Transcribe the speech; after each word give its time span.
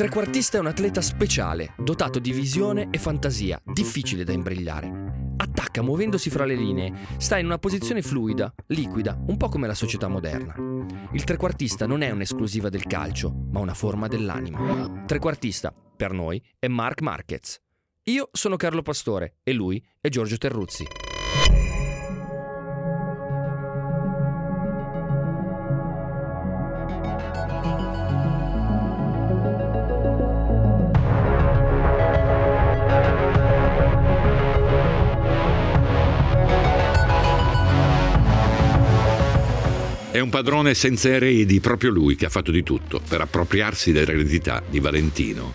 Trequartista 0.00 0.56
è 0.56 0.60
un 0.60 0.68
atleta 0.68 1.02
speciale, 1.02 1.74
dotato 1.76 2.20
di 2.20 2.32
visione 2.32 2.88
e 2.90 2.96
fantasia, 2.96 3.60
difficile 3.62 4.24
da 4.24 4.32
imbrigliare. 4.32 5.34
Attacca 5.36 5.82
muovendosi 5.82 6.30
fra 6.30 6.46
le 6.46 6.54
linee, 6.54 6.90
sta 7.18 7.36
in 7.36 7.44
una 7.44 7.58
posizione 7.58 8.00
fluida, 8.00 8.50
liquida, 8.68 9.22
un 9.26 9.36
po' 9.36 9.50
come 9.50 9.66
la 9.66 9.74
società 9.74 10.08
moderna. 10.08 10.54
Il 11.12 11.24
trequartista 11.24 11.86
non 11.86 12.00
è 12.00 12.08
un'esclusiva 12.08 12.70
del 12.70 12.84
calcio, 12.84 13.30
ma 13.50 13.60
una 13.60 13.74
forma 13.74 14.08
dell'anima. 14.08 15.04
Trequartista, 15.04 15.70
per 15.70 16.12
noi, 16.12 16.42
è 16.58 16.66
Mark 16.66 17.02
Marquez. 17.02 17.60
Io 18.04 18.30
sono 18.32 18.56
Carlo 18.56 18.80
Pastore 18.80 19.40
e 19.42 19.52
lui 19.52 19.84
è 20.00 20.08
Giorgio 20.08 20.38
Terruzzi. 20.38 20.86
È 40.12 40.18
un 40.18 40.28
padrone 40.28 40.74
senza 40.74 41.08
eredi, 41.08 41.60
proprio 41.60 41.90
lui 41.90 42.16
che 42.16 42.26
ha 42.26 42.30
fatto 42.30 42.50
di 42.50 42.64
tutto 42.64 43.00
per 43.08 43.20
appropriarsi 43.20 43.92
dell'eredità 43.92 44.60
di 44.68 44.80
Valentino. 44.80 45.54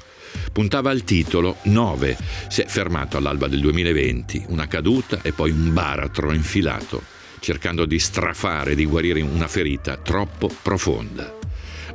Puntava 0.54 0.92
al 0.92 1.04
titolo 1.04 1.58
9, 1.64 2.18
si 2.48 2.62
è 2.62 2.66
fermato 2.66 3.18
all'alba 3.18 3.48
del 3.50 3.60
2020, 3.60 4.46
una 4.48 4.70
caduta 4.70 5.20
e 5.24 5.34
poi 5.34 5.52
un 5.52 5.74
baratro 5.74 6.32
infilato, 6.32 7.04
cercando 7.42 7.86
di 7.86 8.00
strafare, 8.00 8.76
di 8.76 8.86
guarire 8.86 9.20
una 9.20 9.50
ferita 9.50 9.98
troppo 9.98 10.50
profonda. 10.62 11.36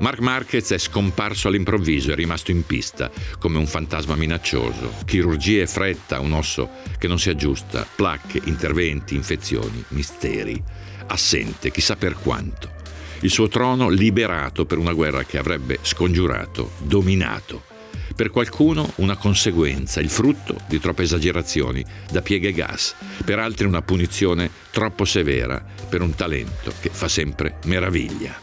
Mark 0.00 0.20
Marquez 0.20 0.70
è 0.72 0.78
scomparso 0.78 1.48
all'improvviso, 1.48 2.12
è 2.12 2.14
rimasto 2.14 2.50
in 2.50 2.66
pista, 2.66 3.10
come 3.38 3.56
un 3.56 3.66
fantasma 3.66 4.16
minaccioso. 4.16 4.92
Chirurgie 5.06 5.62
e 5.62 5.66
fretta, 5.66 6.20
un 6.20 6.32
osso 6.32 6.68
che 6.98 7.08
non 7.08 7.18
si 7.18 7.30
aggiusta, 7.30 7.86
placche, 7.94 8.38
interventi, 8.44 9.14
infezioni, 9.14 9.82
misteri 9.88 10.62
assente, 11.10 11.70
chissà 11.70 11.96
per 11.96 12.14
quanto. 12.14 12.78
Il 13.20 13.30
suo 13.30 13.48
trono 13.48 13.88
liberato 13.88 14.64
per 14.64 14.78
una 14.78 14.92
guerra 14.92 15.24
che 15.24 15.38
avrebbe 15.38 15.78
scongiurato, 15.82 16.72
dominato. 16.78 17.64
Per 18.16 18.30
qualcuno 18.30 18.92
una 18.96 19.16
conseguenza, 19.16 20.00
il 20.00 20.10
frutto 20.10 20.60
di 20.68 20.78
troppe 20.78 21.02
esagerazioni 21.02 21.84
da 22.10 22.22
pieghe 22.22 22.52
gas, 22.52 22.94
per 23.24 23.38
altri 23.38 23.66
una 23.66 23.82
punizione 23.82 24.50
troppo 24.70 25.04
severa 25.04 25.64
per 25.88 26.02
un 26.02 26.14
talento 26.14 26.72
che 26.80 26.90
fa 26.90 27.08
sempre 27.08 27.58
meraviglia. 27.64 28.38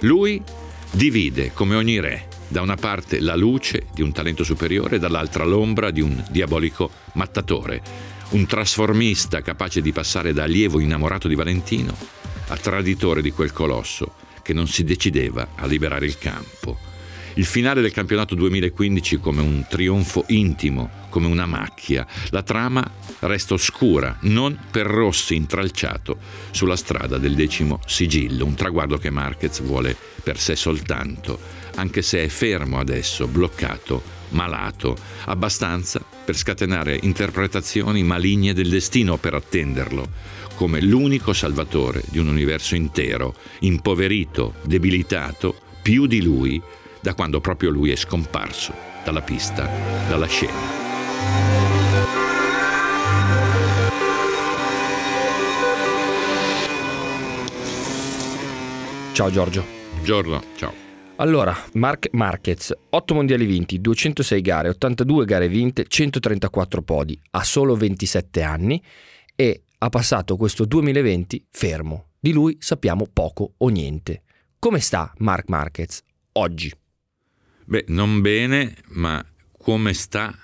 Lui 0.00 0.42
divide, 0.90 1.52
come 1.52 1.74
ogni 1.74 2.00
re, 2.00 2.28
da 2.48 2.62
una 2.62 2.76
parte 2.76 3.20
la 3.20 3.36
luce 3.36 3.86
di 3.94 4.02
un 4.02 4.12
talento 4.12 4.42
superiore, 4.42 4.98
dall'altra 4.98 5.44
l'ombra 5.44 5.90
di 5.90 6.00
un 6.00 6.22
diabolico 6.30 6.90
mattatore, 7.12 7.82
un 8.30 8.46
trasformista 8.46 9.42
capace 9.42 9.80
di 9.80 9.90
passare 9.90 10.32
da 10.32 10.44
allievo 10.44 10.78
innamorato 10.78 11.26
di 11.26 11.34
Valentino 11.34 11.96
a 12.48 12.56
traditore 12.56 13.22
di 13.22 13.32
quel 13.32 13.52
colosso 13.52 14.14
che 14.42 14.52
non 14.52 14.68
si 14.68 14.84
decideva 14.84 15.48
a 15.56 15.66
liberare 15.66 16.06
il 16.06 16.16
campo. 16.16 16.78
Il 17.34 17.44
finale 17.44 17.80
del 17.80 17.92
campionato 17.92 18.34
2015 18.36 19.18
come 19.18 19.40
un 19.40 19.66
trionfo 19.68 20.24
intimo, 20.28 20.90
come 21.08 21.26
una 21.26 21.46
macchia. 21.46 22.06
La 22.30 22.42
trama 22.42 22.88
resta 23.20 23.54
oscura, 23.54 24.16
non 24.22 24.58
per 24.70 24.86
Rossi 24.86 25.34
intralciato 25.34 26.18
sulla 26.50 26.76
strada 26.76 27.18
del 27.18 27.34
decimo 27.34 27.80
sigillo, 27.86 28.44
un 28.44 28.54
traguardo 28.54 28.96
che 28.98 29.10
Marquez 29.10 29.60
vuole 29.60 29.96
per 30.22 30.38
sé 30.38 30.54
soltanto, 30.54 31.38
anche 31.76 32.02
se 32.02 32.24
è 32.24 32.28
fermo 32.28 32.78
adesso, 32.78 33.26
bloccato 33.26 34.18
malato, 34.30 34.96
abbastanza 35.26 36.02
per 36.24 36.36
scatenare 36.36 36.98
interpretazioni 37.02 38.02
maligne 38.02 38.52
del 38.52 38.68
destino 38.68 39.16
per 39.16 39.34
attenderlo, 39.34 40.08
come 40.54 40.80
l'unico 40.80 41.32
salvatore 41.32 42.02
di 42.08 42.18
un 42.18 42.28
universo 42.28 42.74
intero, 42.74 43.34
impoverito, 43.60 44.54
debilitato, 44.62 45.54
più 45.82 46.06
di 46.06 46.22
lui, 46.22 46.60
da 47.00 47.14
quando 47.14 47.40
proprio 47.40 47.70
lui 47.70 47.90
è 47.90 47.96
scomparso 47.96 48.74
dalla 49.04 49.22
pista, 49.22 49.68
dalla 50.08 50.26
scena. 50.26 50.78
Ciao 59.12 59.30
Giorgio. 59.30 59.64
Giorno, 60.02 60.42
ciao. 60.56 60.89
Allora, 61.20 61.54
Mark 61.74 62.08
Marquez, 62.12 62.74
8 62.88 63.14
mondiali 63.14 63.44
vinti, 63.44 63.78
206 63.78 64.40
gare, 64.40 64.70
82 64.70 65.26
gare 65.26 65.48
vinte, 65.48 65.84
134 65.86 66.80
podi, 66.80 67.20
ha 67.32 67.44
solo 67.44 67.76
27 67.76 68.40
anni 68.40 68.82
e 69.36 69.64
ha 69.76 69.88
passato 69.90 70.36
questo 70.36 70.64
2020 70.64 71.48
fermo. 71.50 72.12
Di 72.18 72.32
lui 72.32 72.56
sappiamo 72.58 73.06
poco 73.12 73.52
o 73.58 73.68
niente. 73.68 74.22
Come 74.58 74.80
sta 74.80 75.12
Mark 75.18 75.50
Marquez 75.50 76.02
oggi? 76.32 76.72
Beh, 77.66 77.84
non 77.88 78.22
bene, 78.22 78.76
ma 78.92 79.22
come 79.58 79.92
sta 79.92 80.34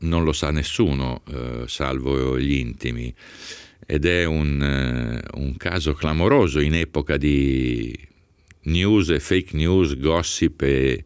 non 0.00 0.24
lo 0.24 0.32
sa 0.32 0.50
nessuno, 0.50 1.22
eh, 1.28 1.64
salvo 1.68 2.36
gli 2.36 2.54
intimi. 2.54 3.14
Ed 3.86 4.06
è 4.06 4.24
un, 4.24 4.60
eh, 4.60 5.38
un 5.38 5.56
caso 5.56 5.92
clamoroso 5.92 6.58
in 6.58 6.74
epoca 6.74 7.16
di 7.16 8.12
news 8.64 9.10
e 9.10 9.20
fake 9.20 9.56
news, 9.56 9.96
gossip 9.96 10.62
e, 10.62 11.04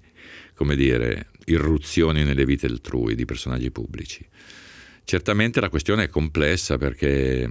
come 0.54 0.76
dire, 0.76 1.28
irruzioni 1.46 2.24
nelle 2.24 2.44
vite 2.44 2.66
altrui 2.66 3.14
di 3.14 3.24
personaggi 3.24 3.70
pubblici. 3.70 4.26
Certamente 5.04 5.60
la 5.60 5.70
questione 5.70 6.04
è 6.04 6.08
complessa 6.08 6.76
perché 6.76 7.50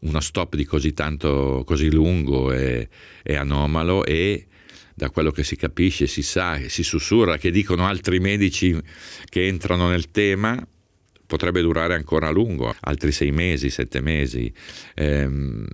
uno 0.00 0.20
stop 0.20 0.56
di 0.56 0.64
così 0.64 0.92
tanto, 0.92 1.62
così 1.66 1.90
lungo 1.90 2.50
è, 2.52 2.86
è 3.22 3.34
anomalo 3.34 4.04
e 4.04 4.46
da 4.94 5.10
quello 5.10 5.30
che 5.30 5.42
si 5.42 5.56
capisce, 5.56 6.06
si 6.06 6.22
sa, 6.22 6.58
si 6.68 6.82
sussurra, 6.82 7.36
che 7.36 7.50
dicono 7.50 7.86
altri 7.86 8.20
medici 8.20 8.78
che 9.28 9.46
entrano 9.46 9.88
nel 9.88 10.10
tema, 10.10 10.64
potrebbe 11.26 11.60
durare 11.62 11.94
ancora 11.94 12.28
a 12.28 12.30
lungo, 12.30 12.74
altri 12.80 13.10
sei 13.10 13.32
mesi, 13.32 13.70
sette 13.70 14.00
mesi. 14.00 14.52
Ehm, 14.94 15.66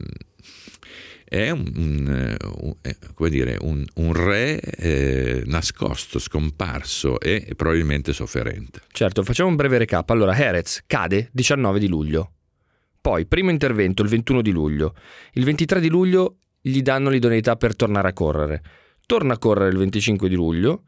è 1.31 1.51
un, 1.51 1.73
un, 1.77 2.37
un, 2.61 3.29
dire, 3.29 3.57
un 3.61 4.13
re 4.13 4.59
eh, 4.59 5.45
nascosto, 5.47 6.19
scomparso 6.19 7.21
e 7.21 7.53
probabilmente 7.55 8.13
sofferente. 8.13 8.81
Certo, 8.91 9.23
facciamo 9.23 9.49
un 9.49 9.55
breve 9.55 9.79
recap. 9.79 10.11
Allora, 10.11 10.37
Herez 10.37 10.83
cade 10.89 11.29
19 11.31 11.79
di 11.79 11.87
luglio. 11.87 12.33
Poi, 13.01 13.27
primo 13.27 13.51
intervento 13.51 14.03
il 14.03 14.09
21 14.09 14.43
di 14.43 14.51
luglio. 14.51 14.97
Il 15.35 15.45
23 15.45 15.79
di 15.79 15.89
luglio 15.89 16.39
gli 16.61 16.83
danno 16.83 17.11
l'idoneità 17.11 17.55
per 17.55 17.77
tornare 17.77 18.09
a 18.09 18.13
correre. 18.13 18.63
Torna 19.07 19.35
a 19.35 19.39
correre 19.39 19.71
il 19.71 19.79
25 19.79 20.29
di 20.29 20.35
luglio 20.35 20.83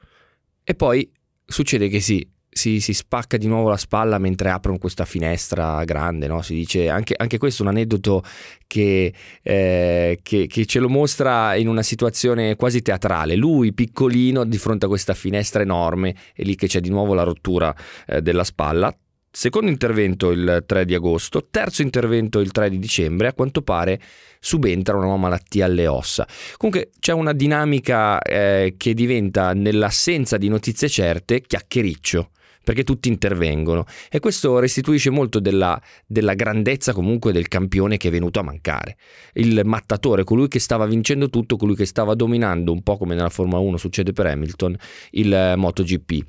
e 0.64 0.74
poi 0.74 1.08
succede 1.46 1.86
che 1.86 2.00
sì, 2.00 2.28
si, 2.52 2.80
si, 2.80 2.92
spacca 2.92 3.38
di 3.38 3.46
nuovo 3.46 3.70
la 3.70 3.78
spalla 3.78 4.18
mentre 4.18 4.50
aprono 4.50 4.76
questa 4.76 5.06
finestra 5.06 5.82
grande, 5.84 6.26
no? 6.26 6.42
si 6.42 6.54
dice 6.54 6.90
anche, 6.90 7.14
anche, 7.16 7.38
questo 7.38 7.62
è 7.62 7.66
un 7.66 7.72
aneddoto 7.72 8.22
che, 8.66 9.12
eh, 9.42 10.20
che, 10.22 10.46
che, 10.46 10.66
ce 10.66 10.78
lo 10.78 10.90
mostra 10.90 11.54
in 11.54 11.66
una 11.66 11.82
situazione 11.82 12.54
quasi 12.56 12.82
teatrale, 12.82 13.36
lui 13.36 13.72
piccolino 13.72 14.44
di 14.44 14.58
fronte 14.58 14.84
a 14.84 14.88
questa 14.88 15.14
finestra 15.14 15.62
enorme 15.62 16.14
e 16.34 16.44
lì 16.44 16.54
che 16.54 16.66
c'è 16.66 16.80
di 16.80 16.90
nuovo 16.90 17.14
la 17.14 17.22
rottura 17.22 17.74
eh, 18.06 18.20
della 18.20 18.44
spalla, 18.44 18.94
secondo 19.30 19.70
intervento 19.70 20.30
il 20.30 20.62
3 20.66 20.84
di 20.84 20.94
agosto, 20.94 21.46
terzo 21.50 21.80
intervento 21.80 22.38
il 22.38 22.50
3 22.50 22.68
di 22.68 22.78
dicembre, 22.78 23.28
a 23.28 23.32
quanto 23.32 23.62
pare 23.62 23.98
subentra 24.38 24.94
una 24.96 25.04
nuova 25.04 25.20
malattia 25.20 25.64
alle 25.64 25.86
ossa. 25.86 26.28
Comunque 26.58 26.90
c'è 27.00 27.12
una 27.12 27.32
dinamica 27.32 28.20
eh, 28.20 28.74
che 28.76 28.92
diventa 28.92 29.54
nell'assenza 29.54 30.36
di 30.36 30.48
notizie 30.48 30.90
certe 30.90 31.40
chiacchiericcio 31.40 32.28
perché 32.62 32.84
tutti 32.84 33.08
intervengono 33.08 33.84
e 34.10 34.20
questo 34.20 34.58
restituisce 34.58 35.10
molto 35.10 35.40
della, 35.40 35.80
della 36.06 36.34
grandezza 36.34 36.92
comunque 36.92 37.32
del 37.32 37.48
campione 37.48 37.96
che 37.96 38.08
è 38.08 38.10
venuto 38.10 38.40
a 38.40 38.42
mancare. 38.42 38.96
Il 39.34 39.62
mattatore, 39.64 40.24
colui 40.24 40.48
che 40.48 40.58
stava 40.58 40.86
vincendo 40.86 41.28
tutto, 41.28 41.56
colui 41.56 41.74
che 41.74 41.86
stava 41.86 42.14
dominando 42.14 42.72
un 42.72 42.82
po' 42.82 42.96
come 42.96 43.14
nella 43.14 43.28
Formula 43.28 43.60
1 43.60 43.76
succede 43.76 44.12
per 44.12 44.26
Hamilton, 44.26 44.76
il 45.10 45.54
MotoGP. 45.56 46.24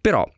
Però 0.00 0.28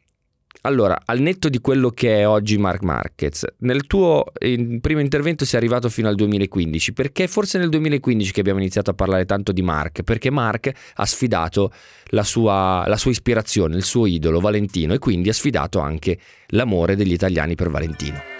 allora, 0.62 1.00
al 1.04 1.20
netto 1.20 1.48
di 1.48 1.60
quello 1.60 1.90
che 1.90 2.18
è 2.18 2.26
oggi 2.26 2.58
Mark 2.58 2.82
Marquez, 2.82 3.44
nel 3.58 3.86
tuo 3.86 4.24
in 4.40 4.80
primo 4.80 5.00
intervento 5.00 5.44
sei 5.44 5.60
arrivato 5.60 5.88
fino 5.88 6.08
al 6.08 6.16
2015, 6.16 6.92
perché 6.92 7.28
forse 7.28 7.58
nel 7.58 7.68
2015 7.68 8.32
che 8.32 8.40
abbiamo 8.40 8.58
iniziato 8.58 8.90
a 8.90 8.94
parlare 8.94 9.24
tanto 9.24 9.52
di 9.52 9.62
Mark, 9.62 10.02
perché 10.02 10.30
Mark 10.30 10.70
ha 10.94 11.06
sfidato 11.06 11.72
la 12.06 12.24
sua, 12.24 12.84
la 12.86 12.96
sua 12.96 13.12
ispirazione, 13.12 13.76
il 13.76 13.84
suo 13.84 14.06
idolo 14.06 14.40
Valentino 14.40 14.94
e 14.94 14.98
quindi 14.98 15.28
ha 15.28 15.34
sfidato 15.34 15.78
anche 15.78 16.18
l'amore 16.48 16.96
degli 16.96 17.12
italiani 17.12 17.54
per 17.54 17.70
Valentino 17.70 18.36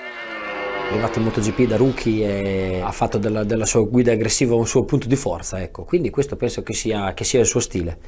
è 0.89 0.93
arrivato 0.93 1.19
in 1.19 1.27
MotoGP 1.27 1.67
da 1.67 1.77
rookie 1.77 2.25
e 2.25 2.81
ha 2.81 2.91
fatto 2.93 3.19
della, 3.19 3.45
della, 3.45 3.67
sua 3.67 3.83
guida 3.83 4.13
aggressiva 4.13 4.55
un 4.55 4.67
suo 4.67 4.85
punto 4.85 5.07
di 5.07 5.17
forza, 5.17 5.61
ecco. 5.61 5.85
quindi 5.85 6.09
questo 6.09 6.35
penso 6.37 6.63
che 6.63 6.73
sia, 6.73 7.13
che 7.13 7.25
sia 7.25 7.41
il 7.41 7.47
suo 7.47 7.61
stile. 7.61 7.99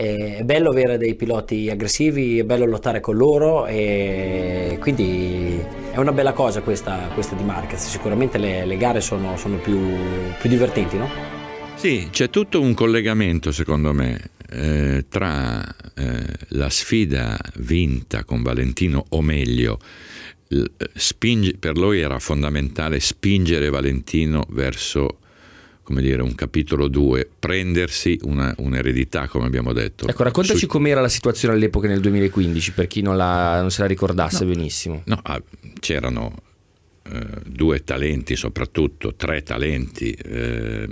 È 0.00 0.40
bello 0.44 0.70
avere 0.70 0.96
dei 0.96 1.14
piloti 1.14 1.68
aggressivi, 1.68 2.38
è 2.38 2.44
bello 2.44 2.64
lottare 2.64 3.00
con 3.00 3.18
loro 3.18 3.66
e 3.66 4.78
quindi 4.80 5.60
è 5.92 5.98
una 5.98 6.12
bella 6.12 6.32
cosa 6.32 6.62
questa, 6.62 7.10
questa 7.12 7.36
di 7.36 7.44
Marquez. 7.44 7.86
Sicuramente 7.86 8.38
le, 8.38 8.64
le 8.64 8.78
gare 8.78 9.02
sono, 9.02 9.36
sono 9.36 9.58
più, 9.58 9.78
più, 10.40 10.48
divertenti, 10.48 10.96
no? 10.96 11.06
Sì, 11.74 12.08
c'è 12.10 12.30
tutto 12.30 12.62
un 12.62 12.72
collegamento 12.72 13.52
secondo 13.52 13.92
me 13.92 14.30
eh, 14.48 15.04
tra 15.06 15.62
eh, 15.94 16.24
la 16.48 16.70
sfida 16.70 17.38
vinta 17.56 18.24
con 18.24 18.40
Valentino, 18.40 19.04
o 19.10 19.20
meglio, 19.20 19.78
spinge, 20.94 21.58
per 21.58 21.76
lui 21.76 22.00
era 22.00 22.18
fondamentale 22.18 23.00
spingere 23.00 23.68
Valentino 23.68 24.46
verso 24.48 25.18
come 25.90 26.02
dire, 26.02 26.22
un 26.22 26.36
capitolo 26.36 26.86
2, 26.86 27.28
prendersi 27.40 28.16
una, 28.22 28.54
un'eredità, 28.58 29.26
come 29.26 29.46
abbiamo 29.46 29.72
detto. 29.72 30.06
Ecco, 30.06 30.22
raccontaci 30.22 30.60
Su... 30.60 30.66
com'era 30.68 31.00
la 31.00 31.08
situazione 31.08 31.54
all'epoca 31.54 31.88
nel 31.88 31.98
2015, 31.98 32.72
per 32.74 32.86
chi 32.86 33.02
non, 33.02 33.16
la, 33.16 33.60
non 33.60 33.72
se 33.72 33.80
la 33.80 33.88
ricordasse 33.88 34.44
no, 34.44 34.52
benissimo. 34.52 35.02
No, 35.06 35.18
ah, 35.20 35.42
c'erano 35.80 36.32
eh, 37.10 37.26
due 37.44 37.82
talenti, 37.82 38.36
soprattutto 38.36 39.16
tre 39.16 39.42
talenti, 39.42 40.12
eh, 40.12 40.86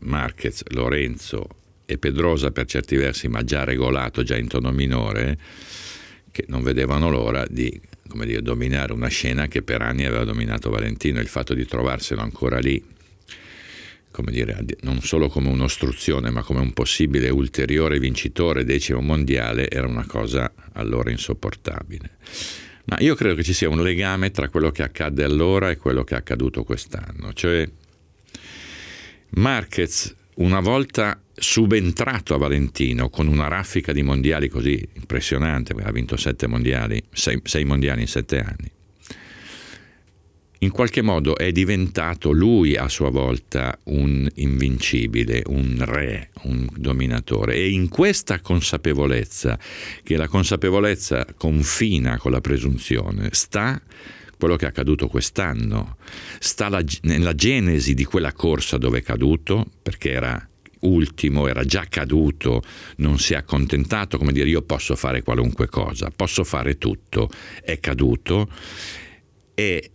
Marquez, 0.00 0.64
Lorenzo 0.70 1.46
e 1.86 1.96
Pedrosa 1.96 2.50
per 2.50 2.66
certi 2.66 2.96
versi, 2.96 3.28
ma 3.28 3.44
già 3.44 3.62
regolato, 3.62 4.24
già 4.24 4.36
in 4.36 4.48
tono 4.48 4.72
minore, 4.72 5.38
che 6.32 6.46
non 6.48 6.64
vedevano 6.64 7.08
l'ora 7.10 7.46
di 7.48 7.80
dire, 8.24 8.42
dominare 8.42 8.92
una 8.92 9.06
scena 9.06 9.46
che 9.46 9.62
per 9.62 9.82
anni 9.82 10.04
aveva 10.04 10.24
dominato 10.24 10.68
Valentino. 10.68 11.20
Il 11.20 11.28
fatto 11.28 11.54
di 11.54 11.64
trovarselo 11.64 12.20
ancora 12.20 12.58
lì 12.58 12.94
come 14.16 14.32
dire, 14.32 14.64
non 14.80 15.02
solo 15.02 15.28
come 15.28 15.50
un'ostruzione, 15.50 16.30
ma 16.30 16.42
come 16.42 16.60
un 16.60 16.72
possibile 16.72 17.28
ulteriore 17.28 17.98
vincitore 17.98 18.64
decimo 18.64 19.02
mondiale, 19.02 19.68
era 19.68 19.86
una 19.86 20.06
cosa 20.06 20.50
allora 20.72 21.10
insopportabile. 21.10 22.16
Ma 22.84 22.96
io 23.00 23.14
credo 23.14 23.34
che 23.34 23.42
ci 23.42 23.52
sia 23.52 23.68
un 23.68 23.82
legame 23.82 24.30
tra 24.30 24.48
quello 24.48 24.70
che 24.70 24.82
accadde 24.82 25.22
allora 25.22 25.68
e 25.68 25.76
quello 25.76 26.02
che 26.02 26.14
è 26.14 26.16
accaduto 26.16 26.64
quest'anno. 26.64 27.34
Cioè, 27.34 27.68
Marquez, 29.30 30.14
una 30.36 30.60
volta 30.60 31.20
subentrato 31.34 32.32
a 32.32 32.38
Valentino 32.38 33.10
con 33.10 33.26
una 33.26 33.48
raffica 33.48 33.92
di 33.92 34.02
mondiali 34.02 34.48
così 34.48 34.82
impressionante, 34.94 35.74
ha 35.78 35.92
vinto 35.92 36.16
sette 36.16 36.46
mondiali, 36.46 37.02
sei, 37.12 37.38
sei 37.44 37.64
mondiali 37.64 38.00
in 38.00 38.08
sette 38.08 38.38
anni, 38.38 38.70
in 40.66 40.72
qualche 40.72 41.00
modo 41.00 41.36
è 41.36 41.52
diventato 41.52 42.32
lui 42.32 42.76
a 42.76 42.88
sua 42.88 43.08
volta 43.08 43.78
un 43.84 44.28
invincibile, 44.34 45.44
un 45.46 45.76
re, 45.78 46.30
un 46.42 46.66
dominatore. 46.74 47.54
E 47.54 47.70
in 47.70 47.88
questa 47.88 48.40
consapevolezza, 48.40 49.58
che 50.02 50.16
la 50.16 50.26
consapevolezza 50.26 51.24
confina 51.36 52.18
con 52.18 52.32
la 52.32 52.40
presunzione, 52.40 53.28
sta 53.30 53.80
quello 54.36 54.56
che 54.56 54.66
è 54.66 54.68
accaduto 54.68 55.06
quest'anno, 55.06 55.96
sta 56.40 56.68
la, 56.68 56.82
nella 57.02 57.34
genesi 57.34 57.94
di 57.94 58.04
quella 58.04 58.32
corsa 58.32 58.76
dove 58.76 58.98
è 58.98 59.02
caduto, 59.02 59.70
perché 59.80 60.10
era 60.10 60.48
ultimo, 60.80 61.46
era 61.46 61.64
già 61.64 61.86
caduto, 61.88 62.60
non 62.96 63.18
si 63.20 63.34
è 63.34 63.36
accontentato, 63.36 64.18
come 64.18 64.32
dire 64.32 64.48
io 64.48 64.62
posso 64.62 64.96
fare 64.96 65.22
qualunque 65.22 65.68
cosa, 65.68 66.10
posso 66.14 66.42
fare 66.42 66.76
tutto, 66.76 67.30
è 67.62 67.78
caduto. 67.78 68.48
E 69.54 69.92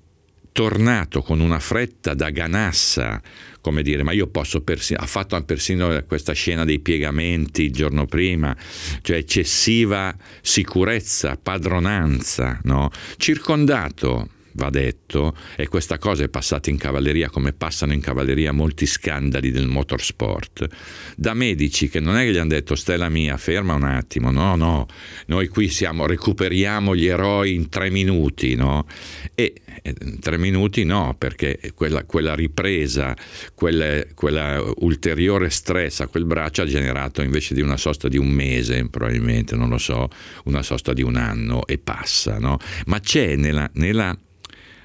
tornato 0.51 1.21
con 1.21 1.39
una 1.39 1.59
fretta 1.59 2.13
da 2.13 2.30
ganassa, 2.30 3.21
come 3.62 3.83
dire, 3.83 4.03
ma 4.03 4.12
io 4.12 4.27
posso 4.27 4.62
persino, 4.62 5.00
ha 5.01 5.06
fatto 5.06 5.42
persino 5.44 6.03
questa 6.06 6.33
scena 6.33 6.65
dei 6.65 6.80
piegamenti 6.80 7.63
il 7.63 7.71
giorno 7.71 8.06
prima, 8.06 8.56
cioè 9.01 9.18
eccessiva 9.18 10.15
sicurezza, 10.42 11.38
padronanza, 11.42 12.59
no? 12.63 12.89
circondato 13.18 14.30
va 14.53 14.69
detto, 14.69 15.36
e 15.56 15.68
questa 15.68 15.98
cosa 15.98 16.24
è 16.24 16.30
passata 16.30 16.69
in 16.69 16.77
cavalleria 16.77 17.30
come 17.30 17.53
passano 17.53 17.94
in 17.94 18.01
cavalleria 18.01 18.51
molti 18.51 18.86
scandali 18.86 19.51
del 19.51 19.68
motorsport, 19.68 20.68
da 21.15 21.33
medici 21.33 21.89
che 21.89 22.00
non 22.00 22.18
è 22.18 22.25
che 22.25 22.31
gli 22.31 22.38
hanno 22.38 22.50
detto 22.50 22.75
Stella 22.75 23.09
mia, 23.09 23.38
ferma 23.38 23.74
un 23.74 23.83
attimo, 23.83 24.31
no, 24.31 24.56
no, 24.56 24.88
noi 25.27 25.48
qui 25.48 25.69
siamo, 25.69 26.06
recuperiamo 26.06 26.95
gli 26.95 27.06
eroi 27.06 27.56
in 27.56 27.69
tre 27.69 27.89
minuti, 27.89 28.56
no? 28.56 28.86
E 29.36 29.53
in 29.83 30.19
tre 30.19 30.38
minuti 30.38 30.83
no, 30.83 31.15
perché 31.18 31.71
quella, 31.74 32.03
quella 32.03 32.36
ripresa, 32.36 33.15
quella, 33.56 34.03
quella, 34.13 34.62
ulteriore 34.77 35.50
stress 35.50 36.01
a 36.01 36.07
quel 36.07 36.25
braccio 36.25 36.62
ha 36.62 36.65
generato 36.65 37.21
invece 37.21 37.53
di 37.53 37.62
una 37.62 37.77
sosta 37.77 38.07
di 38.07 38.18
un 38.18 38.30
mese, 38.30 38.88
probabilmente, 38.89 39.56
non 39.56 39.69
lo 39.69 39.77
so, 39.77 40.09
una 40.45 40.62
sosta 40.62 40.94
di 40.94 41.01
un 41.01 41.15
anno 41.15 41.65
e 41.65 41.77
passa, 41.77 42.38
no? 42.39 42.57
Ma 42.86 43.00
c'è 43.00 43.36
nella, 43.36 43.69
nella 43.74 44.18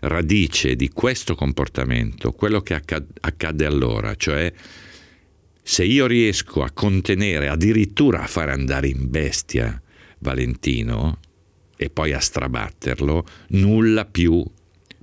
radice 0.07 0.77
di 0.77 0.89
questo 0.89 1.35
comportamento 1.35 2.33
quello 2.33 2.61
che 2.61 2.75
accade 2.75 3.65
allora, 3.65 4.15
cioè 4.15 4.53
se 5.63 5.85
io 5.85 6.07
riesco 6.07 6.63
a 6.63 6.71
contenere, 6.71 7.49
addirittura 7.49 8.23
a 8.23 8.27
fare 8.27 8.53
andare 8.53 8.89
in 8.89 9.11
bestia 9.11 9.81
Valentino 10.21 11.19
e 11.77 11.91
poi 11.91 12.13
a 12.13 12.21
strabatterlo, 12.21 13.27
nulla 13.49 14.05
più 14.05 14.45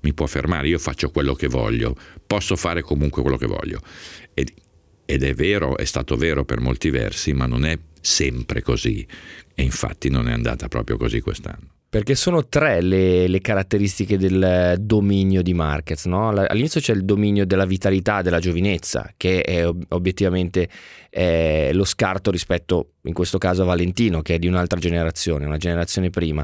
mi 0.03 0.13
può 0.13 0.25
fermare, 0.25 0.67
io 0.67 0.79
faccio 0.79 1.11
quello 1.11 1.33
che 1.33 1.47
voglio, 1.47 1.95
posso 2.25 2.55
fare 2.55 2.81
comunque 2.81 3.22
quello 3.22 3.38
che 3.38 3.45
voglio. 3.45 3.81
Ed, 4.33 4.51
ed 5.05 5.24
è 5.24 5.33
vero, 5.33 5.77
è 5.77 5.86
stato 5.86 6.15
vero 6.15 6.43
per 6.45 6.60
molti 6.60 6.89
versi, 6.89 7.33
ma 7.33 7.45
non 7.45 7.65
è 7.65 7.77
sempre 8.01 8.62
così. 8.62 9.05
E 9.53 9.63
infatti 9.63 10.10
non 10.10 10.27
è 10.27 10.33
andata 10.33 10.67
proprio 10.67 10.98
così 10.98 11.22
quest'anno. 11.22 11.73
Perché 11.93 12.15
sono 12.15 12.47
tre 12.47 12.81
le, 12.81 13.27
le, 13.27 13.39
caratteristiche 13.39 14.17
del 14.17 14.77
dominio 14.79 15.43
di 15.43 15.53
Marquez. 15.53 16.05
No? 16.05 16.29
All'inizio 16.29 16.81
c'è 16.81 16.91
il 16.91 17.05
dominio 17.05 17.45
della 17.45 17.67
vitalità, 17.67 18.23
della 18.23 18.39
giovinezza, 18.39 19.13
che 19.15 19.43
è 19.43 19.63
obiettivamente 19.89 20.67
è 21.07 21.69
lo 21.71 21.83
scarto 21.83 22.31
rispetto, 22.31 22.93
in 23.03 23.13
questo 23.13 23.38
caso, 23.38 23.62
a 23.62 23.65
Valentino, 23.65 24.23
che 24.23 24.33
è 24.33 24.39
di 24.39 24.47
un'altra 24.47 24.79
generazione, 24.79 25.45
una 25.45 25.57
generazione 25.57 26.09
prima. 26.09 26.43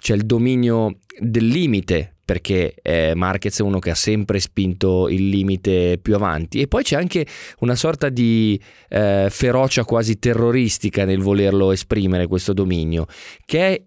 C'è 0.00 0.16
il 0.16 0.26
dominio 0.26 0.98
del 1.16 1.46
limite, 1.46 2.16
perché 2.24 2.74
eh, 2.82 3.12
Marquez 3.14 3.60
è 3.60 3.62
uno 3.62 3.78
che 3.78 3.90
ha 3.90 3.94
sempre 3.94 4.40
spinto 4.40 5.08
il 5.08 5.28
limite 5.28 6.00
più 6.02 6.16
avanti. 6.16 6.60
E 6.60 6.66
poi 6.66 6.82
c'è 6.82 6.96
anche 6.96 7.24
una 7.60 7.76
sorta 7.76 8.08
di 8.08 8.60
eh, 8.88 9.28
ferocia 9.30 9.84
quasi 9.84 10.18
terroristica 10.18 11.04
nel 11.04 11.20
volerlo 11.20 11.70
esprimere 11.70 12.26
questo 12.26 12.52
dominio, 12.52 13.06
che 13.46 13.60
è 13.60 13.82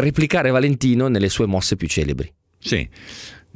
replicare 0.00 0.50
Valentino 0.50 1.08
nelle 1.08 1.28
sue 1.28 1.46
mosse 1.46 1.76
più 1.76 1.88
celebri. 1.88 2.32
Sì, 2.58 2.88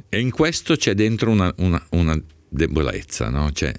e 0.09 0.19
in 0.19 0.31
questo 0.31 0.75
c'è 0.75 0.93
dentro 0.93 1.31
una, 1.31 1.53
una, 1.57 1.83
una 1.91 2.21
debolezza. 2.47 3.29
No? 3.29 3.51
Cioè, 3.51 3.73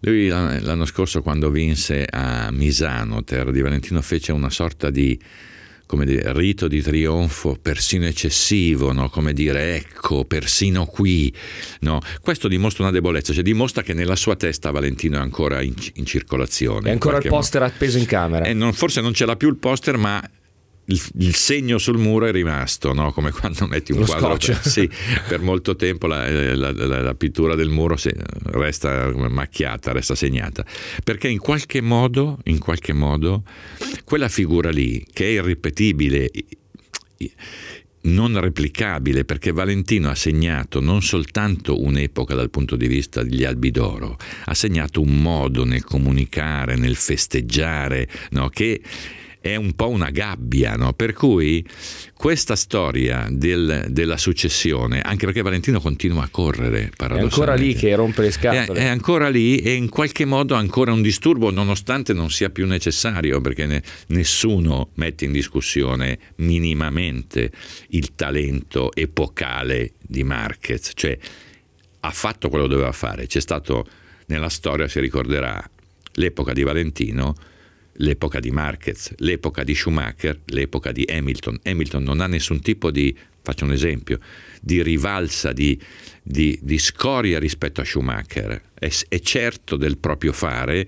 lui 0.00 0.28
l'anno 0.28 0.84
scorso 0.84 1.22
quando 1.22 1.50
vinse 1.50 2.06
a 2.08 2.50
Misano, 2.50 3.22
terra 3.24 3.50
di 3.50 3.60
Valentino, 3.60 4.02
fece 4.02 4.32
una 4.32 4.50
sorta 4.50 4.90
di 4.90 5.18
dire, 6.04 6.32
rito 6.32 6.68
di 6.68 6.80
trionfo 6.82 7.56
persino 7.60 8.06
eccessivo, 8.06 8.92
no? 8.92 9.08
come 9.08 9.32
dire 9.32 9.76
ecco, 9.76 10.24
persino 10.24 10.86
qui. 10.86 11.34
No? 11.80 12.00
Questo 12.20 12.48
dimostra 12.48 12.84
una 12.84 12.92
debolezza, 12.92 13.32
cioè 13.32 13.42
dimostra 13.42 13.82
che 13.82 13.94
nella 13.94 14.16
sua 14.16 14.36
testa 14.36 14.70
Valentino 14.70 15.16
è 15.16 15.20
ancora 15.20 15.62
in, 15.62 15.74
in 15.94 16.04
circolazione. 16.04 16.90
È 16.90 16.92
ancora 16.92 17.18
il 17.18 17.28
poster 17.28 17.62
modo. 17.62 17.72
appeso 17.72 17.98
in 17.98 18.06
camera. 18.06 18.52
Non, 18.52 18.72
forse 18.72 19.00
non 19.00 19.14
ce 19.14 19.24
l'ha 19.24 19.36
più 19.36 19.48
il 19.48 19.56
poster, 19.56 19.96
ma 19.96 20.22
il, 20.90 21.00
il, 21.18 21.34
segno 21.34 21.78
sul 21.78 21.98
muro 21.98 22.26
è 22.26 22.32
rimasto, 22.32 22.92
no? 22.92 23.12
come 23.12 23.30
quando 23.30 23.66
metti 23.66 23.92
un 23.92 24.00
Lo 24.00 24.06
quadro. 24.06 24.36
Per, 24.36 24.66
sì, 24.66 24.88
per 25.28 25.40
molto 25.40 25.76
tempo 25.76 26.06
la, 26.06 26.26
eh, 26.26 26.54
la, 26.54 26.72
la, 26.72 27.00
la 27.00 27.14
pittura 27.14 27.54
del 27.54 27.68
muro 27.68 27.96
resta 28.44 29.10
macchiata, 29.12 29.92
resta 29.92 30.14
segnata. 30.14 30.64
Perché 31.04 31.28
in 31.28 31.38
qualche 31.38 31.80
modo, 31.80 32.38
in 32.44 32.58
qualche 32.58 32.92
modo, 32.92 33.44
quella 34.04 34.28
figura 34.28 34.70
lì, 34.70 35.04
che 35.12 35.26
è 35.26 35.28
irripetibile, 35.30 36.30
non 38.02 38.40
replicabile 38.40 39.26
perché 39.26 39.52
Valentino 39.52 40.08
ha 40.08 40.14
segnato 40.14 40.80
non 40.80 41.02
soltanto 41.02 41.82
un'epoca 41.82 42.34
dal 42.34 42.48
punto 42.48 42.76
di 42.76 42.86
vista 42.86 43.22
degli 43.22 43.44
albi 43.44 43.70
d'oro, 43.70 44.16
ha 44.44 44.54
segnato 44.54 45.02
un 45.02 45.20
modo 45.20 45.64
nel 45.64 45.84
comunicare, 45.84 46.76
nel 46.76 46.96
festeggiare, 46.96 48.08
no? 48.30 48.48
che 48.48 48.80
è 49.40 49.56
un 49.56 49.74
po' 49.74 49.88
una 49.88 50.10
gabbia, 50.10 50.76
no? 50.76 50.92
per 50.92 51.14
cui 51.14 51.64
questa 52.14 52.56
storia 52.56 53.26
del, 53.30 53.86
della 53.88 54.18
successione, 54.18 55.00
anche 55.00 55.24
perché 55.24 55.40
Valentino 55.40 55.80
continua 55.80 56.24
a 56.24 56.28
correre, 56.30 56.90
è 56.94 57.04
ancora 57.04 57.54
lì 57.54 57.74
che 57.74 57.94
rompe 57.94 58.22
le 58.22 58.30
scatole. 58.30 58.78
È, 58.78 58.82
è, 58.82 58.86
ancora 58.86 59.28
lì 59.28 59.58
e 59.58 59.72
in 59.72 59.88
qualche 59.88 60.26
modo 60.26 60.54
ancora 60.54 60.92
un 60.92 61.00
disturbo, 61.00 61.50
nonostante 61.50 62.12
non 62.12 62.30
sia 62.30 62.50
più 62.50 62.66
necessario, 62.66 63.40
perché 63.40 63.64
ne, 63.64 63.82
nessuno 64.08 64.90
mette 64.94 65.24
in 65.24 65.32
discussione 65.32 66.18
minimamente 66.36 67.50
il 67.88 68.14
talento 68.14 68.92
epocale 68.94 69.92
di 70.00 70.22
Marquez, 70.22 70.92
cioè 70.94 71.16
ha 72.00 72.10
fatto 72.10 72.48
quello 72.50 72.64
che 72.64 72.70
doveva 72.70 72.92
fare, 72.92 73.26
c'è 73.26 73.40
stato 73.40 73.86
nella 74.26 74.48
storia, 74.50 74.86
si 74.86 75.00
ricorderà, 75.00 75.62
l'epoca 76.14 76.52
di 76.52 76.62
Valentino 76.62 77.34
l'epoca 78.00 78.40
di 78.40 78.50
Marquez, 78.50 79.14
l'epoca 79.18 79.64
di 79.64 79.74
Schumacher, 79.74 80.40
l'epoca 80.46 80.92
di 80.92 81.06
Hamilton. 81.08 81.60
Hamilton 81.64 82.02
non 82.02 82.20
ha 82.20 82.26
nessun 82.26 82.60
tipo 82.60 82.90
di, 82.90 83.16
faccio 83.42 83.64
un 83.64 83.72
esempio, 83.72 84.18
di 84.60 84.82
rivalsa, 84.82 85.52
di, 85.52 85.78
di, 86.22 86.58
di 86.62 86.78
scoria 86.78 87.38
rispetto 87.38 87.80
a 87.80 87.84
Schumacher. 87.84 88.62
È, 88.74 88.90
è 89.08 89.18
certo 89.20 89.76
del 89.76 89.98
proprio 89.98 90.32
fare 90.32 90.86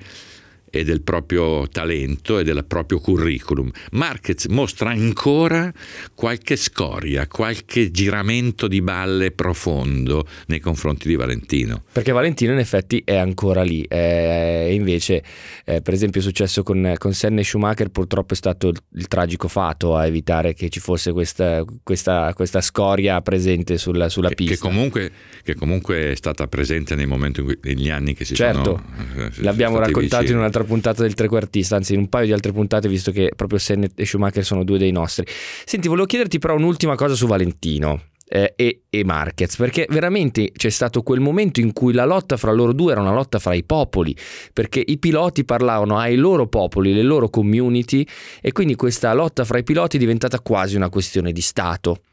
e 0.75 0.85
del 0.85 1.03
proprio 1.03 1.69
talento 1.69 2.39
e 2.39 2.45
del 2.45 2.65
proprio 2.67 2.99
curriculum. 2.99 3.71
Marquez 3.91 4.47
mostra 4.47 4.89
ancora 4.89 5.71
qualche 6.15 6.57
scoria, 6.57 7.27
qualche 7.27 7.91
giramento 7.91 8.69
di 8.69 8.81
balle 8.81 9.33
profondo 9.33 10.27
nei 10.47 10.61
confronti 10.61 11.09
di 11.09 11.15
Valentino. 11.15 11.83
Perché 11.93 12.11
Valentino 12.11 12.53
in 12.53 12.59
effetti 12.59 13.03
è 13.05 13.17
ancora 13.17 13.63
lì, 13.63 13.83
e 13.83 14.73
invece 14.73 15.23
eh, 15.67 15.83
per 15.83 15.93
esempio 15.93 16.21
è 16.21 16.25
successo 16.25 16.63
con, 16.63 16.95
con 16.97 17.13
Senna 17.13 17.41
e 17.41 17.45
Schumacher 17.45 17.91
purtroppo 17.91 18.33
è 18.33 18.37
stato 18.37 18.69
il, 18.69 18.79
il, 18.95 19.09
tragico 19.09 19.49
fato 19.49 19.95
a 19.95 20.07
evitare 20.07 20.55
che 20.55 20.71
ci 20.71 20.81
fosse 20.81 21.13
questa, 21.13 21.63
questa, 21.83 22.33
questa 22.35 22.63
scoria 22.63 23.21
presente 23.21 23.77
sulla, 23.77 24.09
sulla 24.09 24.29
che, 24.29 24.37
pista. 24.37 24.55
Che 24.55 24.61
comunque, 24.61 25.13
che 25.43 25.55
comunque, 25.55 26.13
è 26.13 26.15
stata 26.15 26.47
presente 26.47 26.95
nei 26.95 27.07
momenti 27.07 27.41
in 27.41 27.47
cui, 27.47 27.59
negli 27.63 27.91
anni 27.91 28.15
che 28.15 28.25
si 28.25 28.35
certo, 28.35 28.83
sono... 28.97 29.27
Eh, 29.27 29.43
l'abbiamo 29.43 29.79
raccontato 29.79 30.23
vicini. 30.23 30.31
in 30.31 30.39
un'altra 30.39 30.62
un'altra 30.63 30.65
puntata 30.65 31.03
del 31.03 31.15
trequartista, 31.15 31.77
anzi 31.77 31.95
in 31.95 32.01
un 32.01 32.09
paio 32.09 32.27
di 32.27 32.33
altre 32.33 32.53
puntate, 32.53 32.89
visto 32.89 33.11
che 33.11 33.33
proprio 33.35 33.59
Senna 33.59 33.87
e 33.95 34.07
Schumacher 34.07 34.45
sono 34.45 34.65
due 34.65 34.79
dei 34.79 34.93
nostri. 34.93 35.27
Senti, 35.65 35.89
volevo 35.89 36.07
chiederti 36.07 36.39
però 36.39 36.55
un'ultima 36.57 36.95
cosa 36.95 37.15
su 37.15 37.27
Valentino. 37.27 38.03
Eh, 38.35 38.55
e, 38.57 38.85
e 38.89 39.05
Marquez, 39.05 39.57
perché 39.57 39.87
veramente 39.91 40.53
c'è 40.53 40.71
stato 40.71 41.03
quel 41.03 41.21
momento 41.21 41.61
in 41.61 41.75
cui 41.75 41.93
la 41.93 42.07
lotta 42.07 42.39
fra 42.39 42.51
loro 42.51 42.73
due 42.73 42.93
era 42.93 43.03
una 43.03 43.13
lotta 43.13 43.39
fra 43.39 43.53
i 43.53 43.63
popoli, 43.63 44.17
perché 44.55 44.83
i 44.83 44.97
piloti 44.97 45.45
parlavano 45.45 45.99
ai 45.99 46.17
loro 46.17 46.47
popoli, 46.47 46.95
le 46.95 47.03
loro 47.03 47.29
community, 47.29 48.07
e 48.41 48.53
quindi 48.53 48.75
questa 48.75 49.13
lotta 49.13 49.45
fra 49.45 49.59
i 49.59 49.63
piloti 49.65 49.97
è 49.97 50.01
diventata 50.01 50.41
quasi 50.41 50.77
una 50.77 50.89
questione 50.89 51.31
di 51.31 51.43
Stato. 51.43 52.05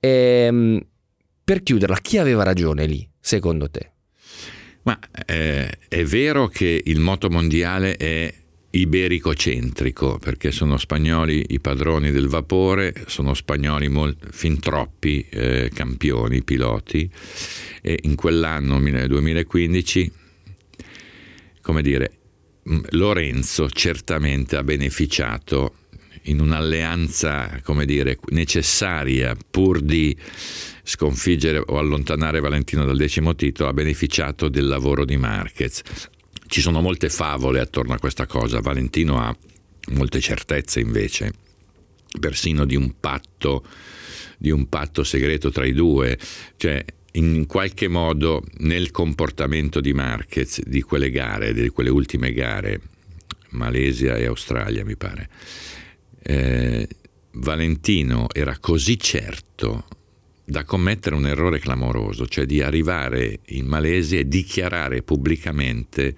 Ehm, 0.00 0.80
per 1.44 1.62
chiuderla, 1.62 1.98
chi 2.02 2.18
aveva 2.18 2.42
ragione 2.42 2.86
lì, 2.86 3.08
secondo 3.20 3.70
te? 3.70 3.92
Ma 4.84 4.98
eh, 5.26 5.70
è 5.88 6.04
vero 6.04 6.48
che 6.48 6.82
il 6.84 6.98
moto 6.98 7.30
mondiale 7.30 7.96
è 7.96 8.34
iberico-centrico, 8.74 10.18
perché 10.18 10.50
sono 10.50 10.76
spagnoli 10.76 11.44
i 11.50 11.60
padroni 11.60 12.10
del 12.10 12.28
vapore, 12.28 13.04
sono 13.06 13.34
spagnoli 13.34 13.88
molt, 13.88 14.28
fin 14.30 14.58
troppi 14.60 15.24
eh, 15.28 15.70
campioni, 15.72 16.42
piloti, 16.42 17.08
e 17.82 17.98
in 18.02 18.14
quell'anno, 18.14 18.78
nel 18.78 19.08
2015, 19.08 20.12
come 21.60 21.82
dire, 21.82 22.12
Lorenzo 22.90 23.68
certamente 23.68 24.56
ha 24.56 24.62
beneficiato 24.62 25.74
in 26.22 26.40
un'alleanza, 26.40 27.60
come 27.62 27.84
dire, 27.84 28.18
necessaria 28.28 29.36
pur 29.50 29.80
di 29.80 30.16
sconfiggere 30.82 31.62
o 31.64 31.78
allontanare 31.78 32.40
Valentino 32.40 32.84
dal 32.84 32.96
decimo 32.96 33.34
titolo, 33.34 33.68
ha 33.68 33.72
beneficiato 33.72 34.48
del 34.48 34.66
lavoro 34.66 35.04
di 35.04 35.16
Marquez. 35.16 35.82
Ci 36.46 36.60
sono 36.60 36.80
molte 36.80 37.08
favole 37.08 37.60
attorno 37.60 37.94
a 37.94 37.98
questa 37.98 38.26
cosa, 38.26 38.60
Valentino 38.60 39.18
ha 39.18 39.34
molte 39.90 40.20
certezze 40.20 40.80
invece, 40.80 41.32
persino 42.20 42.64
di 42.64 42.76
un 42.76 42.94
patto, 43.00 43.64
di 44.38 44.50
un 44.50 44.68
patto 44.68 45.02
segreto 45.04 45.50
tra 45.50 45.64
i 45.64 45.72
due, 45.72 46.18
cioè 46.56 46.84
in 47.12 47.46
qualche 47.46 47.88
modo 47.88 48.42
nel 48.58 48.90
comportamento 48.90 49.80
di 49.80 49.92
Marquez 49.92 50.62
di 50.62 50.82
quelle 50.82 51.10
gare, 51.10 51.52
di 51.52 51.68
quelle 51.68 51.90
ultime 51.90 52.32
gare, 52.32 52.80
Malesia 53.50 54.16
e 54.16 54.26
Australia 54.26 54.84
mi 54.84 54.96
pare, 54.96 55.28
eh, 56.22 56.88
Valentino 57.32 58.26
era 58.32 58.58
così 58.58 58.98
certo 58.98 59.84
da 60.44 60.64
commettere 60.64 61.14
un 61.14 61.26
errore 61.26 61.58
clamoroso, 61.58 62.26
cioè 62.26 62.46
di 62.46 62.60
arrivare 62.60 63.40
in 63.46 63.66
Malesia 63.66 64.20
e 64.20 64.28
dichiarare 64.28 65.02
pubblicamente 65.02 66.14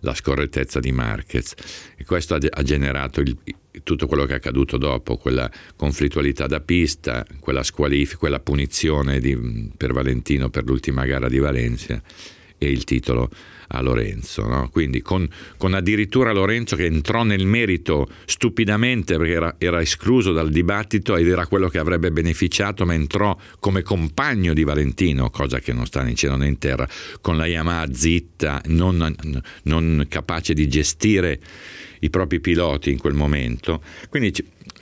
la 0.00 0.14
scorrettezza 0.14 0.80
di 0.80 0.92
Marquez. 0.92 1.54
E 1.96 2.04
questo 2.04 2.34
ha, 2.34 2.62
generato 2.62 3.20
il, 3.20 3.36
tutto 3.82 4.06
quello 4.06 4.24
che 4.24 4.32
è 4.32 4.36
accaduto 4.36 4.76
dopo, 4.76 5.16
quella 5.16 5.50
conflittualità 5.76 6.46
da 6.46 6.60
pista, 6.60 7.24
quella 7.40 7.62
squalifica, 7.62 8.18
quella 8.18 8.40
punizione 8.40 9.20
di, 9.20 9.70
per 9.76 9.92
Valentino 9.92 10.50
per 10.50 10.64
l'ultima 10.64 11.04
gara 11.04 11.28
di 11.28 11.38
Valencia 11.38 12.02
e 12.58 12.70
il 12.70 12.84
titolo 12.84 13.30
a 13.68 13.80
Lorenzo. 13.80 14.46
No? 14.46 14.68
Quindi 14.70 15.02
con, 15.02 15.28
con, 15.56 15.74
addirittura 15.74 16.32
Lorenzo 16.32 16.76
che 16.76 16.86
entrò 16.86 17.22
nel 17.22 17.46
merito 17.46 18.08
stupidamente 18.24 19.16
perché 19.16 19.32
era, 19.32 19.54
era, 19.58 19.80
escluso 19.80 20.32
dal 20.32 20.50
dibattito 20.50 21.16
ed 21.16 21.28
era 21.28 21.46
quello 21.46 21.68
che 21.68 21.78
avrebbe 21.78 22.10
beneficiato, 22.10 22.84
ma 22.84 22.94
entrò 22.94 23.36
come 23.58 23.82
compagno 23.82 24.52
di 24.52 24.64
Valentino, 24.64 25.30
cosa 25.30 25.60
che 25.60 25.72
non 25.72 25.86
sta 25.86 26.02
né 26.02 26.10
in 26.10 26.16
cielo 26.16 26.36
né 26.36 26.46
in 26.46 26.58
terra, 26.58 26.88
con 27.20 27.36
la 27.36 27.46
Yamaha 27.46 27.92
zitta, 27.92 28.62
non, 28.66 29.14
non 29.64 30.06
capace 30.08 30.54
di 30.54 30.68
gestire 30.68 31.40
i 32.00 32.10
propri 32.10 32.40
piloti 32.40 32.90
in 32.90 32.98
quel 32.98 33.14
momento. 33.14 33.82
Quindi 34.08 34.32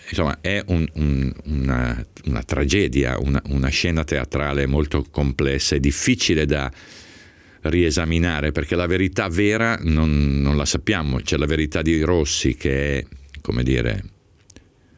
insomma 0.08 0.38
è 0.40 0.62
un, 0.66 0.86
un, 0.94 1.32
una, 1.44 2.06
una, 2.24 2.42
tragedia, 2.42 3.18
una, 3.18 3.42
una 3.48 3.68
scena 3.68 4.04
teatrale 4.04 4.66
molto 4.66 5.04
complessa 5.10 5.74
e 5.74 5.80
difficile 5.80 6.46
da 6.46 6.70
riesaminare 7.68 8.52
perché 8.52 8.76
la 8.76 8.86
verità 8.86 9.28
vera 9.28 9.78
non, 9.82 10.40
non, 10.40 10.56
la 10.56 10.64
sappiamo, 10.64 11.18
c'è 11.20 11.36
la 11.36 11.46
verità 11.46 11.82
di 11.82 12.00
Rossi 12.00 12.56
che 12.56 12.98
è, 12.98 13.04
come 13.40 13.62
dire, 13.62 14.02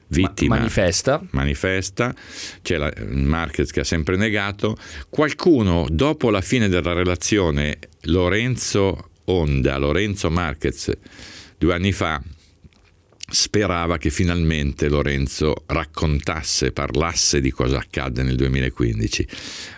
vittima. 0.08 0.56
manifesta. 0.56 1.24
Manifesta, 1.30 2.14
c'è 2.62 2.76
la, 2.76 2.92
Marquez 3.08 3.70
che 3.70 3.80
ha 3.80 3.84
sempre 3.84 4.16
negato. 4.16 4.76
Qualcuno, 5.08 5.86
dopo 5.90 6.30
la 6.30 6.40
fine 6.40 6.68
della 6.68 6.92
relazione 6.92 7.78
Lorenzo 8.02 9.10
Onda, 9.24 9.76
Lorenzo 9.76 10.30
Marquez, 10.30 10.90
due 11.58 11.74
anni 11.74 11.92
fa, 11.92 12.22
sperava 13.30 13.98
che 13.98 14.08
finalmente 14.08 14.88
Lorenzo 14.88 15.64
raccontasse, 15.66 16.72
parlasse 16.72 17.40
di 17.40 17.50
cosa 17.50 17.76
accadde 17.76 18.22
nel 18.22 18.36
2015, 18.36 19.28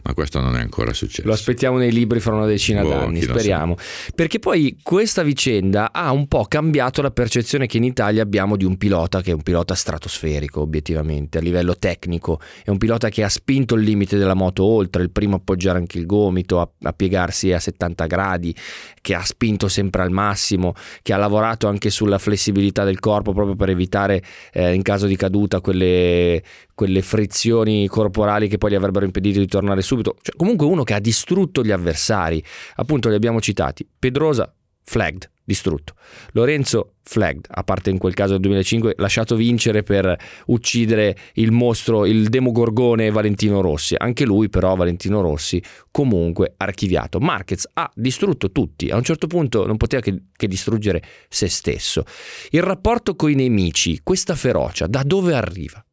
ma 0.05 0.15
questo 0.15 0.41
non 0.41 0.57
è 0.57 0.61
ancora 0.61 0.93
successo. 0.93 1.27
Lo 1.27 1.33
aspettiamo 1.33 1.77
nei 1.77 1.91
libri 1.91 2.21
fra 2.21 2.35
una 2.35 2.47
decina 2.47 2.83
boh, 2.83 2.89
d'anni, 2.91 3.23
speriamo. 3.23 3.77
Perché 4.15 4.39
poi 4.39 4.79
questa 4.83 5.23
vicenda 5.23 5.91
ha 5.93 6.13
un 6.13 6.29
po' 6.29 6.45
cambiato 6.45 7.03
la 7.03 7.11
percezione 7.11 7.67
che 7.67 7.79
in 7.79 7.85
Italia 7.85 8.23
abbiamo 8.23 8.57
di 8.57 8.65
un 8.65 8.77
pilota 8.77 9.21
che 9.21 9.33
è 9.33 9.35
un 9.35 9.43
pilota 9.43 9.75
stratosferico, 9.75 10.61
obiettivamente, 10.61 11.39
a 11.39 11.41
livello 11.41 11.77
tecnico. 11.77 12.41
È 12.63 12.71
un 12.71 12.79
pilota 12.79 13.09
che 13.09 13.25
ha 13.25 13.29
spinto 13.29 13.75
il 13.75 13.83
limite 13.83 14.17
della 14.17 14.35
moto 14.35 14.63
oltre, 14.63 15.03
il 15.03 15.11
primo 15.11 15.35
a 15.35 15.39
appoggiare 15.39 15.79
anche 15.79 15.99
il 15.99 16.07
gomito, 16.07 16.61
a, 16.61 16.71
a 16.83 16.93
piegarsi 16.93 17.53
a 17.53 17.59
70 17.59 18.07
gradi, 18.07 18.55
che 19.01 19.15
ha 19.15 19.25
spinto 19.25 19.67
sempre 19.67 20.03
al 20.03 20.11
massimo, 20.11 20.75
che 21.03 21.13
ha 21.13 21.17
lavorato 21.17 21.67
anche 21.67 21.91
sulla 21.91 22.19
flessibilità 22.19 22.85
del 22.85 23.01
corpo 23.01 23.33
proprio 23.45 23.57
per 23.57 23.71
evitare 23.71 24.23
eh, 24.53 24.75
in 24.75 24.83
caso 24.83 25.07
di 25.07 25.17
caduta 25.17 25.61
quelle, 25.61 26.43
quelle, 26.75 27.03
frizioni 27.03 27.87
corporali 27.89 28.49
che 28.49 28.59
poi 28.59 28.71
gli 28.71 28.75
avrebbero 28.75 29.05
impedito 29.05 29.39
di 29.39 29.47
tornare 29.47 29.83
subito. 29.83 30.17
Cioè, 30.21 30.37
comunque 30.37 30.67
uno 30.67 30.83
che 30.85 30.95
ha 30.95 31.01
distrutto 31.01 31.63
gli 31.63 31.71
avversari, 31.71 32.43
appunto 32.77 33.09
li 33.09 33.15
abbiamo 33.15 33.41
citati, 33.41 33.87
Pedrosa, 33.99 34.53
flagged, 34.85 35.31
distrutto. 35.51 35.95
Lorenzo 36.33 36.95
flagged, 37.03 37.47
a 37.49 37.65
parte 37.65 37.91
in 37.91 37.99
quel 37.99 38.15
caso 38.15 38.33
del 38.33 38.43
2005, 38.43 38.95
lasciato 38.99 39.35
vincere 39.35 39.83
per 39.83 40.17
uccidere 40.47 41.17
il 41.35 41.51
mostro, 41.51 42.07
il 42.07 42.29
demogorgone 42.29 43.11
Valentino 43.11 43.61
Rossi. 43.61 43.97
Anche 43.99 44.25
lui 44.25 44.49
però, 44.49 44.77
Valentino 44.77 45.21
Rossi, 45.21 45.61
comunque 45.91 46.55
archiviato. 46.57 47.19
Marquez 47.19 47.69
ha 47.75 47.91
distrutto 47.97 48.53
tutti, 48.53 48.91
a 48.91 48.97
un 48.97 49.03
certo 49.03 49.27
punto 49.27 49.67
non 49.67 49.77
poteva 49.77 50.01
che, 50.01 50.23
che 50.37 50.47
distruggere 50.47 51.03
se 51.29 51.49
stesso. 51.49 52.05
Il 52.51 52.63
rapporto 52.63 53.17
con 53.17 53.31
i 53.31 53.35
nemici, 53.35 54.01
questa 54.05 54.37
ferocia, 54.37 54.87
da 54.87 55.03
dove 55.03 55.35
arriva? 55.35 55.85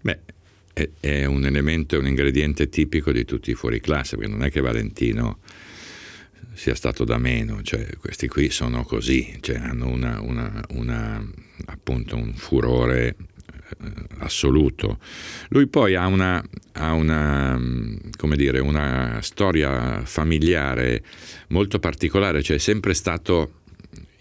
Beh, 0.00 0.20
è, 0.72 0.88
è 0.98 1.24
un 1.26 1.44
elemento, 1.44 1.98
un 1.98 2.06
ingrediente 2.06 2.70
tipico 2.70 3.12
di 3.12 3.26
tutti 3.26 3.50
i 3.50 3.54
fuori 3.54 3.80
classe, 3.80 4.16
perché 4.16 4.32
non 4.32 4.44
è 4.44 4.50
che 4.50 4.62
Valentino 4.62 5.40
sia 6.60 6.74
stato 6.74 7.04
da 7.04 7.16
meno, 7.16 7.62
cioè, 7.62 7.86
questi 7.98 8.28
qui 8.28 8.50
sono 8.50 8.84
così, 8.84 9.38
cioè, 9.40 9.56
hanno 9.56 9.88
una, 9.88 10.20
una, 10.20 10.62
una, 10.72 11.26
appunto 11.64 12.16
un 12.16 12.34
furore 12.34 13.16
eh, 13.82 13.86
assoluto. 14.18 14.98
Lui 15.48 15.68
poi 15.68 15.94
ha 15.94 16.06
una, 16.06 16.44
ha 16.72 16.92
una, 16.92 17.58
come 18.14 18.36
dire, 18.36 18.58
una 18.58 19.20
storia 19.22 20.02
familiare 20.04 21.02
molto 21.48 21.78
particolare, 21.78 22.42
cioè 22.42 22.56
è 22.56 22.60
sempre 22.60 22.92
stato 22.92 23.59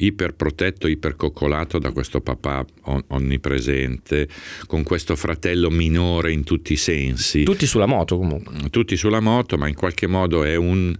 iperprotetto, 0.01 0.87
ipercoccolato 0.87 1.79
da 1.79 1.91
questo 1.91 2.21
papà 2.21 2.65
onnipresente, 3.07 4.27
con 4.65 4.83
questo 4.83 5.15
fratello 5.15 5.69
minore 5.69 6.31
in 6.31 6.43
tutti 6.43 6.73
i 6.73 6.77
sensi. 6.77 7.43
Tutti 7.43 7.65
sulla 7.65 7.85
moto 7.85 8.17
comunque. 8.17 8.69
Tutti 8.69 8.95
sulla 8.95 9.19
moto, 9.19 9.57
ma 9.57 9.67
in 9.67 9.75
qualche 9.75 10.07
modo 10.07 10.43
è 10.43 10.55
un, 10.55 10.95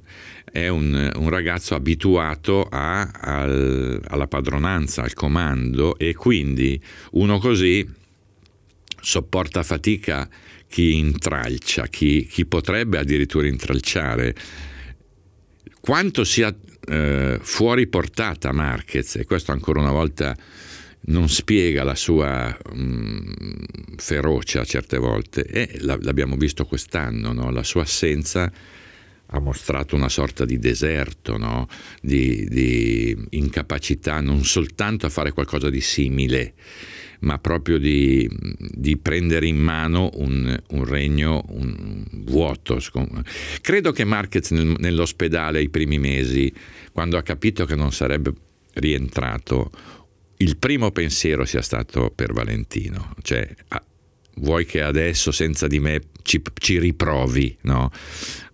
è 0.52 0.68
un, 0.68 1.12
un 1.16 1.30
ragazzo 1.30 1.76
abituato 1.76 2.68
a, 2.70 3.10
al, 3.10 4.02
alla 4.06 4.28
padronanza, 4.28 5.04
al 5.04 5.14
comando 5.14 5.98
e 5.98 6.14
quindi 6.14 6.82
uno 7.12 7.40
così 7.40 7.88
sopporta 9.02 9.64
fatica 9.64 10.28
chi 10.68 10.98
intralcia, 10.98 11.88
chi, 11.88 12.28
chi 12.30 12.46
potrebbe 12.46 12.98
addirittura 12.98 13.48
intralciare. 13.48 14.36
Quanto 15.80 16.26
sia 16.26 16.54
eh, 16.90 17.40
fuori 17.42 17.88
portata 17.88 18.52
Marquez 18.52 19.16
e 19.18 19.26
questo 19.26 19.52
ancora 19.52 19.80
una 19.80 19.92
volta 19.92 20.36
non 21.02 21.30
spiega 21.30 21.84
la 21.84 21.96
sua 21.96 22.56
mh, 22.74 22.82
mm, 22.82 23.32
ferocia 23.98 24.66
certe 24.66 24.98
volte 24.98 25.44
e 25.44 25.78
l'abbiamo 25.82 26.36
visto 26.36 26.66
quest'anno, 26.66 27.32
no? 27.32 27.52
la 27.52 27.64
sua 27.64 27.84
assenza 27.84 28.52
ha 29.32 29.40
mostrato 29.40 29.96
una 29.96 30.10
sorta 30.10 30.44
di 30.44 30.58
deserto, 30.58 31.38
no? 31.38 31.68
di, 32.02 32.48
di, 32.50 33.16
incapacità 33.32 34.20
non 34.22 34.44
soltanto 34.44 35.06
a 35.06 35.10
fare 35.10 35.32
qualcosa 35.32 35.70
di 35.70 35.82
simile, 35.82 36.54
ma 37.20 37.38
proprio 37.38 37.78
di, 37.78 38.30
di 38.58 38.98
prendere 38.98 39.48
in 39.48 39.58
mano 39.58 40.10
un, 40.16 40.58
un, 40.70 40.86
regno 40.86 41.44
un 41.50 42.06
vuoto. 42.12 42.80
Credo 43.62 43.92
che 43.92 44.04
Marquez 44.06 44.52
nel, 44.52 44.76
nell'ospedale 44.78 45.62
i 45.62 45.70
primi 45.70 46.00
mesi, 46.00 46.54
quando 46.92 47.18
ha 47.18 47.22
capito 47.22 47.66
che 47.66 47.76
non 47.76 47.92
sarebbe 47.92 48.34
rientrato, 48.74 49.72
il 50.38 50.58
primo 50.58 50.92
pensiero 50.92 51.44
sia 51.44 51.62
stato 51.62 52.12
per 52.16 52.32
Valentino, 52.32 53.14
cioè 53.22 53.48
vuoi 54.40 54.66
che 54.66 54.82
adesso 54.82 55.32
senza 55.32 55.68
di 55.68 55.80
me 55.80 56.02
ci, 56.24 56.42
ci, 56.54 56.80
riprovi, 56.80 57.58
no? 57.64 57.92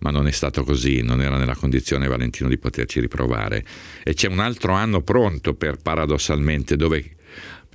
Ma 0.00 0.10
non 0.10 0.26
è 0.26 0.30
stato 0.30 0.64
così, 0.64 1.02
non 1.02 1.20
era 1.22 1.36
nella 1.36 1.54
condizione 1.54 2.08
Valentino 2.08 2.48
di 2.48 2.58
poterci 2.58 3.00
riprovare. 3.00 3.64
E 4.02 4.14
c'è 4.14 4.28
un 4.28 4.40
altro 4.40 4.72
anno 4.72 5.02
pronto 5.02 5.54
per 5.54 5.76
paradossalmente 5.76 6.76
dove 6.76 7.15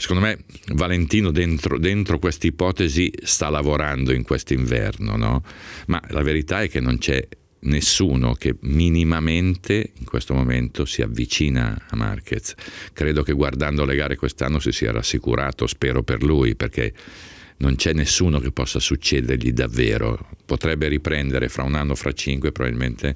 secondo 0.01 0.25
me 0.25 0.39
Valentino 0.73 1.29
dentro, 1.29 1.77
dentro 1.77 2.17
questa 2.17 2.47
ipotesi 2.47 3.13
sta 3.21 3.49
lavorando 3.49 4.11
in 4.11 4.23
quest'inverno, 4.23 5.15
no? 5.15 5.43
Ma 5.85 6.01
la 6.07 6.23
verità 6.23 6.63
è 6.63 6.69
che 6.69 6.79
non 6.79 6.97
c'è 6.97 7.25
nessuno 7.59 8.33
che 8.33 8.55
minimamente 8.61 9.91
in 9.95 10.05
questo 10.05 10.33
momento 10.33 10.85
si 10.85 11.03
avvicina 11.03 11.85
a 11.87 11.95
Marquez. 11.95 12.55
Credo 12.93 13.21
che 13.21 13.33
guardando 13.33 13.85
le 13.85 13.95
gare 13.95 14.15
quest'anno 14.15 14.57
si 14.57 14.71
sia 14.71 14.91
rassicurato, 14.91 15.67
spero 15.67 16.01
per 16.01 16.23
lui, 16.23 16.55
perché 16.55 16.91
non 17.57 17.75
c'è 17.75 17.93
nessuno 17.93 18.39
che 18.39 18.51
possa 18.51 18.79
succedergli 18.79 19.51
davvero. 19.51 20.29
Potrebbe 20.47 20.87
riprendere 20.87 21.47
fra 21.47 21.61
un 21.61 21.75
anno, 21.75 21.93
fra 21.93 22.11
cinque, 22.11 22.51
probabilmente 22.51 23.15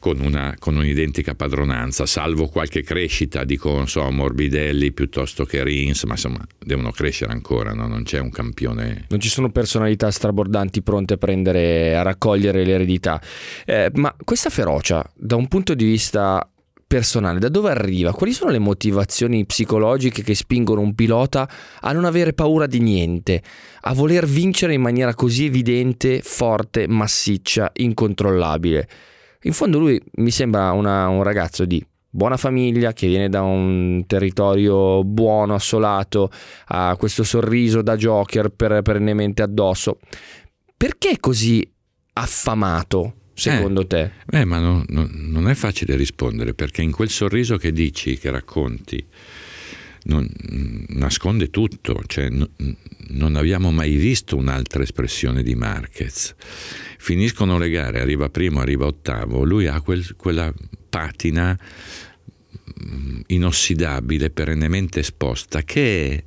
con, 0.00 0.18
una, 0.20 0.56
con 0.58 0.76
un'identica 0.76 1.34
padronanza, 1.36 2.06
salvo 2.06 2.48
qualche 2.48 2.82
crescita, 2.82 3.44
dico, 3.44 3.86
so, 3.86 4.10
Morbidelli 4.10 4.90
piuttosto 4.92 5.44
che 5.44 5.62
Rins, 5.62 6.02
ma 6.04 6.14
insomma 6.14 6.44
devono 6.58 6.90
crescere 6.90 7.32
ancora, 7.32 7.72
no? 7.72 7.86
non 7.86 8.02
c'è 8.02 8.18
un 8.18 8.30
campione. 8.30 9.04
Non 9.10 9.20
ci 9.20 9.28
sono 9.28 9.50
personalità 9.50 10.10
strabordanti 10.10 10.82
pronte 10.82 11.14
a 11.14 11.16
prendere, 11.18 11.96
a 11.96 12.02
raccogliere 12.02 12.64
l'eredità. 12.64 13.20
Eh, 13.64 13.90
ma 13.94 14.12
questa 14.24 14.50
ferocia, 14.50 15.08
da 15.14 15.36
un 15.36 15.46
punto 15.46 15.74
di 15.74 15.84
vista 15.84 16.48
personale, 16.86 17.38
da 17.38 17.50
dove 17.50 17.70
arriva? 17.70 18.12
Quali 18.14 18.32
sono 18.32 18.50
le 18.50 18.58
motivazioni 18.58 19.44
psicologiche 19.44 20.22
che 20.22 20.34
spingono 20.34 20.80
un 20.80 20.94
pilota 20.94 21.48
a 21.82 21.92
non 21.92 22.06
avere 22.06 22.32
paura 22.32 22.66
di 22.66 22.80
niente, 22.80 23.42
a 23.82 23.92
voler 23.92 24.26
vincere 24.26 24.72
in 24.72 24.80
maniera 24.80 25.14
così 25.14 25.44
evidente, 25.44 26.20
forte, 26.22 26.88
massiccia, 26.88 27.70
incontrollabile? 27.74 28.88
In 29.42 29.52
fondo 29.52 29.78
lui 29.78 30.00
mi 30.16 30.30
sembra 30.30 30.72
una, 30.72 31.08
un 31.08 31.22
ragazzo 31.22 31.64
di 31.64 31.84
buona 32.10 32.36
famiglia 32.36 32.92
che 32.92 33.06
viene 33.06 33.28
da 33.28 33.42
un 33.42 34.04
territorio 34.06 35.02
buono, 35.04 35.54
assolato, 35.54 36.30
ha 36.66 36.96
questo 36.98 37.22
sorriso 37.22 37.82
da 37.82 37.96
Joker 37.96 38.50
per, 38.50 38.82
perennemente 38.82 39.42
addosso. 39.42 39.98
Perché 40.76 41.18
così 41.20 41.66
affamato? 42.14 43.14
secondo 43.40 43.80
eh, 43.82 43.86
te? 43.86 44.10
Eh, 44.30 44.44
ma 44.44 44.58
no, 44.58 44.84
no, 44.88 45.08
non 45.10 45.48
è 45.48 45.54
facile 45.54 45.96
rispondere 45.96 46.52
perché 46.52 46.82
in 46.82 46.92
quel 46.92 47.08
sorriso 47.08 47.56
che 47.56 47.72
dici, 47.72 48.18
che 48.18 48.30
racconti, 48.30 49.04
non, 50.04 50.28
nasconde 50.88 51.50
tutto, 51.50 52.02
cioè, 52.06 52.28
no, 52.28 52.48
non 53.08 53.36
abbiamo 53.36 53.70
mai 53.70 53.96
visto 53.96 54.36
un'altra 54.36 54.82
espressione 54.82 55.42
di 55.42 55.54
Marquez. 55.54 56.34
Finiscono 56.98 57.58
le 57.58 57.70
gare, 57.70 58.00
arriva 58.00 58.28
primo, 58.28 58.60
arriva 58.60 58.86
ottavo, 58.86 59.44
lui 59.44 59.66
ha 59.66 59.80
quel, 59.80 60.16
quella 60.16 60.52
patina 60.88 61.58
mm, 62.84 63.20
inossidabile, 63.28 64.30
perennemente 64.30 65.00
esposta, 65.00 65.62
che, 65.62 66.24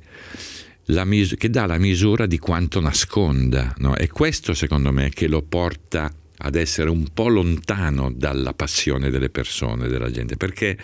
mis- 0.86 1.36
che 1.36 1.50
dà 1.50 1.66
la 1.66 1.78
misura 1.78 2.26
di 2.26 2.38
quanto 2.38 2.80
nasconda. 2.80 3.74
No? 3.78 3.96
E 3.96 4.08
questo 4.08 4.54
secondo 4.54 4.92
me 4.92 5.10
che 5.10 5.28
lo 5.28 5.42
porta 5.42 6.12
ad 6.36 6.56
essere 6.56 6.90
un 6.90 7.06
po' 7.14 7.28
lontano 7.28 8.12
dalla 8.12 8.52
passione 8.52 9.10
delle 9.10 9.30
persone, 9.30 9.88
della 9.88 10.10
gente, 10.10 10.36
perché 10.36 10.76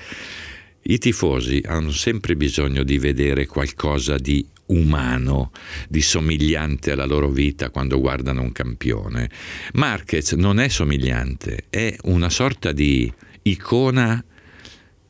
i 0.82 0.98
tifosi 0.98 1.62
hanno 1.66 1.90
sempre 1.90 2.36
bisogno 2.36 2.82
di 2.82 2.98
vedere 2.98 3.46
qualcosa 3.46 4.16
di 4.16 4.46
umano, 4.66 5.50
di 5.88 6.00
somigliante 6.00 6.92
alla 6.92 7.04
loro 7.04 7.28
vita 7.28 7.70
quando 7.70 8.00
guardano 8.00 8.42
un 8.42 8.52
campione. 8.52 9.28
Marquez 9.74 10.32
non 10.32 10.58
è 10.58 10.68
somigliante, 10.68 11.64
è 11.70 11.94
una 12.04 12.30
sorta 12.30 12.72
di 12.72 13.12
icona 13.42 14.22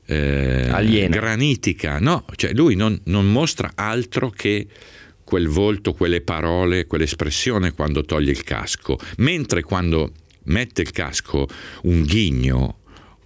eh, 0.06 1.08
granitica, 1.08 1.98
no, 2.00 2.24
cioè 2.34 2.52
lui 2.52 2.74
non, 2.74 2.98
non 3.04 3.30
mostra 3.30 3.72
altro 3.74 4.30
che 4.30 4.66
quel 5.22 5.46
volto, 5.46 5.92
quelle 5.92 6.22
parole, 6.22 6.86
quell'espressione 6.86 7.72
quando 7.72 8.04
toglie 8.04 8.32
il 8.32 8.42
casco, 8.42 8.98
mentre 9.18 9.62
quando 9.62 10.12
mette 10.44 10.82
il 10.82 10.90
casco, 10.90 11.46
un 11.82 12.02
ghigno, 12.02 12.79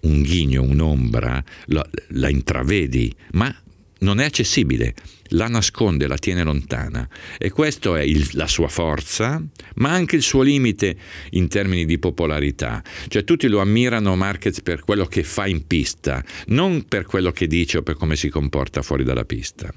un 0.04 0.22
ghigno, 0.22 0.62
un'ombra, 0.62 1.42
la, 1.66 1.86
la 2.08 2.28
intravedi, 2.28 3.14
ma 3.32 3.54
non 4.00 4.20
è 4.20 4.24
accessibile, 4.24 4.94
la 5.28 5.48
nasconde, 5.48 6.06
la 6.06 6.18
tiene 6.18 6.42
lontana 6.42 7.08
e 7.38 7.50
questa 7.50 7.98
è 7.98 8.02
il, 8.02 8.28
la 8.32 8.46
sua 8.46 8.68
forza, 8.68 9.42
ma 9.76 9.90
anche 9.90 10.16
il 10.16 10.22
suo 10.22 10.42
limite 10.42 10.96
in 11.30 11.48
termini 11.48 11.84
di 11.84 11.98
popolarità. 11.98 12.82
Cioè 13.08 13.24
tutti 13.24 13.48
lo 13.48 13.60
ammirano 13.60 14.14
Marquez 14.16 14.60
per 14.60 14.80
quello 14.80 15.06
che 15.06 15.22
fa 15.22 15.46
in 15.46 15.66
pista, 15.66 16.22
non 16.48 16.84
per 16.84 17.04
quello 17.04 17.32
che 17.32 17.46
dice 17.46 17.78
o 17.78 17.82
per 17.82 17.96
come 17.96 18.16
si 18.16 18.28
comporta 18.28 18.82
fuori 18.82 19.04
dalla 19.04 19.24
pista. 19.24 19.72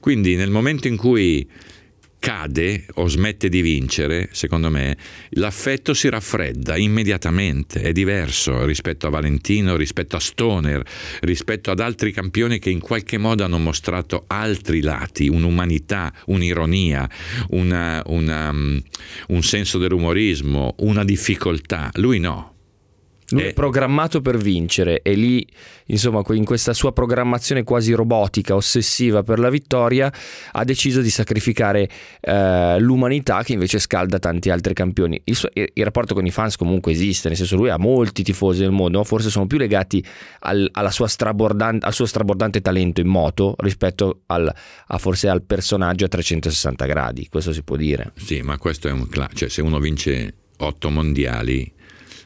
Quindi 0.00 0.34
nel 0.34 0.50
momento 0.50 0.88
in 0.88 0.96
cui 0.96 1.46
cade 2.18 2.86
o 2.94 3.06
smette 3.06 3.48
di 3.48 3.60
vincere, 3.60 4.28
secondo 4.32 4.70
me, 4.70 4.96
l'affetto 5.30 5.94
si 5.94 6.08
raffredda 6.08 6.76
immediatamente, 6.76 7.80
è 7.80 7.92
diverso 7.92 8.64
rispetto 8.64 9.06
a 9.06 9.10
Valentino, 9.10 9.76
rispetto 9.76 10.16
a 10.16 10.20
Stoner, 10.20 10.82
rispetto 11.20 11.70
ad 11.70 11.80
altri 11.80 12.12
campioni 12.12 12.58
che 12.58 12.70
in 12.70 12.80
qualche 12.80 13.18
modo 13.18 13.44
hanno 13.44 13.58
mostrato 13.58 14.24
altri 14.26 14.80
lati, 14.80 15.28
un'umanità, 15.28 16.12
un'ironia, 16.26 17.08
una, 17.50 18.02
una, 18.06 18.50
um, 18.50 18.82
un 19.28 19.42
senso 19.42 19.78
dell'umorismo, 19.78 20.74
una 20.78 21.04
difficoltà. 21.04 21.90
Lui 21.94 22.18
no. 22.18 22.57
Lui 23.30 23.42
è 23.42 23.52
programmato 23.52 24.22
per 24.22 24.38
vincere 24.38 25.02
e 25.02 25.12
lì, 25.14 25.46
insomma, 25.86 26.22
in 26.30 26.44
questa 26.44 26.72
sua 26.72 26.92
programmazione 26.92 27.62
quasi 27.62 27.92
robotica, 27.92 28.54
ossessiva 28.54 29.22
per 29.22 29.38
la 29.38 29.50
vittoria, 29.50 30.10
ha 30.52 30.64
deciso 30.64 31.02
di 31.02 31.10
sacrificare 31.10 31.88
eh, 32.20 32.78
l'umanità 32.78 33.42
che 33.42 33.52
invece 33.52 33.78
scalda 33.78 34.18
tanti 34.18 34.48
altri 34.48 34.72
campioni. 34.72 35.20
Il, 35.24 35.36
suo, 35.36 35.50
il, 35.52 35.84
rapporto 35.84 36.14
con 36.14 36.24
i 36.24 36.30
fans 36.30 36.56
comunque 36.56 36.92
esiste, 36.92 37.28
nel 37.28 37.36
senso 37.36 37.56
lui 37.56 37.68
ha 37.68 37.78
molti 37.78 38.22
tifosi 38.22 38.62
nel 38.62 38.70
mondo, 38.70 39.04
forse 39.04 39.28
sono 39.28 39.46
più 39.46 39.58
legati 39.58 40.02
al, 40.40 40.68
al 40.72 40.92
suo 40.92 41.06
strabordante 41.06 42.60
talento 42.62 43.00
in 43.02 43.08
moto 43.08 43.56
rispetto 43.58 44.22
al, 44.26 44.50
a 44.86 44.98
forse 44.98 45.28
al 45.28 45.42
personaggio 45.42 46.06
a 46.06 46.08
360 46.08 46.86
gradi, 46.86 47.28
questo 47.28 47.52
si 47.52 47.62
può 47.62 47.76
dire. 47.76 48.12
Sì, 48.16 48.40
ma 48.40 48.56
questo 48.56 48.88
è 48.88 48.90
un... 48.90 49.06
cioè 49.34 49.48
se 49.48 49.60
uno 49.60 49.78
vince 49.78 50.34
otto 50.56 50.90
mondiali 50.90 51.76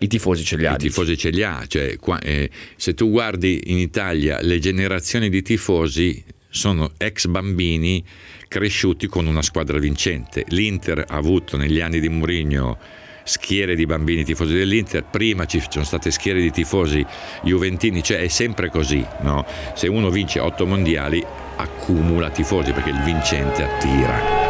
i 0.03 0.09
tifosi 0.09 0.45
ce 0.45 0.57
li 0.57 0.67
ha. 0.67 0.75
I 0.75 0.79
tifosi 0.79 1.17
ce 1.17 1.31
li 1.31 1.43
ha. 1.43 1.65
Cioè, 1.67 1.97
qua, 1.99 2.19
eh, 2.21 2.51
se 2.77 2.95
tu 2.95 3.11
guardi 3.11 3.61
in 3.67 3.79
Italia 3.79 4.41
le 4.43 4.59
generazioni 4.59 5.29
di 5.29 5.43
tifosi 5.43 6.23
sono 6.49 6.93
ex 6.99 7.27
bambini 7.27 8.05
cresciuti 8.49 9.07
con 9.07 9.27
una 9.27 9.43
squadra 9.43 9.79
vincente. 9.79 10.45
L'Inter 10.49 11.05
ha 11.09 11.17
avuto 11.17 11.57
negli 11.57 11.81
anni 11.81 12.01
di 12.01 12.09
Mourinho 12.09 12.79
schiere 13.25 13.77
di 13.77 13.87
bambini 13.87 14.25
tifosi 14.25 14.53
dell'Inter, 14.53 15.05
prima 15.05 15.47
ci 15.47 15.63
sono 15.69 15.85
state 15.85 16.11
schiere 16.11 16.41
di 16.41 16.51
tifosi 16.51 17.07
juventini, 17.45 18.03
cioè 18.03 18.19
è 18.19 18.29
sempre 18.29 18.69
così, 18.69 19.05
no? 19.21 19.47
Se 19.75 19.87
uno 19.87 20.11
vince 20.11 20.41
otto 20.41 20.67
mondiali 20.67 21.25
accumula 21.57 22.31
tifosi 22.31 22.73
perché 22.73 22.91
il 22.91 23.03
vincente 23.05 23.63
attira. 23.63 24.42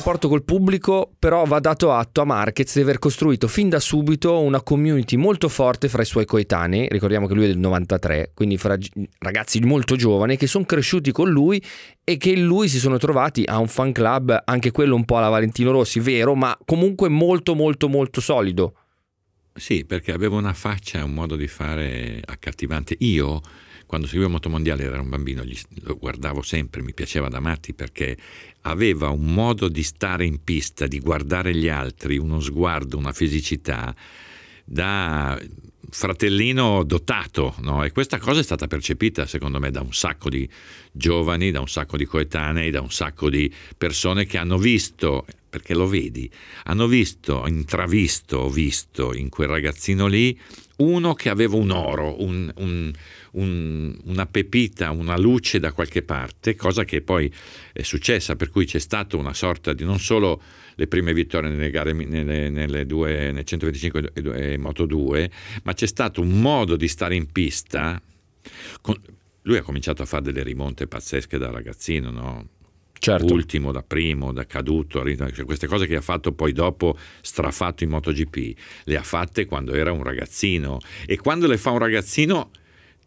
Rapporto 0.00 0.28
col 0.28 0.44
pubblico 0.44 1.12
però 1.18 1.44
va 1.44 1.60
dato 1.60 1.92
atto 1.92 2.22
a 2.22 2.24
Marquez 2.24 2.74
di 2.74 2.80
aver 2.80 2.98
costruito 2.98 3.46
fin 3.48 3.68
da 3.68 3.78
subito 3.78 4.40
una 4.40 4.62
community 4.62 5.16
molto 5.16 5.50
forte 5.50 5.90
fra 5.90 6.00
i 6.00 6.06
suoi 6.06 6.24
coetanei, 6.24 6.88
ricordiamo 6.88 7.26
che 7.26 7.34
lui 7.34 7.44
è 7.44 7.48
del 7.48 7.58
93, 7.58 8.30
quindi 8.32 8.56
fra 8.56 8.78
ragazzi 9.18 9.60
molto 9.60 9.96
giovani 9.96 10.38
che 10.38 10.46
sono 10.46 10.64
cresciuti 10.64 11.12
con 11.12 11.28
lui 11.28 11.62
e 12.02 12.16
che 12.16 12.30
in 12.30 12.44
lui 12.44 12.68
si 12.68 12.78
sono 12.78 12.96
trovati 12.96 13.42
a 13.44 13.58
un 13.58 13.68
fan 13.68 13.92
club, 13.92 14.42
anche 14.46 14.70
quello 14.70 14.94
un 14.94 15.04
po' 15.04 15.18
alla 15.18 15.28
Valentino 15.28 15.70
Rossi, 15.70 16.00
vero, 16.00 16.34
ma 16.34 16.56
comunque 16.64 17.10
molto 17.10 17.54
molto 17.54 17.88
molto 17.88 18.22
solido. 18.22 18.74
Sì, 19.52 19.84
perché 19.84 20.12
aveva 20.12 20.36
una 20.36 20.54
faccia, 20.54 21.04
un 21.04 21.12
modo 21.12 21.36
di 21.36 21.46
fare 21.46 22.22
accattivante. 22.24 22.96
Io 23.00 23.40
quando 23.90 24.06
seguivo 24.06 24.30
Motomondiale 24.30 24.84
era 24.84 25.00
un 25.00 25.08
bambino, 25.08 25.42
lo 25.80 25.96
guardavo 25.96 26.42
sempre, 26.42 26.80
mi 26.80 26.94
piaceva 26.94 27.28
da 27.28 27.40
matti 27.40 27.74
perché 27.74 28.16
aveva 28.60 29.08
un 29.08 29.34
modo 29.34 29.66
di 29.66 29.82
stare 29.82 30.24
in 30.24 30.44
pista, 30.44 30.86
di 30.86 31.00
guardare 31.00 31.52
gli 31.52 31.68
altri, 31.68 32.16
uno 32.16 32.38
sguardo, 32.38 32.96
una 32.96 33.10
fisicità 33.12 33.92
da 34.64 35.36
fratellino 35.90 36.84
dotato, 36.84 37.56
no? 37.62 37.82
e 37.82 37.90
questa 37.90 38.18
cosa 38.18 38.38
è 38.38 38.44
stata 38.44 38.68
percepita 38.68 39.26
secondo 39.26 39.58
me 39.58 39.72
da 39.72 39.80
un 39.80 39.92
sacco 39.92 40.28
di 40.28 40.48
giovani, 40.92 41.50
da 41.50 41.58
un 41.58 41.68
sacco 41.68 41.96
di 41.96 42.04
coetanei, 42.04 42.70
da 42.70 42.80
un 42.80 42.92
sacco 42.92 43.28
di 43.28 43.52
persone 43.76 44.24
che 44.24 44.38
hanno 44.38 44.56
visto, 44.56 45.26
perché 45.48 45.74
lo 45.74 45.88
vedi, 45.88 46.30
hanno 46.66 46.86
visto, 46.86 47.44
intravisto, 47.48 48.48
visto 48.50 49.12
in 49.12 49.30
quel 49.30 49.48
ragazzino 49.48 50.06
lì 50.06 50.38
uno 50.80 51.14
che 51.14 51.28
aveva 51.28 51.56
un 51.56 51.70
oro, 51.70 52.22
un, 52.22 52.50
un, 52.56 52.92
un, 53.32 53.96
una 54.04 54.26
pepita, 54.26 54.90
una 54.90 55.16
luce 55.16 55.58
da 55.58 55.72
qualche 55.72 56.02
parte, 56.02 56.56
cosa 56.56 56.84
che 56.84 57.02
poi 57.02 57.32
è 57.72 57.82
successa, 57.82 58.36
per 58.36 58.50
cui 58.50 58.64
c'è 58.64 58.78
stata 58.78 59.16
una 59.16 59.34
sorta 59.34 59.72
di 59.72 59.84
non 59.84 59.98
solo 59.98 60.40
le 60.74 60.86
prime 60.86 61.12
vittorie 61.12 61.50
nelle 61.50 61.70
gare 61.70 61.92
nelle, 61.92 62.48
nelle 62.48 62.86
due, 62.86 63.32
nel 63.32 63.44
125 63.44 64.12
e, 64.14 64.56
Moto 64.58 64.86
2, 64.86 65.30
ma 65.64 65.74
c'è 65.74 65.86
stato 65.86 66.20
un 66.20 66.40
modo 66.40 66.76
di 66.76 66.88
stare 66.88 67.14
in 67.14 67.30
pista. 67.30 68.00
Con, 68.80 68.96
lui 69.42 69.56
ha 69.56 69.62
cominciato 69.62 70.02
a 70.02 70.06
fare 70.06 70.22
delle 70.22 70.42
rimonte 70.42 70.86
pazzesche 70.86 71.38
da 71.38 71.50
ragazzino, 71.50 72.10
no? 72.10 72.48
certo. 73.00 73.32
ultimo, 73.32 73.72
da 73.72 73.82
primo, 73.82 74.32
da 74.32 74.46
caduto, 74.46 75.02
cioè 75.04 75.44
queste 75.44 75.66
cose 75.66 75.86
che 75.86 75.96
ha 75.96 76.00
fatto 76.00 76.32
poi 76.32 76.52
dopo 76.52 76.96
strafatto 77.20 77.82
in 77.82 77.90
MotoGP, 77.90 78.58
le 78.84 78.96
ha 78.96 79.02
fatte 79.02 79.46
quando 79.46 79.72
era 79.72 79.90
un 79.90 80.02
ragazzino 80.02 80.78
e 81.06 81.18
quando 81.18 81.46
le 81.46 81.56
fa 81.56 81.70
un 81.70 81.78
ragazzino 81.78 82.50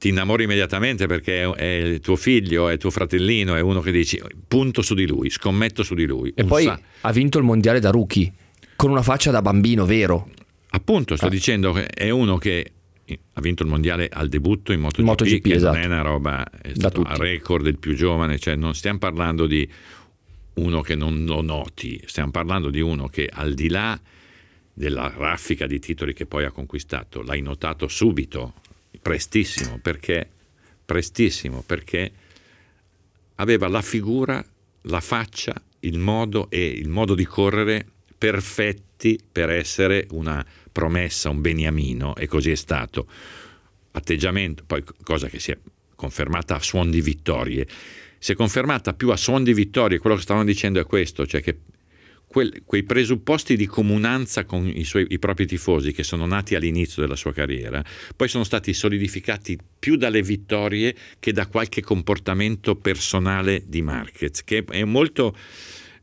ti 0.03 0.09
innamori 0.09 0.43
immediatamente 0.43 1.07
perché 1.07 1.49
è 1.53 1.63
il 1.63 2.01
tuo 2.01 2.17
figlio, 2.17 2.67
è 2.67 2.75
tuo 2.75 2.89
fratellino, 2.89 3.55
è 3.55 3.61
uno 3.61 3.79
che 3.79 3.89
dici 3.89 4.21
punto 4.49 4.81
su 4.81 4.95
di 4.95 5.07
lui, 5.07 5.29
scommetto 5.29 5.81
su 5.81 5.93
di 5.93 6.05
lui. 6.05 6.29
E 6.35 6.43
poi 6.43 6.65
sa- 6.65 6.77
ha 6.99 7.11
vinto 7.13 7.37
il 7.37 7.45
mondiale 7.45 7.79
da 7.79 7.89
rookie, 7.89 8.29
con 8.75 8.91
una 8.91 9.01
faccia 9.01 9.31
da 9.31 9.41
bambino, 9.41 9.85
vero? 9.85 10.29
Appunto, 10.71 11.15
sto 11.15 11.27
ah. 11.27 11.29
dicendo 11.29 11.71
che 11.71 11.85
è 11.85 12.09
uno 12.09 12.37
che 12.37 12.69
ha 13.31 13.39
vinto 13.39 13.63
il 13.63 13.69
mondiale 13.69 14.09
al 14.11 14.27
debutto 14.27 14.73
in 14.73 14.81
MotoGP, 14.81 15.05
MotoGP 15.05 15.41
che 15.41 15.53
esatto. 15.53 15.77
non 15.77 15.83
è 15.83 15.85
una 15.85 16.01
roba, 16.01 16.49
è 16.49 16.73
stato 16.73 17.01
a 17.03 17.15
record 17.15 17.65
il 17.67 17.79
più 17.79 17.95
giovane, 17.95 18.37
cioè 18.39 18.57
non 18.57 18.75
stiamo 18.75 18.99
parlando 18.99 19.47
di 19.47 19.65
uno 20.55 20.81
che 20.81 20.95
non 20.95 21.23
lo 21.23 21.41
noti, 21.41 22.03
stiamo 22.07 22.31
parlando 22.31 22.69
di 22.69 22.81
uno 22.81 23.07
che 23.07 23.29
al 23.31 23.53
di 23.53 23.69
là 23.69 23.97
della 24.73 25.13
raffica 25.15 25.65
di 25.65 25.79
titoli 25.79 26.13
che 26.13 26.25
poi 26.25 26.43
ha 26.43 26.51
conquistato, 26.51 27.21
l'hai 27.21 27.39
notato 27.39 27.87
subito, 27.87 28.55
prestissimo, 29.03 29.77
perché, 29.79 30.27
prestissimo, 30.83 31.61
perché 31.61 32.11
aveva 33.35 33.67
la 33.67 33.81
figura, 33.81 34.43
la 34.83 35.01
faccia, 35.01 35.53
il 35.81 35.99
modo 35.99 36.49
e 36.49 36.65
il 36.65 36.87
modo 36.87 37.13
di 37.13 37.25
correre 37.25 37.85
perfetti 38.17 39.19
per 39.29 39.49
essere 39.49 40.07
una 40.11 40.43
promessa, 40.71 41.29
un 41.29 41.41
beniamino, 41.41 42.15
e 42.15 42.25
così 42.25 42.51
è 42.51 42.55
stato. 42.55 43.05
Atteggiamento, 43.91 44.63
poi 44.65 44.83
cosa 45.03 45.27
che 45.27 45.39
si 45.39 45.51
è 45.51 45.57
confermata 45.95 46.55
a 46.55 46.59
suon 46.61 46.89
di 46.89 47.01
vittorie. 47.01 47.67
Si 48.17 48.31
è 48.31 48.35
confermata 48.35 48.93
più 48.93 49.09
a 49.11 49.17
suon 49.17 49.43
di 49.43 49.53
vittorie, 49.53 49.99
quello 49.99 50.15
che 50.15 50.21
stavano 50.21 50.45
dicendo 50.45 50.79
è 50.79 50.85
questo, 50.85 51.27
cioè 51.27 51.41
che 51.41 51.57
quel, 52.33 52.63
quei 52.65 52.81
presupposti 52.81 53.55
di 53.55 53.67
comunanza 53.67 54.43
con 54.43 54.67
i, 54.67 54.83
suoi, 54.83 55.05
i 55.09 55.19
propri 55.19 55.45
tifosi 55.45 55.91
che 55.91 56.01
sono 56.01 56.25
nati 56.25 56.55
all'inizio 56.55 57.03
della 57.03 57.15
sua 57.15 57.31
carriera, 57.31 57.85
poi 58.15 58.27
sono 58.27 58.43
stati 58.43 58.73
solidificati 58.73 59.55
più 59.77 59.97
dalle 59.97 60.23
vittorie 60.23 60.95
che 61.19 61.31
da 61.31 61.45
qualche 61.45 61.81
comportamento 61.81 62.75
personale 62.75 63.61
di 63.67 63.83
Marquez, 63.83 64.43
che 64.43 64.65
è 64.67 64.83
molto 64.83 65.35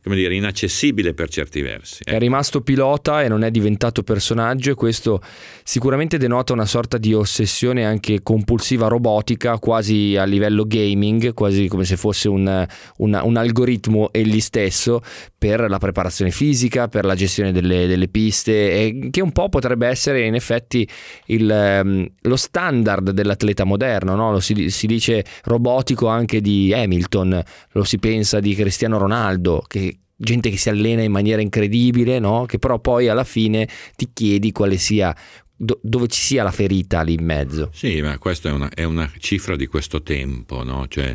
come 0.03 0.17
dire, 0.17 0.35
inaccessibile 0.35 1.15
per 1.15 1.29
certi 1.29 1.61
versi. 1.61 2.03
È 2.05 2.19
rimasto 2.19 2.63
pilota 2.63 3.23
e 3.23 3.29
non 3.29 3.45
è 3.45 3.51
diventato 3.51 4.03
personaggio 4.03 4.71
e 4.71 4.75
questo 4.75 5.21
sicuramente 5.63 6.17
denota 6.17 6.53
una 6.53 6.65
sorta 6.65 6.97
di 6.99 7.13
ossessione 7.13 7.85
anche 7.85 8.23
compulsiva 8.23 8.89
robotica, 8.89 9.59
quasi 9.59 10.17
a 10.17 10.25
livello 10.25 10.65
gaming, 10.67 11.35
quasi 11.35 11.69
come 11.69 11.85
se 11.85 11.97
fosse 11.97 12.29
un, 12.29 12.67
un, 12.99 13.21
un 13.23 13.37
algoritmo 13.37 14.11
egli 14.13 14.41
stesso 14.41 15.03
per 15.37 15.69
la 15.69 15.79
preparazione 15.79 16.31
fisica, 16.31 16.89
per 16.89 17.05
la 17.05 17.15
gestione 17.15 17.53
delle, 17.53 17.87
delle 17.87 18.09
piste, 18.09 19.09
che 19.11 19.21
un 19.21 19.33
po' 19.33 19.49
potrebbe 19.49 19.87
essere 19.87 20.27
in 20.27 20.35
effetti 20.35 20.89
il, 21.27 21.51
ehm, 21.51 22.07
lo 22.23 22.37
standard 22.37 23.11
dell'atleta 23.11 23.65
moderno, 23.65 24.15
no? 24.15 24.33
lo 24.33 24.41
si, 24.41 24.71
si 24.71 24.87
dice 24.87 25.25
robotico 25.45 26.09
anche 26.09 26.41
di 26.41 26.73
Hamilton, 26.75 27.43
lo 27.73 27.85
si 27.85 27.99
pensa 27.99 28.41
di 28.41 28.55
Cristiano 28.55 28.99
Ronaldo, 28.99 29.65
che 29.67 30.00
gente 30.23 30.51
che 30.51 30.59
si 30.59 30.69
allena 30.69 31.03
in 31.03 31.11
maniera 31.11 31.41
incredibile, 31.41 32.19
no? 32.19 32.45
che 32.45 32.59
però 32.59 32.79
poi 32.79 33.09
alla 33.09 33.25
fine 33.25 33.67
ti 33.97 34.11
chiedi 34.13 34.53
quale 34.53 34.77
sia 34.77 35.17
dove 35.57 36.07
ci 36.07 36.21
sia 36.21 36.43
la 36.43 36.51
ferita 36.51 37.03
lì 37.03 37.15
in 37.15 37.25
mezzo. 37.25 37.71
Sì, 37.73 38.01
ma 38.01 38.17
questa 38.19 38.49
è 38.49 38.53
una, 38.53 38.71
è 38.71 38.85
una 38.85 39.11
cifra 39.19 39.57
di 39.57 39.67
questo 39.67 40.03
tempo, 40.03 40.63
no? 40.63 40.87
cioè 40.89 41.15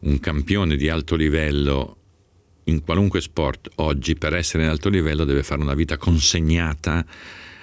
un 0.00 0.18
campione 0.18 0.76
di 0.76 0.88
alto 0.88 1.14
livello 1.14 1.96
in 2.64 2.82
qualunque 2.82 3.20
sport 3.20 3.70
oggi 3.76 4.14
per 4.14 4.34
essere 4.34 4.62
in 4.62 4.70
alto 4.70 4.88
livello 4.88 5.24
deve 5.24 5.42
fare 5.42 5.60
una 5.60 5.74
vita 5.74 5.96
consegnata 5.96 7.04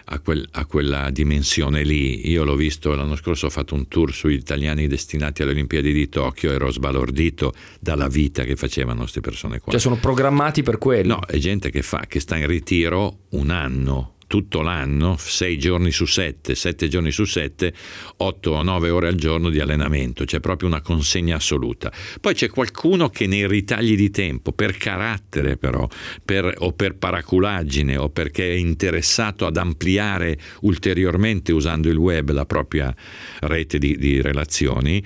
a, 0.05 0.19
quel, 0.19 0.47
a, 0.51 0.65
quella 0.65 1.09
dimensione 1.09 1.83
lì. 1.83 2.29
Io 2.29 2.43
l'ho 2.43 2.55
visto 2.55 2.93
l'anno 2.95 3.15
scorso, 3.15 3.47
ho 3.47 3.49
fatto 3.49 3.75
un 3.75 3.87
tour 3.87 4.13
sugli 4.13 4.35
italiani 4.35 4.87
destinati 4.87 5.41
alle 5.41 5.51
Olimpiadi 5.51 5.91
di 5.91 6.09
Tokyo, 6.09 6.51
ero 6.51 6.71
sbalordito 6.71 7.53
dalla 7.79 8.07
vita 8.07 8.43
che 8.43 8.55
facevano 8.55 8.99
queste 9.01 9.21
persone 9.21 9.59
qua. 9.59 9.71
Cioè 9.71 9.81
sono 9.81 9.97
programmati 9.97 10.63
per 10.63 10.77
quello? 10.77 11.15
No, 11.15 11.25
è 11.25 11.37
gente 11.37 11.69
che, 11.69 11.81
fa, 11.81 12.05
che 12.07 12.19
sta 12.19 12.35
in 12.37 12.47
ritiro 12.47 13.19
un 13.29 13.49
anno 13.49 14.15
tutto 14.31 14.61
l'anno, 14.61 15.17
sei 15.17 15.59
giorni 15.59 15.91
su 15.91 16.05
sette, 16.05 16.55
sette 16.55 16.87
giorni 16.87 17.11
su 17.11 17.25
sette, 17.25 17.73
otto 18.19 18.51
o 18.51 18.63
nove 18.63 18.89
ore 18.89 19.09
al 19.09 19.15
giorno 19.15 19.49
di 19.49 19.59
allenamento, 19.59 20.23
c'è 20.23 20.39
proprio 20.39 20.69
una 20.69 20.79
consegna 20.79 21.35
assoluta. 21.35 21.91
Poi 22.21 22.33
c'è 22.33 22.47
qualcuno 22.47 23.09
che 23.09 23.27
nei 23.27 23.45
ritagli 23.45 23.93
di 23.93 24.09
tempo, 24.09 24.53
per 24.53 24.77
carattere 24.77 25.57
però, 25.57 25.85
per, 26.23 26.55
o 26.59 26.71
per 26.71 26.95
paraculaggine 26.95 27.97
o 27.97 28.07
perché 28.07 28.49
è 28.49 28.55
interessato 28.55 29.45
ad 29.45 29.57
ampliare 29.57 30.39
ulteriormente 30.61 31.51
usando 31.51 31.89
il 31.89 31.97
web 31.97 32.31
la 32.31 32.45
propria 32.45 32.95
rete 33.41 33.79
di, 33.79 33.97
di 33.97 34.21
relazioni, 34.21 35.03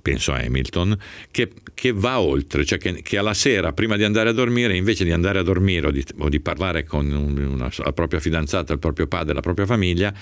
penso 0.00 0.32
a 0.32 0.38
Hamilton, 0.38 0.96
che, 1.30 1.52
che 1.74 1.92
va 1.92 2.20
oltre, 2.20 2.64
cioè 2.64 2.78
che, 2.78 3.02
che, 3.02 3.18
alla 3.18 3.34
sera, 3.34 3.72
prima 3.72 3.96
di 3.96 4.04
andare 4.04 4.28
a 4.28 4.32
dormire, 4.32 4.76
invece 4.76 5.04
di 5.04 5.12
andare 5.12 5.38
a 5.38 5.42
dormire 5.42 5.86
o 5.86 5.90
di, 5.90 6.04
o 6.18 6.28
di 6.28 6.40
parlare 6.40 6.84
con 6.84 7.10
una, 7.10 7.70
la 7.76 7.92
propria 7.92 8.20
fidanzata, 8.20 8.72
il 8.72 8.78
proprio 8.78 9.06
padre, 9.06 9.34
la 9.34 9.40
propria 9.40 9.66
famiglia, 9.66 10.12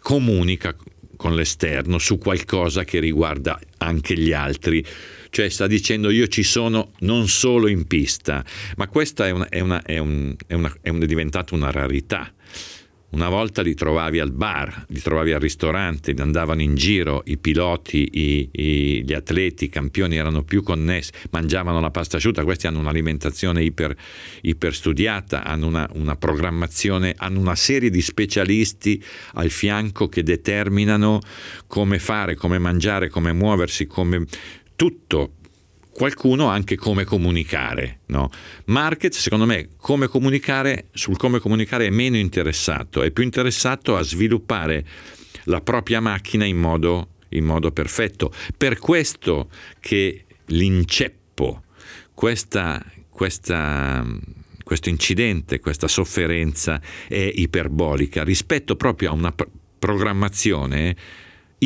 comunica 0.00 0.74
con 1.16 1.34
l'esterno 1.34 1.98
su 1.98 2.18
qualcosa 2.18 2.84
che 2.84 2.98
riguarda 3.00 3.58
anche 3.78 4.16
gli 4.18 4.32
altri. 4.32 4.84
Cioè 5.30 5.48
sta 5.48 5.66
dicendo 5.66 6.10
io 6.10 6.28
ci 6.28 6.42
sono 6.42 6.92
non 7.00 7.28
solo 7.28 7.66
in 7.66 7.86
pista, 7.86 8.44
ma 8.76 8.86
questa 8.86 9.26
è, 9.26 9.30
una, 9.30 9.48
è, 9.48 9.60
una, 9.60 9.82
è, 9.82 9.98
un, 9.98 10.36
è, 10.46 10.54
una, 10.54 10.72
è 10.80 10.90
diventata 10.92 11.54
una 11.54 11.70
rarità 11.70 12.32
una 13.14 13.28
volta 13.28 13.62
li 13.62 13.74
trovavi 13.74 14.18
al 14.18 14.32
bar, 14.32 14.86
li 14.88 15.00
trovavi 15.00 15.32
al 15.32 15.40
ristorante, 15.40 16.12
andavano 16.18 16.62
in 16.62 16.74
giro, 16.74 17.22
i 17.26 17.38
piloti, 17.38 18.08
i, 18.12 18.48
i, 18.50 19.04
gli 19.04 19.12
atleti, 19.12 19.66
i 19.66 19.68
campioni 19.68 20.16
erano 20.16 20.42
più 20.42 20.64
connessi, 20.64 21.12
mangiavano 21.30 21.80
la 21.80 21.90
pasta 21.90 22.16
asciutta, 22.16 22.42
questi 22.42 22.66
hanno 22.66 22.80
un'alimentazione 22.80 23.62
iper, 23.62 23.96
iper 24.42 24.74
studiata, 24.74 25.44
hanno 25.44 25.68
una, 25.68 25.88
una 25.94 26.16
programmazione, 26.16 27.14
hanno 27.16 27.38
una 27.38 27.54
serie 27.54 27.88
di 27.88 28.02
specialisti 28.02 29.02
al 29.34 29.50
fianco 29.50 30.08
che 30.08 30.24
determinano 30.24 31.20
come 31.68 32.00
fare, 32.00 32.34
come 32.34 32.58
mangiare, 32.58 33.08
come 33.08 33.32
muoversi, 33.32 33.86
come 33.86 34.24
tutto 34.74 35.34
qualcuno 35.94 36.48
anche 36.48 36.76
come 36.76 37.04
comunicare. 37.04 38.00
No? 38.06 38.30
Market, 38.66 39.14
secondo 39.14 39.46
me, 39.46 39.68
come 39.76 40.08
comunicare, 40.08 40.88
sul 40.92 41.16
come 41.16 41.38
comunicare 41.38 41.86
è 41.86 41.90
meno 41.90 42.16
interessato, 42.16 43.02
è 43.02 43.12
più 43.12 43.22
interessato 43.22 43.96
a 43.96 44.02
sviluppare 44.02 44.84
la 45.44 45.60
propria 45.60 46.00
macchina 46.00 46.44
in 46.44 46.58
modo, 46.58 47.10
in 47.30 47.44
modo 47.44 47.70
perfetto. 47.70 48.32
Per 48.58 48.78
questo 48.78 49.48
che 49.78 50.24
l'inceppo, 50.46 51.62
questa, 52.12 52.84
questa, 53.08 54.04
questo 54.64 54.88
incidente, 54.88 55.60
questa 55.60 55.86
sofferenza 55.86 56.80
è 57.06 57.30
iperbolica 57.34 58.24
rispetto 58.24 58.74
proprio 58.74 59.10
a 59.10 59.12
una 59.12 59.32
programmazione 59.78 60.96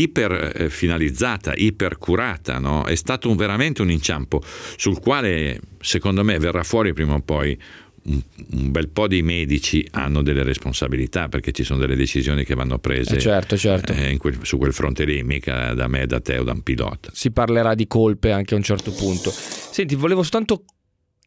iper 0.02 0.52
eh, 0.54 0.70
finalizzata, 0.70 1.52
iper 1.54 1.98
curata, 1.98 2.58
no? 2.58 2.84
è 2.84 2.94
stato 2.94 3.28
un, 3.28 3.36
veramente 3.36 3.82
un 3.82 3.90
inciampo 3.90 4.42
sul 4.76 5.00
quale 5.00 5.60
secondo 5.80 6.24
me 6.24 6.38
verrà 6.38 6.62
fuori 6.62 6.92
prima 6.92 7.14
o 7.14 7.20
poi 7.20 7.58
un, 8.04 8.70
bel 8.70 8.88
po' 8.88 9.06
di 9.06 9.22
medici 9.22 9.86
hanno 9.90 10.22
delle 10.22 10.42
responsabilità 10.42 11.28
perché 11.28 11.52
ci 11.52 11.62
sono 11.62 11.78
delle 11.78 11.96
decisioni 11.96 12.44
che 12.44 12.54
vanno 12.54 12.78
prese 12.78 13.16
eh 13.16 13.20
certo, 13.20 13.56
certo. 13.56 13.92
Eh, 13.92 14.16
quel, 14.16 14.38
su 14.42 14.56
quel 14.56 14.72
fronte 14.72 15.04
lì, 15.04 15.22
mica 15.22 15.74
da 15.74 15.88
me, 15.88 16.06
da 16.06 16.20
te 16.20 16.38
o 16.38 16.44
da 16.44 16.52
un 16.52 16.62
pilota. 16.62 17.10
Si 17.12 17.30
parlerà 17.30 17.74
di 17.74 17.86
colpe 17.86 18.32
anche 18.32 18.54
a 18.54 18.56
un 18.56 18.62
certo 18.62 18.92
punto. 18.92 19.30
Senti, 19.30 19.94
volevo 19.94 20.22
soltanto 20.22 20.64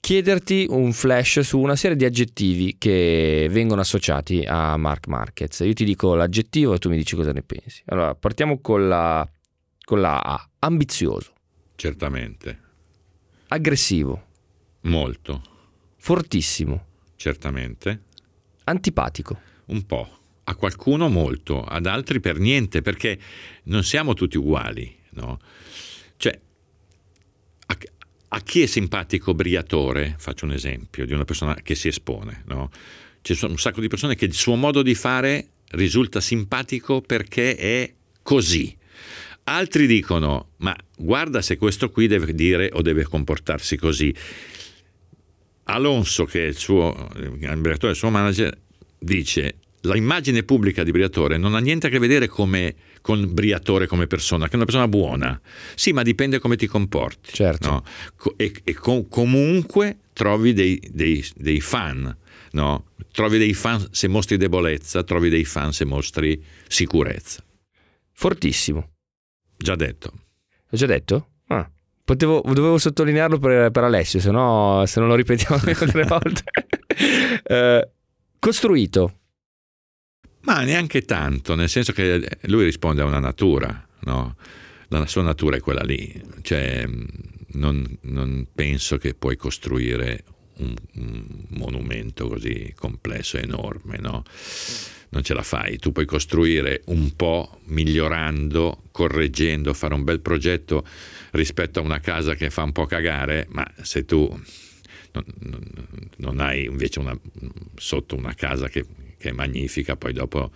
chiederti 0.01 0.65
un 0.67 0.91
flash 0.91 1.39
su 1.39 1.59
una 1.59 1.75
serie 1.77 1.95
di 1.95 2.03
aggettivi 2.03 2.75
che 2.77 3.47
vengono 3.49 3.81
associati 3.81 4.43
a 4.45 4.75
Mark 4.75 5.07
Marquez. 5.07 5.59
Io 5.59 5.73
ti 5.73 5.85
dico 5.85 6.15
l'aggettivo 6.15 6.73
e 6.73 6.79
tu 6.79 6.89
mi 6.89 6.97
dici 6.97 7.15
cosa 7.15 7.31
ne 7.31 7.43
pensi. 7.43 7.83
Allora, 7.85 8.15
partiamo 8.15 8.59
con 8.59 8.89
la, 8.89 9.25
con 9.85 10.01
la 10.01 10.19
A. 10.19 10.49
Ambizioso. 10.59 11.31
Certamente. 11.75 12.59
Aggressivo. 13.47 14.25
Molto. 14.81 15.41
Fortissimo. 15.97 16.85
Certamente. 17.15 18.01
Antipatico. 18.65 19.39
Un 19.67 19.85
po'. 19.85 20.17
A 20.43 20.55
qualcuno 20.55 21.07
molto, 21.07 21.63
ad 21.63 21.85
altri 21.85 22.19
per 22.19 22.39
niente, 22.39 22.81
perché 22.81 23.19
non 23.65 23.83
siamo 23.83 24.13
tutti 24.13 24.37
uguali, 24.37 24.93
no? 25.11 25.39
Cioè, 26.17 26.39
a 27.67 27.77
chi 28.39 28.61
è 28.61 28.65
simpatico 28.65 29.33
Briatore, 29.33 30.15
faccio 30.17 30.45
un 30.45 30.53
esempio 30.53 31.05
di 31.05 31.13
una 31.13 31.25
persona 31.25 31.55
che 31.55 31.75
si 31.75 31.89
espone, 31.89 32.43
no? 32.45 32.69
Ci 33.21 33.35
sono 33.35 33.51
un 33.51 33.59
sacco 33.59 33.81
di 33.81 33.87
persone 33.87 34.15
che 34.15 34.25
il 34.25 34.33
suo 34.33 34.55
modo 34.55 34.81
di 34.81 34.95
fare 34.95 35.47
risulta 35.71 36.21
simpatico 36.21 37.01
perché 37.01 37.55
è 37.55 37.93
così. 38.23 38.75
Altri 39.43 39.85
dicono, 39.85 40.51
ma 40.57 40.75
guarda 40.95 41.41
se 41.41 41.57
questo 41.57 41.89
qui 41.89 42.07
deve 42.07 42.33
dire 42.33 42.69
o 42.73 42.81
deve 42.81 43.03
comportarsi 43.03 43.75
così. 43.75 44.13
Alonso, 45.63 46.25
che 46.25 46.45
è 46.45 46.47
il 46.47 46.57
suo, 46.57 47.09
il 47.15 47.57
Briatore, 47.57 47.91
il 47.91 47.97
suo 47.97 48.09
manager, 48.09 48.57
dice, 48.97 49.55
l'immagine 49.81 50.43
pubblica 50.43 50.83
di 50.83 50.91
Briatore 50.91 51.37
non 51.37 51.55
ha 51.55 51.59
niente 51.59 51.87
a 51.87 51.89
che 51.89 51.99
vedere 51.99 52.27
come 52.27 52.75
con 53.01 53.33
Briatore 53.33 53.87
come 53.87 54.07
persona, 54.07 54.45
che 54.45 54.53
è 54.53 54.55
una 54.55 54.65
persona 54.65 54.87
buona. 54.87 55.39
Sì, 55.75 55.91
ma 55.91 56.03
dipende 56.03 56.39
come 56.39 56.55
ti 56.55 56.67
comporti. 56.67 57.33
Certo. 57.33 57.69
No? 57.69 57.83
E, 58.37 58.53
e 58.63 58.73
com- 58.73 59.07
comunque 59.09 59.97
trovi 60.13 60.53
dei, 60.53 60.79
dei, 60.91 61.25
dei 61.35 61.59
fan. 61.59 62.15
No? 62.51 62.85
Trovi 63.11 63.37
dei 63.37 63.53
fan 63.53 63.87
se 63.91 64.07
mostri 64.07 64.37
debolezza, 64.37 65.03
trovi 65.03 65.29
dei 65.29 65.45
fan 65.45 65.73
se 65.73 65.85
mostri 65.85 66.41
sicurezza. 66.67 67.43
Fortissimo. 68.13 68.89
Già 69.57 69.75
detto. 69.75 70.11
Ho 70.69 70.77
già 70.77 70.85
detto? 70.85 71.27
Ah, 71.47 71.69
potevo, 72.03 72.41
dovevo 72.45 72.77
sottolinearlo 72.77 73.39
per, 73.39 73.71
per 73.71 73.83
Alessio, 73.83 74.19
se 74.19 74.31
no 74.31 74.83
se 74.85 74.99
non 74.99 75.09
lo 75.09 75.15
ripetiamo 75.15 75.55
altre 75.65 76.03
volte. 76.03 76.43
eh, 77.43 77.89
costruito. 78.39 79.20
Ma 80.41 80.63
neanche 80.63 81.03
tanto, 81.03 81.55
nel 81.55 81.69
senso 81.69 81.91
che 81.91 82.37
lui 82.43 82.63
risponde 82.63 83.01
a 83.01 83.05
una 83.05 83.19
natura, 83.19 83.87
no? 84.01 84.35
La 84.87 85.05
sua 85.07 85.21
natura 85.21 85.55
è 85.55 85.59
quella 85.59 85.83
lì, 85.83 86.21
cioè 86.41 86.85
non, 87.53 87.97
non 88.01 88.47
penso 88.53 88.97
che 88.97 89.13
puoi 89.13 89.37
costruire 89.37 90.23
un, 90.57 90.75
un, 90.95 91.25
monumento 91.49 92.27
così 92.27 92.73
complesso 92.77 93.37
enorme, 93.37 93.97
no? 93.99 94.23
Non 95.09 95.23
ce 95.23 95.33
la 95.33 95.43
fai, 95.43 95.77
tu 95.77 95.91
puoi 95.91 96.05
costruire 96.05 96.81
un 96.85 97.15
po' 97.15 97.59
migliorando, 97.65 98.83
correggendo, 98.91 99.73
fare 99.73 99.93
un 99.93 100.03
bel 100.03 100.21
progetto 100.21 100.85
rispetto 101.31 101.79
a 101.79 101.83
una 101.83 101.99
casa 101.99 102.33
che 102.33 102.49
fa 102.49 102.63
un 102.63 102.71
po' 102.71 102.85
cagare, 102.85 103.47
ma 103.49 103.69
se 103.81 104.05
tu 104.05 104.29
non, 105.13 105.25
non, 106.17 106.39
hai 106.39 106.65
invece 106.65 106.99
una, 106.99 107.17
sotto 107.75 108.15
una 108.15 108.33
casa 108.33 108.67
che, 108.67 108.85
che 109.17 109.29
è 109.29 109.31
magnifica, 109.31 109.95
poi 109.95 110.13
dopo 110.13 110.51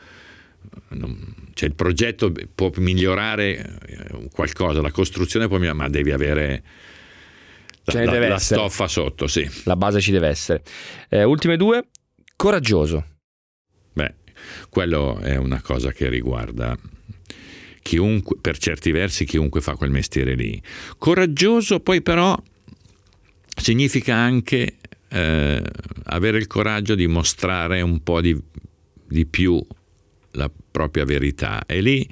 non, 0.89 1.33
cioè 1.53 1.69
il 1.69 1.75
progetto 1.75 2.31
può 2.53 2.71
migliorare 2.77 3.79
eh, 3.85 4.29
qualcosa, 4.31 4.81
la 4.81 4.91
costruzione 4.91 5.47
può 5.47 5.57
migliorare, 5.57 5.83
ma 5.83 5.89
devi 5.89 6.11
avere 6.11 6.63
la, 7.85 8.03
la, 8.03 8.27
la 8.27 8.37
stoffa 8.39 8.87
sotto, 8.87 9.27
sì. 9.27 9.47
La 9.63 9.75
base 9.75 10.01
ci 10.01 10.11
deve 10.11 10.27
essere. 10.27 10.63
Eh, 11.09 11.23
ultime 11.23 11.57
due, 11.57 11.87
coraggioso. 12.35 13.05
Beh, 13.93 14.15
quello 14.69 15.19
è 15.19 15.35
una 15.35 15.61
cosa 15.61 15.91
che 15.91 16.09
riguarda 16.09 16.77
chiunque, 17.81 18.37
per 18.41 18.57
certi 18.57 18.91
versi 18.91 19.25
chiunque 19.25 19.61
fa 19.61 19.75
quel 19.75 19.91
mestiere 19.91 20.33
lì. 20.33 20.61
Coraggioso 20.97 21.79
poi 21.79 22.01
però 22.01 22.35
significa 23.55 24.15
anche 24.15 24.77
eh, 25.09 25.63
avere 26.03 26.37
il 26.37 26.47
coraggio 26.47 26.95
di 26.95 27.07
mostrare 27.07 27.81
un 27.81 28.03
po' 28.03 28.21
di, 28.21 28.37
di 29.07 29.25
più 29.25 29.65
la 30.31 30.51
propria 30.71 31.05
verità. 31.05 31.65
E 31.65 31.81
lì 31.81 32.07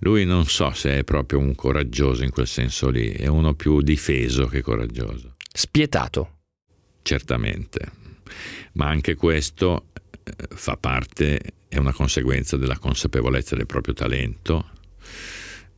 lui 0.00 0.24
non 0.24 0.46
so 0.46 0.72
se 0.72 0.98
è 0.98 1.04
proprio 1.04 1.38
un 1.38 1.54
coraggioso 1.54 2.24
in 2.24 2.30
quel 2.30 2.46
senso 2.46 2.90
lì, 2.90 3.10
è 3.10 3.26
uno 3.26 3.54
più 3.54 3.80
difeso 3.80 4.46
che 4.46 4.62
coraggioso. 4.62 5.36
Spietato. 5.52 6.32
Certamente, 7.02 7.90
ma 8.72 8.88
anche 8.88 9.14
questo 9.14 9.86
eh, 10.24 10.32
fa 10.54 10.76
parte, 10.76 11.40
è 11.68 11.78
una 11.78 11.92
conseguenza 11.92 12.56
della 12.56 12.78
consapevolezza 12.78 13.54
del 13.54 13.66
proprio 13.66 13.94
talento 13.94 14.70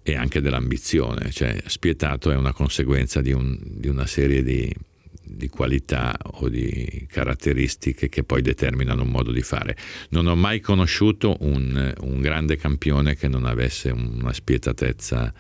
e 0.03 0.17
anche 0.17 0.41
dell'ambizione, 0.41 1.31
cioè 1.31 1.61
spietato 1.67 2.31
è 2.31 2.37
una 2.37 2.53
conseguenza 2.53 3.21
di, 3.21 3.33
un, 3.33 3.59
di 3.61 3.89
una 3.89 4.07
serie 4.07 4.43
di 4.43 4.75
di 5.29 5.49
qualità 5.49 6.17
o 6.23 6.49
di 6.49 7.07
caratteristiche 7.11 8.09
che 8.09 8.25
poi 8.25 8.43
determinano 8.43 9.03
un 9.03 9.11
modo 9.11 9.31
di 9.31 9.43
fare. 9.43 9.77
Non 10.11 10.27
ho 10.27 10.35
mai 10.35 10.61
conosciuto 10.61 11.37
un, 11.41 11.95
un 12.01 12.21
grande 12.21 12.57
campione 12.57 13.17
che 13.17 13.29
non 13.29 13.45
avesse 13.45 13.91
una 13.91 14.33
spietatezza 14.33 15.33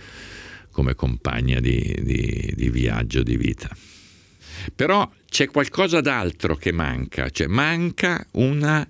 come 0.70 0.94
compagna 0.94 1.58
di, 1.60 1.96
di, 2.02 2.52
di 2.54 2.70
viaggio, 2.70 3.22
di 3.22 3.36
vita. 3.36 3.68
Però 4.74 5.10
c'è 5.28 5.48
qualcosa 5.48 6.00
d'altro 6.00 6.56
che 6.56 6.72
manca, 6.72 7.30
cioè 7.30 7.46
manca 7.46 8.24
una 8.32 8.86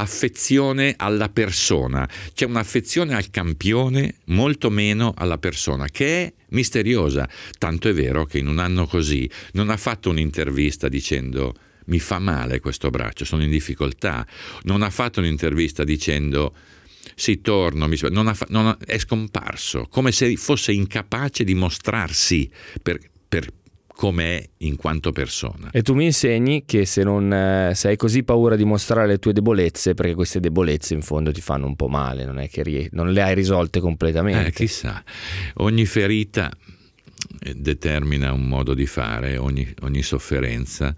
affezione 0.00 0.94
alla 0.96 1.28
persona, 1.28 2.08
c'è 2.32 2.44
un'affezione 2.44 3.14
al 3.14 3.30
campione 3.30 4.14
molto 4.26 4.70
meno 4.70 5.12
alla 5.16 5.38
persona, 5.38 5.86
che 5.88 6.24
è 6.24 6.32
misteriosa. 6.50 7.28
Tanto 7.58 7.88
è 7.88 7.92
vero 7.92 8.24
che 8.24 8.38
in 8.38 8.46
un 8.46 8.58
anno 8.58 8.86
così 8.86 9.28
non 9.52 9.70
ha 9.70 9.76
fatto 9.76 10.10
un'intervista 10.10 10.88
dicendo 10.88 11.54
mi 11.86 11.98
fa 11.98 12.18
male 12.18 12.60
questo 12.60 12.90
braccio, 12.90 13.24
sono 13.24 13.42
in 13.42 13.50
difficoltà, 13.50 14.26
non 14.64 14.82
ha 14.82 14.90
fatto 14.90 15.20
un'intervista 15.20 15.84
dicendo 15.84 16.54
sì, 17.14 17.40
torno, 17.40 17.88
non 18.10 18.28
ha, 18.28 18.36
non 18.48 18.66
ha, 18.66 18.78
è 18.84 18.98
scomparso, 18.98 19.86
come 19.88 20.12
se 20.12 20.36
fosse 20.36 20.72
incapace 20.72 21.44
di 21.44 21.54
mostrarsi 21.54 22.48
per, 22.82 22.98
per 23.26 23.50
come 23.98 24.38
è 24.38 24.48
in 24.58 24.76
quanto 24.76 25.10
persona. 25.10 25.70
E 25.72 25.82
tu 25.82 25.92
mi 25.92 26.04
insegni 26.04 26.64
che 26.64 26.86
se 26.86 27.02
non 27.02 27.32
eh, 27.32 27.72
se 27.74 27.88
hai 27.88 27.96
così 27.96 28.22
paura 28.22 28.54
di 28.54 28.62
mostrare 28.62 29.08
le 29.08 29.18
tue 29.18 29.32
debolezze, 29.32 29.94
perché 29.94 30.14
queste 30.14 30.38
debolezze 30.38 30.94
in 30.94 31.02
fondo 31.02 31.32
ti 31.32 31.40
fanno 31.40 31.66
un 31.66 31.74
po' 31.74 31.88
male, 31.88 32.24
non 32.24 32.38
è 32.38 32.48
che 32.48 32.62
rie- 32.62 32.88
non 32.92 33.10
le 33.10 33.22
hai 33.22 33.34
risolte 33.34 33.80
completamente. 33.80 34.50
Eh, 34.50 34.52
chissà, 34.52 35.02
ogni 35.54 35.84
ferita 35.84 36.48
eh, 37.40 37.54
determina 37.56 38.32
un 38.32 38.46
modo 38.46 38.72
di 38.72 38.86
fare, 38.86 39.36
ogni, 39.36 39.68
ogni 39.80 40.02
sofferenza, 40.02 40.94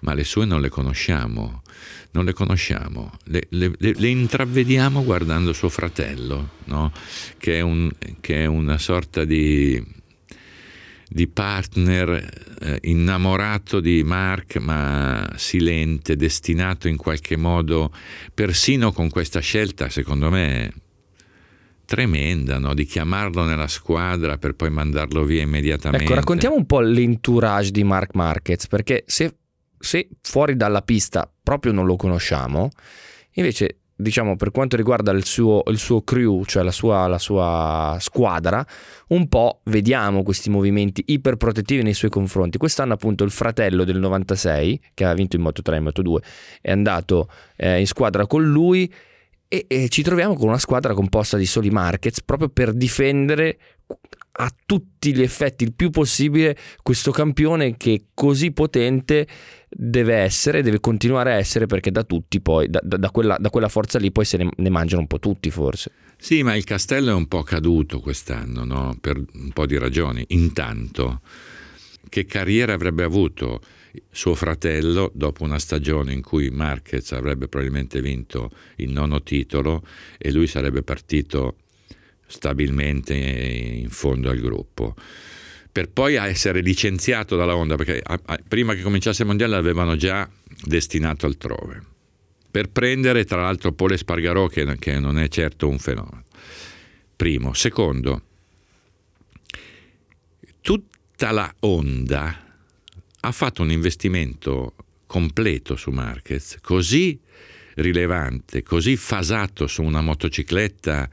ma 0.00 0.12
le 0.12 0.24
sue 0.24 0.44
non 0.44 0.60
le 0.60 0.68
conosciamo 0.68 1.62
non 2.10 2.24
le 2.26 2.32
conosciamo, 2.32 3.10
le, 3.24 3.46
le, 3.48 3.72
le 3.78 4.08
intravediamo 4.08 5.02
guardando 5.02 5.52
suo 5.52 5.68
fratello, 5.68 6.50
no? 6.66 6.92
che, 7.38 7.58
è 7.58 7.60
un, 7.60 7.90
che, 8.20 8.44
è 8.44 8.46
una 8.46 8.78
sorta 8.78 9.24
di, 9.24 9.84
di 11.14 11.28
partner 11.28 12.28
eh, 12.58 12.78
innamorato 12.82 13.78
di 13.78 14.02
Mark 14.02 14.56
ma 14.56 15.30
silente, 15.36 16.16
destinato 16.16 16.88
in 16.88 16.96
qualche 16.96 17.36
modo, 17.36 17.92
persino 18.34 18.90
con 18.90 19.08
questa 19.10 19.38
scelta, 19.38 19.88
secondo 19.90 20.28
me, 20.28 20.72
tremenda, 21.84 22.58
no? 22.58 22.74
di 22.74 22.84
chiamarlo 22.84 23.44
nella 23.44 23.68
squadra 23.68 24.38
per 24.38 24.54
poi 24.56 24.70
mandarlo 24.70 25.22
via 25.22 25.42
immediatamente. 25.42 26.04
Ecco, 26.04 26.14
raccontiamo 26.16 26.56
un 26.56 26.66
po' 26.66 26.80
l'entourage 26.80 27.70
di 27.70 27.84
Mark 27.84 28.14
Marquez, 28.14 28.66
perché 28.66 29.04
se 29.06 29.36
se 29.78 30.08
fuori 30.20 30.56
dalla 30.56 30.82
pista 30.82 31.30
proprio 31.42 31.70
non 31.70 31.86
lo 31.86 31.94
conosciamo, 31.94 32.70
invece 33.34 33.82
diciamo 33.96 34.36
per 34.36 34.50
quanto 34.50 34.76
riguarda 34.76 35.12
il 35.12 35.24
suo, 35.24 35.62
il 35.66 35.78
suo 35.78 36.02
crew, 36.02 36.44
cioè 36.44 36.62
la 36.62 36.70
sua, 36.72 37.06
la 37.06 37.18
sua, 37.18 37.96
squadra, 38.00 38.64
un 39.08 39.28
po' 39.28 39.60
vediamo 39.64 40.22
questi 40.22 40.50
movimenti 40.50 41.02
iperprotettivi 41.06 41.82
nei 41.82 41.94
suoi 41.94 42.10
confronti. 42.10 42.58
Quest'anno 42.58 42.94
appunto 42.94 43.24
il 43.24 43.30
fratello 43.30 43.84
del 43.84 43.98
96, 43.98 44.80
che 44.94 45.04
ha 45.04 45.14
vinto 45.14 45.36
in 45.36 45.42
Moto 45.42 45.62
3 45.62 45.76
e 45.76 45.80
Moto 45.80 46.02
2, 46.02 46.20
è 46.60 46.70
andato 46.70 47.28
eh, 47.56 47.80
in 47.80 47.86
squadra 47.86 48.26
con 48.26 48.44
lui 48.44 48.92
e, 49.46 49.66
e, 49.68 49.88
ci 49.88 50.02
troviamo 50.02 50.34
con 50.34 50.48
una 50.48 50.58
squadra 50.58 50.94
composta 50.94 51.36
di 51.36 51.46
soli 51.46 51.70
Markets 51.70 52.22
proprio 52.22 52.48
per 52.48 52.72
difendere 52.72 53.58
a 54.36 54.52
tutti 54.66 55.14
gli 55.14 55.22
effetti 55.22 55.62
il 55.62 55.74
più 55.74 55.90
possibile 55.90 56.56
questo 56.82 57.12
campione 57.12 57.76
che 57.76 58.06
così 58.14 58.50
potente 58.50 59.26
deve 59.76 60.14
essere, 60.14 60.62
deve 60.62 60.78
continuare 60.78 61.32
a 61.32 61.36
essere 61.36 61.66
perché 61.66 61.90
da 61.90 62.04
tutti 62.04 62.40
poi, 62.40 62.70
da, 62.70 62.80
da, 62.82 63.10
quella, 63.10 63.36
da 63.38 63.50
quella, 63.50 63.68
forza 63.68 63.98
lì 63.98 64.12
poi 64.12 64.24
se 64.24 64.36
ne, 64.36 64.48
ne, 64.54 64.70
mangiano 64.70 65.00
un 65.00 65.08
po' 65.08 65.18
tutti 65.18 65.50
forse. 65.50 65.90
Sì, 66.16 66.42
ma 66.42 66.54
il 66.54 66.64
castello 66.64 67.10
è 67.10 67.14
un 67.14 67.26
po' 67.26 67.42
caduto 67.42 67.98
quest'anno, 67.98 68.64
no? 68.64 68.96
per 69.00 69.16
un 69.16 69.50
po' 69.52 69.66
di 69.66 69.76
ragioni. 69.76 70.24
Intanto, 70.28 71.20
che 72.08 72.24
carriera 72.24 72.72
avrebbe 72.72 73.02
avuto 73.02 73.60
suo 74.10 74.34
fratello 74.34 75.10
dopo 75.14 75.42
una 75.42 75.58
stagione 75.58 76.12
in 76.12 76.22
cui 76.22 76.50
Marquez 76.50 77.12
avrebbe 77.12 77.48
probabilmente 77.48 78.00
vinto 78.00 78.50
il 78.76 78.90
nono 78.90 79.22
titolo 79.22 79.84
e 80.18 80.32
lui 80.32 80.46
sarebbe 80.46 80.82
partito 80.82 81.56
stabilmente 82.26 83.14
in 83.14 83.90
fondo 83.90 84.30
al 84.30 84.38
gruppo 84.38 84.94
per 85.74 85.90
poi 85.90 86.14
essere 86.14 86.60
licenziato 86.60 87.34
dalla 87.34 87.56
Honda, 87.56 87.74
perché 87.74 88.00
prima 88.46 88.74
che 88.74 88.82
cominciasse 88.82 89.22
il 89.22 89.26
mondiale 89.26 89.56
l'avevano 89.56 89.96
già 89.96 90.30
destinato 90.62 91.26
altrove, 91.26 91.82
per 92.48 92.70
prendere 92.70 93.24
tra 93.24 93.42
l'altro 93.42 93.72
Pole 93.72 93.96
Spargarò, 93.96 94.46
che, 94.46 94.76
che 94.78 95.00
non 95.00 95.18
è 95.18 95.26
certo 95.26 95.68
un 95.68 95.80
fenomeno. 95.80 96.22
Primo. 97.16 97.54
Secondo, 97.54 98.22
tutta 100.60 101.32
la 101.32 101.52
Honda 101.58 102.56
ha 103.18 103.32
fatto 103.32 103.62
un 103.62 103.72
investimento 103.72 104.76
completo 105.06 105.74
su 105.74 105.90
Marquez, 105.90 106.58
così 106.62 107.18
rilevante, 107.74 108.62
così 108.62 108.94
fasato 108.94 109.66
su 109.66 109.82
una 109.82 110.02
motocicletta 110.02 111.10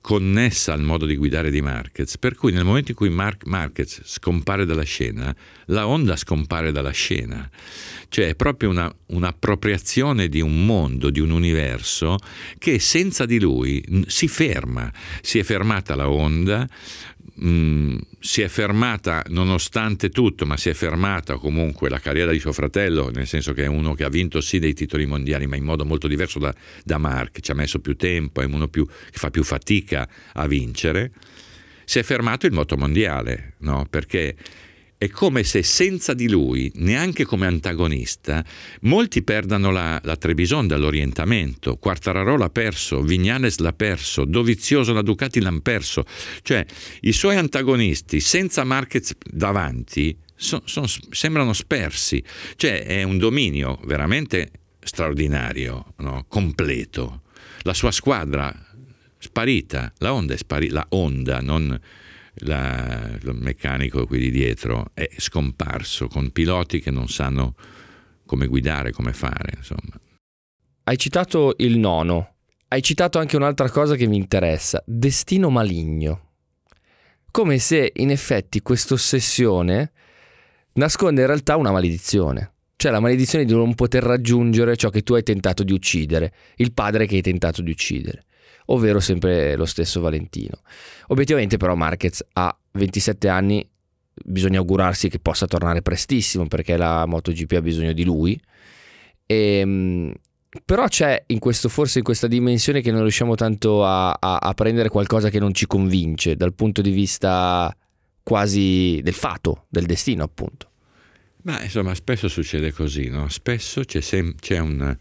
connessa 0.00 0.72
al 0.72 0.82
modo 0.82 1.06
di 1.06 1.16
guidare 1.16 1.50
di 1.50 1.60
Marquez, 1.60 2.18
per 2.18 2.34
cui 2.34 2.52
nel 2.52 2.64
momento 2.64 2.92
in 2.92 2.96
cui 2.96 3.10
Mark 3.10 3.46
Marquez 3.46 4.00
scompare 4.04 4.64
dalla 4.64 4.82
scena, 4.82 5.34
la 5.66 5.86
Honda 5.86 6.16
scompare 6.16 6.72
dalla 6.72 6.90
scena. 6.90 7.48
Cioè 8.08 8.28
è 8.28 8.34
proprio 8.34 8.70
una, 8.70 8.92
un'appropriazione 9.06 10.28
di 10.28 10.40
un 10.40 10.64
mondo, 10.64 11.10
di 11.10 11.20
un 11.20 11.30
universo 11.30 12.16
che 12.58 12.78
senza 12.78 13.26
di 13.26 13.38
lui 13.38 13.84
si 14.06 14.28
ferma. 14.28 14.90
Si 15.20 15.38
è 15.38 15.42
fermata 15.42 15.94
la 15.94 16.08
Honda, 16.08 16.66
mh, 17.34 17.48
mm, 17.48 17.96
si 18.20 18.42
è 18.42 18.48
fermata 18.48 19.24
nonostante 19.28 20.10
tutto, 20.10 20.46
ma 20.46 20.56
si 20.56 20.68
è 20.68 20.74
fermata 20.74 21.36
comunque 21.36 21.88
la 21.88 21.98
carriera 21.98 22.32
di 22.32 22.38
suo 22.38 22.52
fratello, 22.52 23.10
nel 23.10 23.26
senso 23.26 23.52
che 23.52 23.64
è 23.64 23.66
uno 23.66 23.94
che 23.94 24.04
ha 24.04 24.08
vinto 24.08 24.40
sì 24.40 24.58
dei 24.58 24.74
titoli 24.74 25.06
mondiali, 25.06 25.46
ma 25.46 25.56
in 25.56 25.64
modo 25.64 25.84
molto 25.84 26.08
diverso 26.08 26.38
da, 26.38 26.54
da 26.84 26.98
Mark, 26.98 27.40
ci 27.40 27.50
ha 27.50 27.54
messo 27.54 27.80
più 27.80 27.96
tempo, 27.96 28.40
è 28.40 28.44
uno 28.44 28.68
più, 28.68 28.86
che 28.86 29.18
fa 29.18 29.30
più 29.30 29.44
fatica 29.44 30.08
a 30.32 30.46
vincere. 30.46 31.12
Si 31.84 31.98
è 31.98 32.02
fermato 32.02 32.46
il 32.46 32.52
motomondiale, 32.52 33.54
no? 33.58 33.86
perché 33.88 34.36
è 34.98 35.08
come 35.08 35.44
se 35.44 35.62
senza 35.62 36.12
di 36.12 36.28
lui, 36.28 36.72
neanche 36.74 37.24
come 37.24 37.46
antagonista, 37.46 38.44
molti 38.82 39.22
perdano 39.22 39.70
la, 39.70 40.00
la 40.02 40.16
Trebison 40.16 40.66
dall'orientamento. 40.66 41.76
Quartararo 41.76 42.36
l'ha 42.36 42.50
perso, 42.50 43.00
Vignales 43.00 43.58
l'ha 43.58 43.72
perso, 43.72 44.24
Dovizioso 44.24 44.92
la 44.92 45.02
Ducati 45.02 45.40
l'ha 45.40 45.56
perso. 45.62 46.04
Cioè, 46.42 46.66
i 47.02 47.12
suoi 47.12 47.36
antagonisti, 47.36 48.18
senza 48.18 48.64
Marquez 48.64 49.14
davanti, 49.24 50.18
son, 50.34 50.62
son, 50.64 50.86
sembrano 51.10 51.52
spersi. 51.52 52.20
Cioè, 52.56 52.84
è 52.84 53.04
un 53.04 53.18
dominio 53.18 53.78
veramente 53.84 54.50
straordinario, 54.80 55.94
no? 55.98 56.24
completo. 56.26 57.22
La 57.62 57.72
sua 57.72 57.92
squadra 57.92 58.52
sparita, 59.16 59.92
la 59.98 60.12
Honda 60.12 60.34
è 60.34 60.36
sparita, 60.36 60.74
la 60.74 60.86
Honda, 60.90 61.40
non 61.40 61.78
la, 62.40 63.10
il 63.20 63.34
meccanico 63.34 64.06
qui 64.06 64.18
di 64.18 64.30
dietro 64.30 64.90
è 64.94 65.08
scomparso 65.16 66.08
con 66.08 66.30
piloti 66.30 66.80
che 66.80 66.90
non 66.90 67.08
sanno 67.08 67.54
come 68.26 68.46
guidare, 68.46 68.92
come 68.92 69.12
fare. 69.12 69.54
Insomma. 69.56 69.98
Hai 70.84 70.98
citato 70.98 71.54
il 71.58 71.78
nono, 71.78 72.34
hai 72.68 72.82
citato 72.82 73.18
anche 73.18 73.36
un'altra 73.36 73.70
cosa 73.70 73.94
che 73.94 74.06
mi 74.06 74.16
interessa, 74.16 74.82
destino 74.86 75.50
maligno. 75.50 76.26
Come 77.30 77.58
se 77.58 77.92
in 77.96 78.10
effetti 78.10 78.60
questa 78.62 78.94
ossessione 78.94 79.92
nasconde 80.74 81.22
in 81.22 81.26
realtà 81.26 81.56
una 81.56 81.72
maledizione. 81.72 82.52
Cioè 82.76 82.92
la 82.92 83.00
maledizione 83.00 83.44
di 83.44 83.52
non 83.52 83.74
poter 83.74 84.04
raggiungere 84.04 84.76
ciò 84.76 84.88
che 84.90 85.02
tu 85.02 85.14
hai 85.14 85.24
tentato 85.24 85.64
di 85.64 85.72
uccidere, 85.72 86.32
il 86.56 86.72
padre 86.72 87.06
che 87.06 87.16
hai 87.16 87.22
tentato 87.22 87.60
di 87.60 87.70
uccidere 87.70 88.22
ovvero 88.70 89.00
sempre 89.00 89.56
lo 89.56 89.64
stesso 89.64 90.00
Valentino. 90.00 90.60
Obiettivamente 91.08 91.56
però 91.56 91.74
Marquez 91.74 92.24
ha 92.34 92.56
27 92.72 93.28
anni, 93.28 93.68
bisogna 94.24 94.58
augurarsi 94.58 95.08
che 95.08 95.18
possa 95.18 95.46
tornare 95.46 95.82
prestissimo 95.82 96.46
perché 96.46 96.76
la 96.76 97.06
MotoGP 97.06 97.52
ha 97.52 97.62
bisogno 97.62 97.92
di 97.92 98.04
lui. 98.04 98.40
E, 99.26 99.58
ehm, 99.58 100.12
però 100.64 100.86
c'è 100.88 101.24
in 101.26 101.38
questo, 101.38 101.68
forse 101.68 101.98
in 101.98 102.04
questa 102.04 102.26
dimensione 102.26 102.80
che 102.80 102.90
non 102.90 103.02
riusciamo 103.02 103.34
tanto 103.34 103.84
a, 103.84 104.12
a, 104.12 104.36
a 104.36 104.54
prendere 104.54 104.88
qualcosa 104.88 105.28
che 105.28 105.38
non 105.38 105.52
ci 105.52 105.66
convince 105.66 106.36
dal 106.36 106.54
punto 106.54 106.80
di 106.80 106.90
vista 106.90 107.74
quasi 108.22 109.00
del 109.02 109.14
fato, 109.14 109.66
del 109.68 109.84
destino 109.84 110.24
appunto. 110.24 110.70
Ma 111.42 111.62
insomma 111.62 111.94
spesso 111.94 112.28
succede 112.28 112.72
così, 112.72 113.08
no? 113.08 113.28
spesso 113.28 113.82
c'è, 113.82 114.00
sem- 114.00 114.34
c'è 114.38 114.58
un 114.58 114.96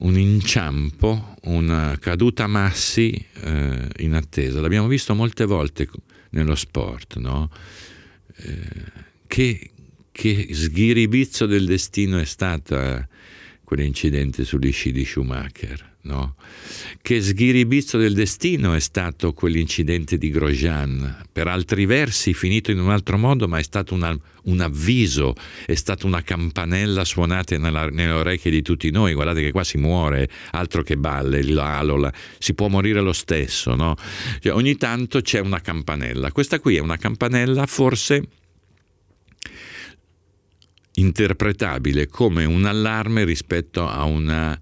un 0.00 0.18
inciampo, 0.18 1.36
una 1.42 1.96
caduta 1.98 2.46
massi 2.46 3.12
eh, 3.42 3.88
in 3.98 4.14
attesa. 4.14 4.60
L'abbiamo 4.60 4.86
visto 4.86 5.14
molte 5.14 5.44
volte 5.44 5.88
nello 6.30 6.54
sport, 6.54 7.16
no? 7.16 7.50
eh, 8.36 8.92
che, 9.26 9.70
che 10.12 10.48
sghiribizzo 10.52 11.46
del 11.46 11.66
destino 11.66 12.18
è 12.18 12.24
stato 12.24 13.06
quell'incidente 13.64 14.44
sugli 14.44 14.72
sci 14.72 14.92
di 14.92 15.04
Schumacher. 15.04 15.87
No? 16.00 16.36
Che 17.02 17.20
sghiribizzo 17.20 17.98
del 17.98 18.14
destino 18.14 18.72
è 18.72 18.80
stato 18.80 19.32
quell'incidente 19.32 20.16
di 20.16 20.30
Grosjean, 20.30 21.24
per 21.30 21.48
altri 21.48 21.86
versi 21.86 22.32
finito 22.32 22.70
in 22.70 22.78
un 22.78 22.90
altro 22.90 23.18
modo, 23.18 23.48
ma 23.48 23.58
è 23.58 23.62
stato 23.62 23.94
una, 23.94 24.16
un 24.44 24.60
avviso, 24.60 25.34
è 25.66 25.74
stata 25.74 26.06
una 26.06 26.22
campanella 26.22 27.04
suonata 27.04 27.58
nella, 27.58 27.88
nelle 27.88 28.12
orecchie 28.12 28.50
di 28.50 28.62
tutti 28.62 28.90
noi. 28.90 29.12
Guardate 29.12 29.42
che 29.42 29.50
qua 29.50 29.64
si 29.64 29.76
muore, 29.76 30.30
altro 30.52 30.82
che 30.82 30.96
balle, 30.96 31.42
l'alola, 31.42 32.12
si 32.38 32.54
può 32.54 32.68
morire 32.68 33.00
lo 33.00 33.12
stesso. 33.12 33.74
No? 33.74 33.94
Cioè, 34.40 34.52
ogni 34.52 34.76
tanto 34.76 35.20
c'è 35.20 35.40
una 35.40 35.60
campanella. 35.60 36.32
Questa 36.32 36.60
qui 36.60 36.76
è 36.76 36.80
una 36.80 36.96
campanella 36.96 37.66
forse 37.66 38.22
interpretabile 40.94 42.08
come 42.08 42.44
un 42.44 42.64
allarme 42.64 43.24
rispetto 43.24 43.86
a 43.86 44.04
una 44.04 44.58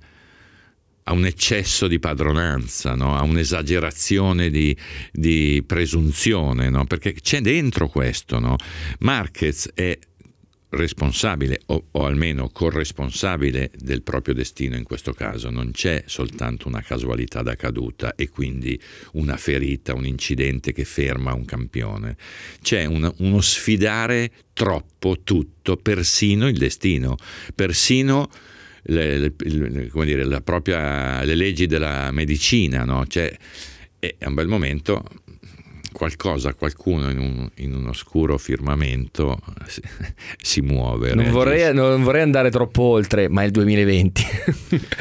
a 1.08 1.12
un 1.12 1.24
eccesso 1.24 1.86
di 1.86 1.98
padronanza, 2.00 2.94
no? 2.94 3.16
a 3.16 3.22
un'esagerazione 3.22 4.50
di, 4.50 4.76
di 5.12 5.62
presunzione, 5.64 6.68
no? 6.68 6.84
perché 6.84 7.14
c'è 7.14 7.40
dentro 7.40 7.88
questo. 7.88 8.40
No? 8.40 8.56
Marquez 8.98 9.70
è 9.74 9.96
responsabile 10.70 11.60
o, 11.66 11.86
o, 11.92 12.06
almeno 12.06 12.48
corresponsabile 12.48 13.70
del 13.78 14.02
proprio 14.02 14.34
destino 14.34 14.76
in 14.76 14.82
questo 14.82 15.12
caso, 15.12 15.48
non 15.48 15.70
c'è 15.70 16.02
soltanto 16.06 16.66
una 16.66 16.82
casualità 16.82 17.42
da 17.42 17.54
caduta 17.54 18.16
e 18.16 18.28
quindi 18.28 18.78
una 19.12 19.36
ferita, 19.36 19.94
un 19.94 20.06
incidente 20.06 20.72
che 20.72 20.84
ferma 20.84 21.34
un 21.34 21.44
campione, 21.44 22.16
c'è 22.62 22.84
una, 22.84 23.12
uno 23.18 23.40
sfidare 23.40 24.30
troppo 24.52 25.20
tutto, 25.22 25.76
persino 25.76 26.48
il 26.48 26.58
destino, 26.58 27.16
persino 27.54 28.28
le, 28.86 29.18
le, 29.18 29.32
le, 29.38 29.90
dire, 30.04 30.40
propria, 30.42 31.22
le 31.22 31.34
leggi 31.34 31.66
della 31.66 32.10
medicina, 32.12 32.84
no? 32.84 33.06
cioè, 33.06 33.34
è 33.98 34.26
un 34.26 34.34
bel 34.34 34.46
momento 34.46 35.04
qualcosa, 35.96 36.52
qualcuno 36.52 37.08
in, 37.10 37.18
un, 37.18 37.48
in 37.56 37.74
un 37.74 37.88
oscuro 37.88 38.36
firmamento 38.36 39.40
si, 39.66 39.80
si 40.36 40.60
muove. 40.60 41.14
Non 41.14 41.30
vorrei, 41.30 41.72
non 41.74 42.02
vorrei, 42.02 42.22
andare 42.22 42.50
troppo 42.50 42.82
oltre, 42.82 43.28
ma 43.28 43.42
è 43.42 43.46
il 43.46 43.50
2020. 43.50 44.26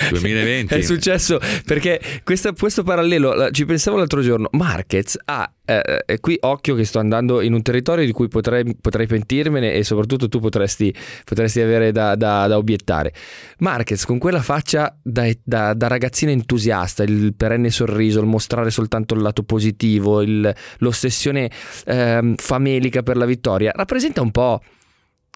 2020. 0.09 0.73
è 0.73 0.81
successo 0.81 1.39
perché 1.65 1.99
questa, 2.23 2.53
questo 2.53 2.83
parallelo, 2.83 3.51
ci 3.51 3.65
pensavo 3.65 3.97
l'altro 3.97 4.21
giorno, 4.21 4.47
Marquez 4.51 5.17
ha 5.25 5.54
eh, 5.65 6.19
qui 6.19 6.37
occhio 6.41 6.75
che 6.75 6.85
sto 6.85 6.99
andando 6.99 7.41
in 7.41 7.53
un 7.53 7.61
territorio 7.61 8.05
di 8.05 8.11
cui 8.11 8.27
potrei, 8.27 8.75
potrei 8.79 9.07
pentirmene 9.07 9.73
e 9.73 9.83
soprattutto 9.83 10.29
tu 10.29 10.39
potresti, 10.39 10.93
potresti 11.23 11.59
avere 11.59 11.91
da, 11.91 12.15
da, 12.15 12.47
da, 12.47 12.57
obiettare. 12.57 13.13
Marquez 13.59 14.05
con 14.05 14.17
quella 14.17 14.41
faccia 14.41 14.95
da, 15.01 15.27
da, 15.43 15.75
ragazzino 15.87 16.31
entusiasta, 16.31 17.03
il 17.03 17.33
perenne 17.35 17.69
sorriso, 17.69 18.19
il 18.19 18.27
mostrare 18.27 18.69
soltanto 18.69 19.13
il 19.13 19.21
lato 19.21 19.43
positivo, 19.43 20.21
il, 20.21 20.53
l'ossessione 20.77 21.49
eh, 21.85 22.33
famelica 22.37 23.03
per 23.03 23.17
la 23.17 23.25
vittoria, 23.25 23.71
rappresenta 23.75 24.21
un 24.21 24.31
po' 24.31 24.61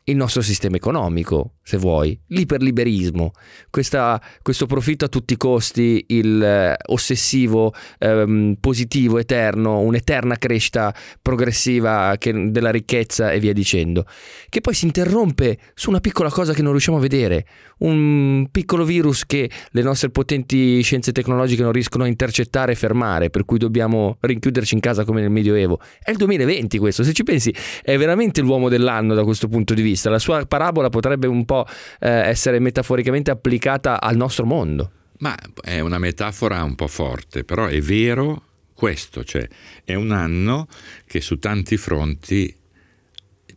il 0.09 0.15
nostro 0.15 0.41
sistema 0.41 0.75
economico, 0.75 1.55
se 1.61 1.77
vuoi, 1.77 2.19
l'iperliberismo, 2.27 3.31
questa, 3.69 4.21
questo 4.41 4.65
profitto 4.65 5.05
a 5.05 5.07
tutti 5.07 5.33
i 5.33 5.37
costi, 5.37 6.03
il 6.07 6.41
eh, 6.41 6.75
ossessivo, 6.87 7.73
ehm, 7.99 8.57
positivo, 8.59 9.19
eterno, 9.19 9.79
un'eterna 9.79 10.37
crescita 10.37 10.93
progressiva 11.21 12.15
che, 12.17 12.51
della 12.51 12.71
ricchezza 12.71 13.31
e 13.31 13.39
via 13.39 13.53
dicendo, 13.53 14.05
che 14.49 14.61
poi 14.61 14.73
si 14.73 14.85
interrompe 14.85 15.57
su 15.75 15.89
una 15.89 15.99
piccola 15.99 16.29
cosa 16.29 16.53
che 16.53 16.61
non 16.61 16.71
riusciamo 16.71 16.97
a 16.97 17.01
vedere, 17.01 17.45
un 17.79 18.47
piccolo 18.51 18.83
virus 18.83 19.25
che 19.25 19.49
le 19.69 19.81
nostre 19.81 20.09
potenti 20.09 20.81
scienze 20.81 21.11
tecnologiche 21.11 21.61
non 21.61 21.71
riescono 21.71 22.03
a 22.03 22.07
intercettare 22.07 22.71
e 22.71 22.75
fermare, 22.75 23.29
per 23.29 23.45
cui 23.45 23.57
dobbiamo 23.57 24.17
rinchiuderci 24.21 24.73
in 24.73 24.79
casa 24.79 25.05
come 25.05 25.21
nel 25.21 25.29
Medioevo. 25.29 25.79
È 26.01 26.09
il 26.09 26.17
2020 26.17 26.77
questo, 26.79 27.03
se 27.03 27.13
ci 27.13 27.23
pensi, 27.23 27.53
è 27.81 27.97
veramente 27.97 28.41
l'uomo 28.41 28.69
dell'anno 28.69 29.13
da 29.13 29.23
questo 29.23 29.47
punto 29.47 29.73
di 29.73 29.81
vista. 29.81 29.98
La 30.07 30.19
sua 30.19 30.45
parabola 30.45 30.89
potrebbe 30.89 31.27
un 31.27 31.43
po' 31.43 31.65
eh, 31.99 32.09
essere 32.09 32.59
metaforicamente 32.59 33.31
applicata 33.31 33.99
al 33.99 34.15
nostro 34.15 34.45
mondo. 34.45 34.91
Ma 35.19 35.35
è 35.61 35.79
una 35.81 35.97
metafora 35.97 36.63
un 36.63 36.75
po' 36.75 36.87
forte, 36.87 37.43
però 37.43 37.65
è 37.65 37.81
vero 37.81 38.43
questo, 38.73 39.25
cioè 39.25 39.45
è 39.83 39.93
un 39.93 40.11
anno 40.11 40.67
che 41.05 41.19
su 41.19 41.37
tanti 41.37 41.75
fronti 41.75 42.55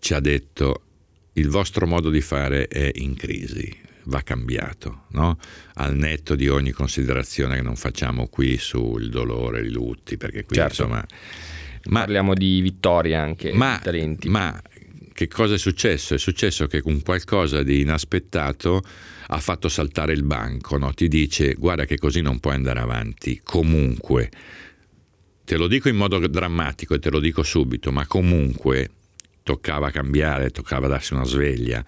ci 0.00 0.14
ha 0.14 0.18
detto 0.18 0.82
il 1.34 1.48
vostro 1.48 1.86
modo 1.86 2.10
di 2.10 2.20
fare 2.20 2.66
è 2.66 2.90
in 2.94 3.14
crisi, 3.14 3.72
va 4.04 4.22
cambiato, 4.22 5.04
no? 5.10 5.38
al 5.74 5.94
netto 5.94 6.34
di 6.34 6.48
ogni 6.48 6.72
considerazione 6.72 7.56
che 7.56 7.62
non 7.62 7.76
facciamo 7.76 8.26
qui 8.26 8.58
sul 8.58 9.08
dolore, 9.08 9.60
i 9.60 9.70
lutti, 9.70 10.16
perché 10.16 10.44
qui 10.44 10.56
certo. 10.56 10.82
insomma... 10.82 11.06
Ma, 11.84 12.00
Parliamo 12.00 12.34
di 12.34 12.60
vittorie 12.60 13.16
anche, 13.16 13.52
ma, 13.52 13.80
talenti. 13.82 14.28
Ma 14.28 14.56
che 15.12 15.28
cosa 15.28 15.54
è 15.54 15.58
successo? 15.58 16.14
È 16.14 16.18
successo 16.18 16.66
che 16.66 16.80
un 16.84 17.02
qualcosa 17.02 17.62
di 17.62 17.80
inaspettato 17.80 18.82
ha 19.26 19.38
fatto 19.38 19.68
saltare 19.68 20.12
il 20.12 20.24
banco, 20.24 20.76
no? 20.76 20.92
ti 20.92 21.08
dice 21.08 21.54
guarda 21.54 21.84
che 21.84 21.98
così 21.98 22.20
non 22.20 22.40
puoi 22.40 22.54
andare 22.54 22.80
avanti, 22.80 23.40
comunque. 23.42 24.30
Te 25.44 25.56
lo 25.56 25.66
dico 25.66 25.88
in 25.88 25.96
modo 25.96 26.18
drammatico 26.18 26.94
e 26.94 26.98
te 26.98 27.10
lo 27.10 27.18
dico 27.18 27.42
subito, 27.42 27.92
ma 27.92 28.06
comunque 28.06 28.90
toccava 29.42 29.90
cambiare, 29.90 30.50
toccava 30.50 30.86
darsi 30.86 31.12
una 31.14 31.24
sveglia. 31.24 31.84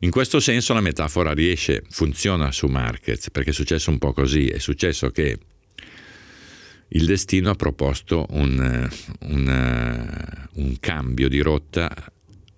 In 0.00 0.10
questo 0.10 0.40
senso 0.40 0.74
la 0.74 0.80
metafora 0.80 1.32
riesce, 1.32 1.82
funziona 1.88 2.52
su 2.52 2.66
Marquez, 2.66 3.30
perché 3.30 3.50
è 3.50 3.54
successo 3.54 3.90
un 3.90 3.98
po' 3.98 4.12
così, 4.12 4.48
è 4.48 4.58
successo 4.58 5.10
che 5.10 5.38
il 6.88 7.06
destino 7.06 7.50
ha 7.50 7.54
proposto 7.54 8.26
un, 8.30 8.88
un, 9.20 10.38
un 10.52 10.76
cambio 10.78 11.28
di 11.28 11.40
rotta 11.40 12.12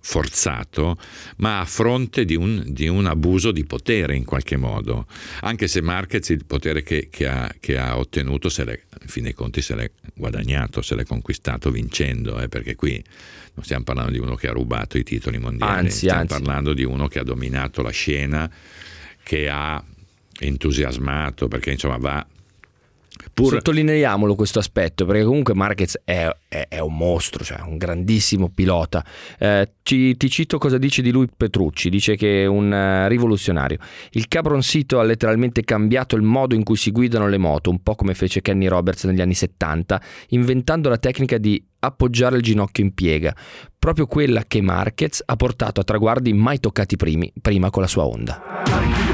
forzato, 0.07 0.97
ma 1.39 1.59
a 1.59 1.65
fronte 1.65 2.25
di 2.25 2.37
un, 2.37 2.63
di 2.65 2.87
un, 2.87 3.07
abuso 3.07 3.51
di 3.51 3.65
potere 3.65 4.15
in 4.15 4.25
qualche 4.25 4.57
modo. 4.57 5.07
Anche 5.41 5.67
se 5.67 5.81
Marquez 5.81 6.29
il 6.29 6.45
potere 6.45 6.85
che, 6.85 7.09
che, 7.11 7.27
ha, 7.27 7.53
che 7.59 7.77
ha, 7.77 7.99
ottenuto, 7.99 8.49
se 8.49 8.63
in 8.63 9.09
fin 9.09 9.25
dei 9.25 9.35
conti, 9.35 9.63
se 9.63 9.75
l'è 9.75 9.91
guadagnato, 10.15 10.81
se 10.81 10.95
l'è 10.95 11.05
conquistato 11.05 11.73
vincendo, 11.73 12.41
eh, 12.41 12.47
perché 12.47 12.77
qui 12.77 13.03
non 13.55 13.65
stiamo 13.65 13.83
parlando 13.83 14.13
di 14.13 14.19
uno 14.19 14.37
che 14.37 14.47
ha 14.47 14.53
rubato 14.53 14.97
i 14.97 15.03
titoli 15.03 15.39
mondiali, 15.39 15.87
anzi, 15.87 15.97
stiamo 15.97 16.21
anzi. 16.21 16.35
parlando 16.35 16.73
di 16.73 16.85
uno 16.85 17.09
che 17.09 17.19
ha 17.19 17.25
dominato 17.25 17.83
la 17.83 17.91
scena, 17.91 18.49
che 19.25 19.49
ha 19.49 19.83
entusiasmato, 20.39 21.49
perché 21.49 21.73
insomma 21.73 21.97
va 21.97 22.25
Pur... 23.33 23.53
Sottolineiamolo 23.53 24.35
questo 24.35 24.59
aspetto, 24.59 25.05
perché 25.05 25.25
comunque 25.25 25.55
Marquez 25.55 26.01
è, 26.05 26.29
è, 26.49 26.67
è 26.69 26.79
un 26.79 26.97
mostro, 26.97 27.45
cioè 27.45 27.61
un 27.61 27.77
grandissimo 27.77 28.49
pilota. 28.49 29.05
Eh, 29.39 29.73
ci, 29.83 30.17
ti 30.17 30.31
cito 30.31 30.59
cosa 30.59 30.79
dice 30.79 31.03
di 31.03 31.11
lui 31.11 31.27
Petrucci, 31.35 31.91
dice 31.91 32.17
che 32.17 32.43
è 32.43 32.47
un 32.47 32.71
uh, 32.71 33.09
rivoluzionario. 33.09 33.79
Il 34.11 34.29
cabroncito 34.29 35.01
ha 35.01 35.03
letteralmente 35.03 35.63
cambiato 35.65 36.17
il 36.17 36.23
modo 36.23 36.55
in 36.55 36.63
cui 36.63 36.77
si 36.77 36.91
guidano 36.91 37.29
le 37.29 37.39
moto, 37.39 37.71
un 37.71 37.83
po' 37.83 37.95
come 37.95 38.15
fece 38.15 38.43
Kenny 38.43 38.67
Roberts 38.67 39.05
negli 39.05 39.21
anni 39.21 39.35
70, 39.35 40.01
inventando 40.29 40.89
la 40.89 40.99
tecnica 40.99 41.39
di 41.39 41.63
appoggiare 41.79 42.37
il 42.37 42.43
ginocchio 42.43 42.85
in 42.85 42.95
piega, 42.95 43.35
proprio 43.79 44.07
quella 44.07 44.45
che 44.47 44.61
Marquez 44.61 45.23
ha 45.25 45.37
portato 45.37 45.81
a 45.81 45.85
traguardi 45.85 46.33
mai 46.33 46.59
toccati 46.59 46.97
primi, 46.97 47.33
prima 47.41 47.71
con 47.71 47.83
la 47.83 47.89
sua 47.89 48.07
Honda. 48.07 49.06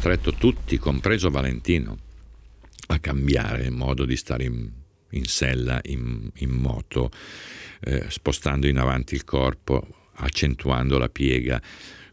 Costretto 0.00 0.32
tutti, 0.32 0.78
compreso 0.78 1.30
Valentino, 1.30 1.98
a 2.88 2.98
cambiare 2.98 3.64
il 3.64 3.72
modo 3.72 4.04
di 4.04 4.16
stare 4.16 4.44
in, 4.44 4.70
in 5.10 5.24
sella, 5.24 5.80
in, 5.84 6.28
in 6.36 6.50
moto, 6.50 7.10
eh, 7.80 8.06
spostando 8.08 8.66
in 8.66 8.78
avanti 8.78 9.14
il 9.14 9.24
corpo, 9.24 9.86
accentuando 10.14 10.98
la 10.98 11.08
piega, 11.08 11.60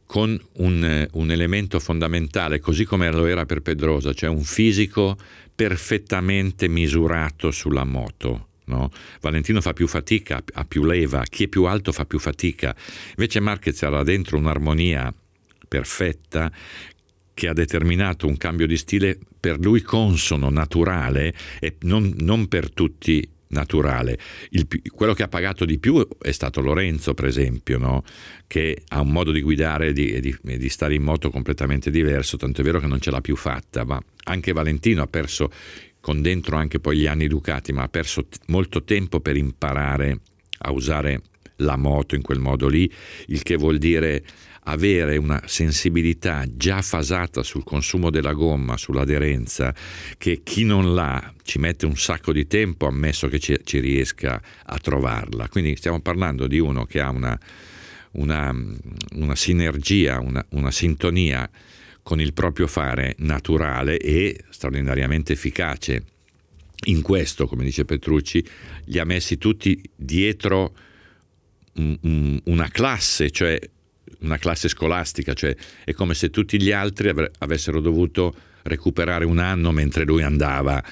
con 0.05 0.39
un, 0.53 1.07
un, 1.11 1.31
elemento 1.31 1.79
fondamentale, 1.79 2.59
così 2.59 2.85
come 2.85 3.11
lo 3.11 3.25
era 3.25 3.45
per 3.45 3.61
Pedrosa, 3.61 4.13
cioè 4.13 4.29
un 4.29 4.43
fisico 4.43 5.17
perfettamente 5.53 6.67
misurato 6.67 7.51
sulla 7.51 7.83
moto. 7.83 8.45
No? 8.65 8.89
Valentino 9.21 9.61
fa 9.61 9.73
più 9.73 9.87
fatica, 9.87 10.41
ha 10.53 10.65
più 10.65 10.83
leva, 10.85 11.23
chi 11.23 11.45
è 11.45 11.47
più 11.47 11.65
alto 11.65 11.91
fa 11.91 12.05
più 12.05 12.19
fatica. 12.19 12.75
Invece 13.11 13.39
Marquez 13.39 13.81
era 13.81 14.03
dentro 14.03 14.37
un'armonia 14.37 15.13
perfetta 15.67 16.51
che 17.37 17.47
ha 17.47 17.53
determinato 17.53 18.25
un 18.25 18.35
cambio 18.35 18.65
di 18.65 18.77
stile 18.77 19.15
per 19.39 19.59
lui 19.59 19.83
consono, 19.83 20.49
naturale 20.49 21.35
e 21.59 21.75
non, 21.81 22.11
non 22.17 22.47
per 22.47 22.71
tutti 22.71 23.29
naturale. 23.49 24.17
Il, 24.49 24.65
quello 24.91 25.13
che 25.13 25.21
ha 25.21 25.27
pagato 25.27 25.63
di 25.63 25.77
più 25.77 26.03
è 26.19 26.31
stato 26.31 26.61
Lorenzo, 26.61 27.13
per 27.13 27.25
esempio, 27.25 27.77
no? 27.77 28.03
che 28.47 28.81
ha 28.87 29.01
un 29.01 29.11
modo 29.11 29.31
di 29.31 29.41
guidare 29.41 29.89
e 29.89 29.93
di, 29.93 30.19
di, 30.19 30.35
di, 30.41 30.69
stare 30.69 30.95
in 30.95 31.03
moto 31.03 31.29
completamente 31.29 31.91
diverso, 31.91 32.37
tanto 32.37 32.61
è 32.61 32.63
vero 32.63 32.79
che 32.79 32.87
non 32.87 32.99
ce 32.99 33.11
l'ha 33.11 33.21
più 33.21 33.35
fatta, 33.35 33.85
ma 33.85 34.01
anche 34.23 34.51
Valentino 34.51 35.03
ha 35.03 35.07
perso, 35.07 35.51
con 35.99 36.23
dentro 36.23 36.55
anche 36.55 36.79
poi 36.79 36.97
gli 36.97 37.05
anni 37.05 37.27
Ducati, 37.27 37.71
ma 37.71 37.83
ha 37.83 37.87
perso 37.87 38.25
t- 38.25 38.39
molto 38.47 38.83
tempo 38.83 39.19
per 39.19 39.37
imparare 39.37 40.21
a 40.61 40.71
usare 40.71 41.21
la 41.57 41.77
moto 41.77 42.15
in 42.15 42.23
quel 42.23 42.39
modo 42.39 42.67
lì, 42.67 42.91
il 43.27 43.43
che 43.43 43.57
vuol 43.57 43.77
dire 43.77 44.23
avere 44.69 45.17
una 45.17 45.41
sensibilità 45.45 46.45
già 46.49 46.81
fasata 46.81 47.41
sul 47.41 47.63
consumo 47.63 48.09
della 48.09 48.33
gomma, 48.33 48.77
sull'aderenza, 48.77 49.73
che 50.17 50.41
chi 50.43 50.63
non 50.63 50.93
l'ha 50.93 51.33
ci 51.43 51.57
mette 51.57 51.85
un 51.85 51.95
sacco 51.95 52.33
di 52.33 52.47
tempo, 52.47 52.85
ammesso 52.85 53.27
che 53.27 53.39
ci, 53.39 53.57
ci 53.63 53.79
riesca 53.79 54.41
a 54.65 54.77
trovarla. 54.77 55.47
Quindi 55.47 55.75
stiamo 55.77 56.01
parlando 56.01 56.47
di 56.47 56.59
uno 56.59 56.85
che 56.85 56.99
ha 56.99 57.09
una, 57.09 57.39
una, 58.13 58.53
una 59.13 59.35
sinergia, 59.35 60.19
una, 60.19 60.45
una 60.49 60.71
sintonia 60.71 61.49
con 62.03 62.19
il 62.19 62.33
proprio 62.33 62.67
fare 62.67 63.15
naturale 63.19 63.97
e 63.97 64.43
straordinariamente 64.49 65.33
efficace. 65.33 66.03
In 66.85 67.01
questo, 67.01 67.47
come 67.47 67.63
dice 67.63 67.85
Petrucci, 67.85 68.45
li 68.85 68.99
ha 68.99 69.05
messi 69.05 69.37
tutti 69.37 69.81
dietro 69.95 70.75
una 71.73 72.69
classe, 72.69 73.29
cioè 73.29 73.59
una 74.21 74.37
classe 74.37 74.67
scolastica, 74.67 75.33
cioè 75.33 75.55
è 75.83 75.93
come 75.93 76.13
se 76.13 76.29
tutti 76.29 76.61
gli 76.61 76.71
altri 76.71 77.13
avessero 77.39 77.79
dovuto 77.79 78.33
recuperare 78.63 79.25
un 79.25 79.39
anno 79.39 79.71
mentre 79.71 80.03
lui 80.03 80.23
andava 80.23 80.83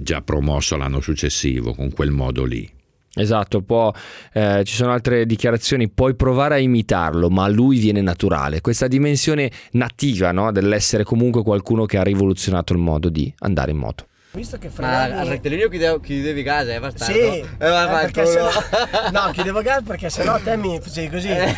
già 0.00 0.22
promosso 0.22 0.76
l'anno 0.76 1.00
successivo, 1.00 1.74
con 1.74 1.90
quel 1.92 2.10
modo 2.10 2.44
lì. 2.44 2.70
Esatto, 3.18 3.62
può, 3.62 3.90
eh, 4.34 4.62
ci 4.64 4.74
sono 4.74 4.92
altre 4.92 5.24
dichiarazioni, 5.24 5.88
puoi 5.88 6.14
provare 6.14 6.56
a 6.56 6.58
imitarlo, 6.58 7.30
ma 7.30 7.44
a 7.44 7.48
lui 7.48 7.78
viene 7.78 8.02
naturale. 8.02 8.60
Questa 8.60 8.88
dimensione 8.88 9.50
nativa 9.72 10.32
no? 10.32 10.52
dell'essere 10.52 11.02
comunque 11.02 11.42
qualcuno 11.42 11.86
che 11.86 11.96
ha 11.96 12.02
rivoluzionato 12.02 12.74
il 12.74 12.78
modo 12.78 13.08
di 13.08 13.32
andare 13.38 13.70
in 13.70 13.78
moto. 13.78 14.06
Visto 14.36 14.58
che 14.58 14.68
fregarmi... 14.68 15.14
Ma 15.14 15.20
al 15.22 15.28
rettilineo 15.28 15.70
chiudevo, 15.70 15.98
chiudevi 15.98 16.42
casa, 16.42 16.74
è 16.74 16.78
bastardo? 16.78 17.14
Sì, 17.14 17.38
eh, 17.38 17.46
perché 17.56 18.26
se 18.26 18.38
no... 18.38 18.50
no, 19.10 19.30
chiudevo 19.32 19.62
casa 19.62 19.80
perché 19.80 20.10
sennò 20.10 20.38
te 20.40 20.58
mi 20.58 20.78
facevi 20.78 21.08
così. 21.08 21.28
Eh. 21.30 21.54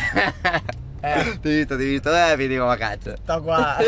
Ti 1.41 1.49
visto, 1.49 1.75
ti 1.75 1.83
visto, 1.83 2.15
eh, 2.15 2.37
mi 2.37 2.47
dico 2.47 2.63
vacanza. 2.63 3.17
Sto 3.21 3.41
qua. 3.41 3.75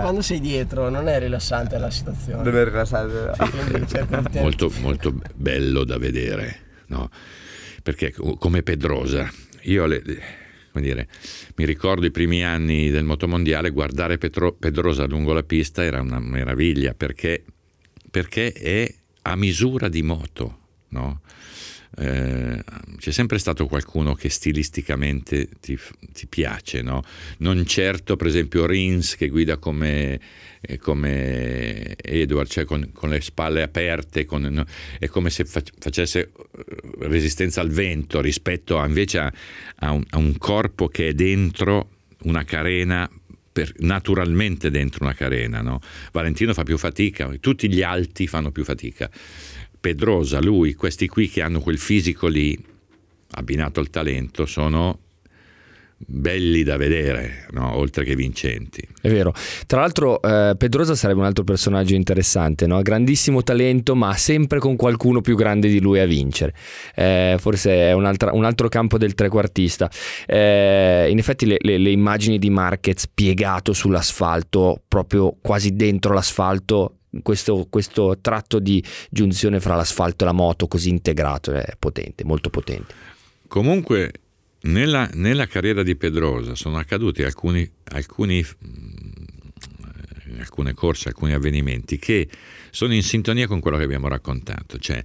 quando 0.00 0.20
sei 0.20 0.40
dietro 0.40 0.90
non 0.90 1.08
è 1.08 1.18
rilassante 1.18 1.78
la 1.78 1.90
situazione. 1.90 2.42
Non 2.42 2.56
è 2.58 2.64
rilassante. 2.64 3.32
Sì. 3.86 4.38
molto, 4.38 4.70
molto 4.80 5.14
bello 5.34 5.84
da 5.84 5.96
vedere, 5.96 6.58
no? 6.88 7.08
Perché 7.82 8.12
come 8.38 8.62
Pedrosa, 8.62 9.30
io 9.62 9.86
le, 9.86 10.02
dire, 10.80 11.08
mi 11.56 11.64
ricordo 11.64 12.06
i 12.06 12.10
primi 12.10 12.44
anni 12.44 12.90
del 12.90 13.04
motomondiale, 13.04 13.70
guardare 13.70 14.18
Petro, 14.18 14.52
Pedrosa 14.52 15.06
lungo 15.06 15.32
la 15.32 15.42
pista 15.42 15.84
era 15.84 16.00
una 16.00 16.18
meraviglia 16.18 16.94
perché, 16.94 17.44
perché 18.10 18.52
è 18.52 18.94
a 19.22 19.36
misura 19.36 19.88
di 19.88 20.02
moto, 20.02 20.58
no? 20.88 21.20
Eh, 21.98 22.62
c'è 22.98 23.10
sempre 23.10 23.38
stato 23.38 23.66
qualcuno 23.66 24.14
che 24.14 24.30
stilisticamente 24.30 25.48
ti, 25.60 25.78
ti 26.12 26.26
piace, 26.26 26.80
no? 26.80 27.02
non 27.38 27.66
certo 27.66 28.16
per 28.16 28.28
esempio 28.28 28.64
Rins 28.64 29.16
che 29.16 29.28
guida 29.28 29.58
come, 29.58 30.18
eh, 30.60 30.78
come 30.78 31.94
Edward, 31.96 32.48
cioè 32.48 32.64
con, 32.64 32.90
con, 32.92 33.10
le 33.10 33.20
spalle 33.20 33.62
aperte, 33.62 34.24
con, 34.24 34.42
no? 34.42 34.64
è 34.98 35.06
come 35.08 35.28
se 35.28 35.44
facesse 35.44 36.20
eh, 36.20 36.64
resistenza 37.00 37.60
al 37.60 37.70
vento 37.70 38.20
rispetto 38.20 38.78
a, 38.78 38.86
invece 38.86 39.18
a, 39.18 39.32
a, 39.76 39.90
un, 39.90 40.04
a 40.10 40.16
un 40.16 40.38
corpo 40.38 40.88
che 40.88 41.08
è 41.08 41.12
dentro 41.12 41.90
una 42.22 42.44
carena 42.44 43.10
per, 43.52 43.72
naturalmente 43.78 44.70
dentro 44.70 45.04
una 45.04 45.14
carena. 45.14 45.60
No? 45.60 45.80
Valentino 46.10 46.54
fa 46.54 46.62
più 46.62 46.78
fatica, 46.78 47.30
tutti 47.38 47.70
gli 47.70 47.82
alti 47.82 48.26
fanno 48.26 48.50
più 48.50 48.64
fatica. 48.64 49.10
Pedrosa, 49.82 50.40
lui, 50.40 50.74
questi 50.74 51.08
qui 51.08 51.28
che 51.28 51.42
hanno 51.42 51.58
quel 51.58 51.76
fisico 51.76 52.28
lì, 52.28 52.56
abbinato 53.32 53.80
al 53.80 53.90
talento, 53.90 54.46
sono 54.46 55.00
belli 56.06 56.62
da 56.62 56.76
vedere, 56.76 57.48
no? 57.50 57.74
oltre 57.76 58.04
che 58.04 58.14
vincenti. 58.14 58.80
È 59.00 59.08
vero. 59.08 59.34
Tra 59.66 59.80
l'altro 59.80 60.22
eh, 60.22 60.54
Pedrosa 60.56 60.94
sarebbe 60.94 61.18
un 61.18 61.26
altro 61.26 61.42
personaggio 61.42 61.96
interessante, 61.96 62.68
no? 62.68 62.80
grandissimo 62.80 63.42
talento, 63.42 63.96
ma 63.96 64.14
sempre 64.14 64.60
con 64.60 64.76
qualcuno 64.76 65.20
più 65.20 65.34
grande 65.34 65.68
di 65.68 65.80
lui 65.80 65.98
a 65.98 66.06
vincere. 66.06 66.54
Eh, 66.94 67.34
forse 67.40 67.72
è 67.72 67.92
un, 67.92 68.08
un, 68.32 68.44
altro 68.44 68.68
campo 68.68 68.98
del 68.98 69.14
trequartista. 69.14 69.90
Eh, 70.28 71.08
in 71.10 71.18
effetti 71.18 71.44
le, 71.44 71.56
le, 71.58 71.78
le, 71.78 71.90
immagini 71.90 72.38
di 72.38 72.50
Marquez 72.50 73.08
piegato 73.12 73.72
sull'asfalto, 73.72 74.80
proprio 74.86 75.36
quasi 75.40 75.74
dentro 75.74 76.14
l'asfalto, 76.14 76.98
questo, 77.20 77.66
questo 77.68 78.18
tratto 78.20 78.58
di 78.58 78.82
giunzione 79.10 79.60
fra 79.60 79.76
l'asfalto 79.76 80.24
e 80.24 80.26
la 80.26 80.32
moto 80.32 80.66
così 80.66 80.88
integrato 80.88 81.52
è 81.52 81.74
potente, 81.78 82.24
molto 82.24 82.48
potente. 82.48 82.94
Comunque 83.48 84.12
nella, 84.62 85.10
nella 85.14 85.46
carriera 85.46 85.82
di 85.82 85.96
Pedrosa 85.96 86.54
sono 86.54 86.78
accaduti 86.78 87.22
alcuni, 87.22 87.68
alcuni, 87.84 88.42
mm, 88.42 90.38
alcune 90.38 90.72
corse, 90.72 91.08
alcuni 91.08 91.32
avvenimenti 91.34 91.98
che 91.98 92.28
sono 92.70 92.94
in 92.94 93.02
sintonia 93.02 93.46
con 93.46 93.60
quello 93.60 93.76
che 93.76 93.84
abbiamo 93.84 94.08
raccontato. 94.08 94.78
Cioè, 94.78 95.04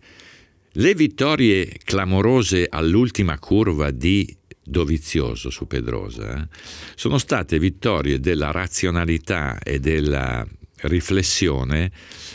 le 0.72 0.94
vittorie 0.94 1.76
clamorose 1.84 2.68
all'ultima 2.70 3.38
curva 3.40 3.92
di 3.92 4.36
Dovizioso 4.70 5.50
su 5.50 5.66
Pedrosa 5.66 6.44
eh, 6.44 6.48
sono 6.96 7.18
state 7.18 7.58
vittorie 7.58 8.20
della 8.20 8.52
razionalità 8.52 9.60
e 9.60 9.80
della 9.80 10.46
riflessione 10.82 11.92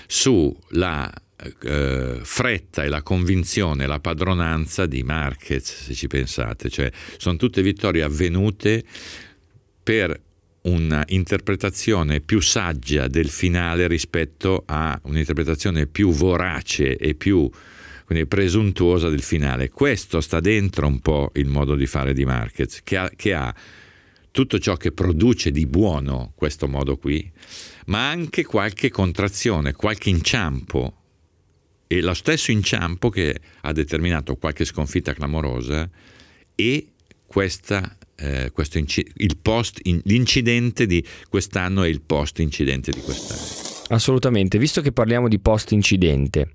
sulla 0.07 1.13
eh, 1.63 2.21
fretta 2.23 2.85
e 2.85 2.89
la 2.89 3.03
convinzione, 3.03 3.87
la 3.87 4.01
padronanza 4.01 4.87
di 4.87 5.03
Marquez, 5.03 5.85
se 5.85 5.95
ci 5.95 6.07
pensate, 6.07 6.69
cioè 6.69 6.91
sono 7.17 7.37
tutte 7.37 7.63
vittorie 7.63 8.03
avvenute 8.03 8.85
per 9.83 10.21
un'interpretazione 10.63 12.21
più 12.21 12.41
saggia 12.41 13.09
del 13.09 13.29
finale 13.29 13.89
rispetto 13.89 14.63
a 14.67 14.99
un'interpretazione 15.05 15.87
più 15.87 16.11
vorace 16.11 16.97
e 16.97 17.15
più 17.15 17.51
quindi 18.05 18.27
presuntuosa 18.27 19.09
del 19.09 19.23
finale. 19.23 19.71
Questo 19.71 20.21
sta 20.21 20.39
dentro 20.41 20.87
un 20.87 21.01
po' 21.01 21.31
il 21.35 21.49
modo 21.49 21.75
di 21.75 21.87
fare 21.87 22.13
di 22.13 22.25
Marquez, 22.25 22.81
che 22.85 22.97
ha, 22.97 23.11
che 23.15 23.33
ha 23.33 23.55
tutto 24.33 24.59
ciò 24.59 24.77
che 24.77 24.91
produce 24.93 25.53
di 25.53 25.67
buono 25.67 26.33
questo 26.35 26.67
modo 26.67 26.97
qui, 26.97 27.31
ma 27.87 28.09
anche 28.09 28.45
qualche 28.45 28.91
contrazione, 28.91 29.75
qualche 29.75 30.09
inciampo. 30.09 30.97
E 31.87 32.01
lo 32.01 32.15
stesso 32.15 32.51
inciampo 32.51 33.11
che 33.11 33.39
ha 33.61 33.73
determinato 33.73 34.37
qualche 34.37 34.65
sconfitta 34.65 35.13
clamorosa 35.13 35.89
e 36.55 36.93
questa, 37.27 37.97
eh, 38.17 38.51
inc- 38.75 39.37
post, 39.43 39.81
in, 39.83 40.01
l'incidente 40.05 40.87
di 40.87 41.05
quest'anno 41.29 41.85
e 41.85 41.91
il 41.91 42.01
post 42.01 42.41
incidente 42.41 42.91
di 42.91 43.01
quest'anno. 43.01 43.95
Assolutamente, 43.95 44.57
visto 44.57 44.81
che 44.81 44.93
parliamo 44.93 45.29
di 45.29 45.39
post 45.39 45.73
incidente, 45.73 46.53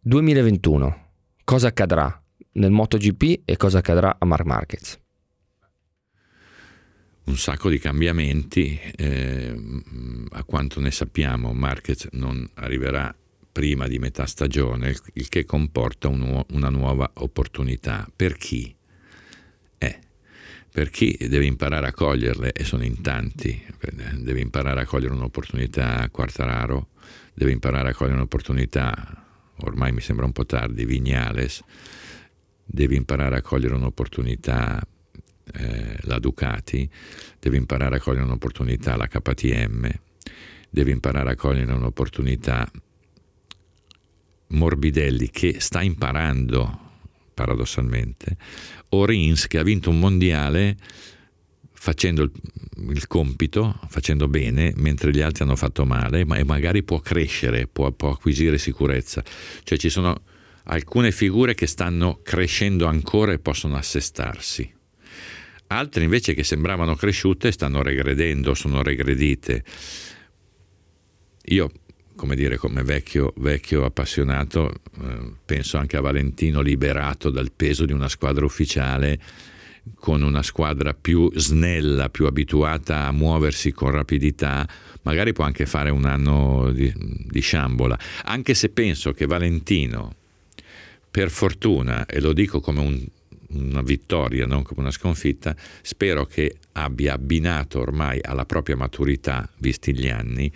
2021, 0.00 1.10
cosa 1.44 1.68
accadrà 1.68 2.22
nel 2.52 2.70
MotoGP 2.70 3.42
e 3.44 3.56
cosa 3.58 3.78
accadrà 3.78 4.16
a 4.18 4.24
Mark 4.24 4.46
Marquez? 4.46 4.98
Un 7.26 7.36
sacco 7.36 7.68
di 7.68 7.78
cambiamenti, 7.78 8.78
eh, 8.96 9.54
a 10.30 10.44
quanto 10.44 10.80
ne 10.80 10.90
sappiamo 10.90 11.52
Marquez 11.52 12.08
non 12.12 12.48
arriverà 12.54 13.14
prima 13.50 13.88
di 13.88 13.98
metà 13.98 14.26
stagione, 14.26 14.94
il 15.14 15.28
che 15.28 15.44
comporta 15.44 16.08
un, 16.08 16.44
una 16.50 16.68
nuova 16.68 17.10
opportunità. 17.14 18.08
Per 18.14 18.36
chi? 18.36 18.74
Eh, 19.78 19.98
per 20.70 20.90
chi 20.90 21.16
deve 21.18 21.46
imparare 21.46 21.86
a 21.86 21.92
coglierle, 21.92 22.52
e 22.52 22.64
sono 22.64 22.84
in 22.84 23.00
tanti, 23.00 23.60
deve 24.18 24.40
imparare 24.40 24.82
a 24.82 24.86
cogliere 24.86 25.14
un'opportunità 25.14 26.00
a 26.00 26.10
Quartararo, 26.10 26.88
deve 27.32 27.52
imparare 27.52 27.90
a 27.90 27.94
cogliere 27.94 28.16
un'opportunità, 28.16 29.24
ormai 29.60 29.90
mi 29.90 30.00
sembra 30.00 30.26
un 30.26 30.32
po' 30.32 30.46
tardi, 30.46 30.84
Vignales, 30.84 31.62
deve 32.62 32.94
imparare 32.94 33.36
a 33.36 33.42
cogliere 33.42 33.74
un'opportunità 33.74 34.86
eh, 35.54 35.96
la 36.02 36.18
Ducati, 36.18 36.88
deve 37.38 37.56
imparare 37.56 37.96
a 37.96 38.00
cogliere 38.00 38.24
un'opportunità 38.24 38.96
la 38.96 39.06
KTM, 39.06 39.88
deve 40.68 40.90
imparare 40.90 41.30
a 41.30 41.36
cogliere 41.36 41.72
un'opportunità 41.72 42.70
Morbidelli 44.48 45.30
che 45.30 45.56
sta 45.58 45.82
imparando 45.82 46.84
paradossalmente, 47.34 48.36
o 48.90 49.04
Rins 49.04 49.46
che 49.46 49.58
ha 49.58 49.62
vinto 49.62 49.90
un 49.90 49.98
mondiale 49.98 50.76
facendo 51.72 52.22
il, 52.22 52.32
il, 52.88 53.06
compito, 53.06 53.78
facendo 53.88 54.26
bene, 54.26 54.72
mentre 54.76 55.10
gli 55.10 55.20
altri 55.20 55.44
hanno 55.44 55.56
fatto 55.56 55.84
male, 55.84 56.24
ma 56.24 56.42
magari 56.44 56.82
può 56.82 57.00
crescere, 57.00 57.66
può, 57.66 57.92
può 57.92 58.10
acquisire 58.10 58.58
sicurezza. 58.58 59.22
Cioè 59.62 59.78
ci 59.78 59.90
sono 59.90 60.22
alcune 60.64 61.12
figure 61.12 61.54
che 61.54 61.66
stanno 61.66 62.20
crescendo 62.22 62.86
ancora 62.86 63.32
e 63.32 63.38
possono 63.38 63.76
assestarsi 63.76 64.75
altre 65.68 66.04
invece 66.04 66.34
che 66.34 66.44
sembravano 66.44 66.94
cresciute 66.94 67.50
stanno 67.52 67.82
regredendo, 67.82 68.54
sono 68.54 68.82
regredite. 68.82 69.64
Io, 71.48 71.70
come 72.16 72.34
dire, 72.34 72.56
come 72.56 72.82
vecchio, 72.82 73.32
vecchio 73.36 73.84
appassionato, 73.84 74.72
eh, 75.00 75.32
penso 75.44 75.78
anche 75.78 75.96
a 75.96 76.00
Valentino 76.00 76.60
liberato 76.60 77.30
dal 77.30 77.52
peso 77.52 77.84
di 77.84 77.92
una 77.92 78.08
squadra 78.08 78.44
ufficiale, 78.44 79.20
con 79.94 80.22
una 80.22 80.42
squadra 80.42 80.94
più 80.94 81.30
snella, 81.34 82.08
più 82.08 82.26
abituata 82.26 83.06
a 83.06 83.12
muoversi 83.12 83.72
con 83.72 83.90
rapidità, 83.90 84.68
magari 85.02 85.32
può 85.32 85.44
anche 85.44 85.66
fare 85.66 85.90
un 85.90 86.04
anno 86.04 86.72
di, 86.72 86.92
di 86.96 87.40
sciambola, 87.40 87.96
anche 88.24 88.54
se 88.54 88.70
penso 88.70 89.12
che 89.12 89.26
Valentino 89.26 90.14
per 91.08 91.30
fortuna, 91.30 92.04
e 92.04 92.20
lo 92.20 92.32
dico 92.32 92.60
come 92.60 92.80
un, 92.80 93.06
una 93.50 93.82
vittoria, 93.82 94.46
non 94.46 94.62
come 94.62 94.80
una 94.80 94.90
sconfitta, 94.90 95.54
spero 95.82 96.24
che 96.24 96.56
abbia 96.72 97.14
abbinato 97.14 97.80
ormai 97.80 98.18
alla 98.22 98.44
propria 98.44 98.76
maturità, 98.76 99.48
visti 99.58 99.94
gli 99.94 100.08
anni, 100.08 100.50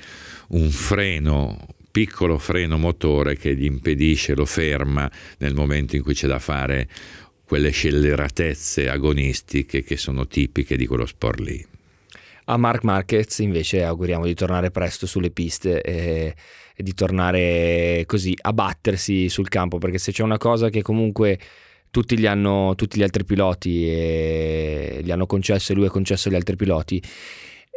un 0.49 0.71
freno 0.71 1.67
piccolo 1.91 2.39
freno 2.39 2.79
motore 2.79 3.37
che 3.37 3.55
gli 3.57 3.65
impedisce, 3.65 4.35
lo 4.35 4.47
ferma 4.47 5.11
nel 5.39 5.55
momento 5.55 5.97
in 5.97 6.03
cui 6.03 6.15
c'è 6.15 6.29
da 6.29 6.39
fare 6.39 6.89
quelle 7.45 7.71
scelleratezze 7.71 8.89
agonistiche 8.89 9.83
che 9.83 9.97
sono 9.97 10.27
tipiche 10.27 10.77
di 10.77 10.87
quello 10.87 11.07
sport 11.07 11.41
lì. 11.41 11.67
A 12.45 12.57
Mark 12.57 12.85
Marquez 12.85 13.39
invece 13.41 13.83
auguriamo 13.83 14.25
di 14.25 14.35
tornare 14.35 14.71
presto 14.71 15.07
sulle 15.07 15.31
piste 15.31 15.83
e, 15.83 16.35
di 16.77 16.95
tornare 16.95 18.05
così 18.07 18.37
a 18.41 18.53
battersi 18.53 19.29
sul 19.29 19.49
campo 19.49 19.79
perché 19.79 19.99
se 19.99 20.13
c'è 20.13 20.23
una 20.23 20.39
cosa 20.39 20.71
che 20.71 20.83
comunque 20.83 21.39
tutti 21.91 22.19
gli, 22.19 22.27
hanno, 22.27 22.75
tutti 22.77 22.99
gli 22.99 23.03
altri 23.03 23.25
piloti 23.25 23.71
gli 23.71 25.11
hanno 25.11 25.27
concesso 25.27 25.73
e 25.73 25.75
lui 25.75 25.87
ha 25.87 25.91
concesso 25.91 26.29
agli 26.29 26.37
altri 26.37 26.57
piloti 26.57 27.03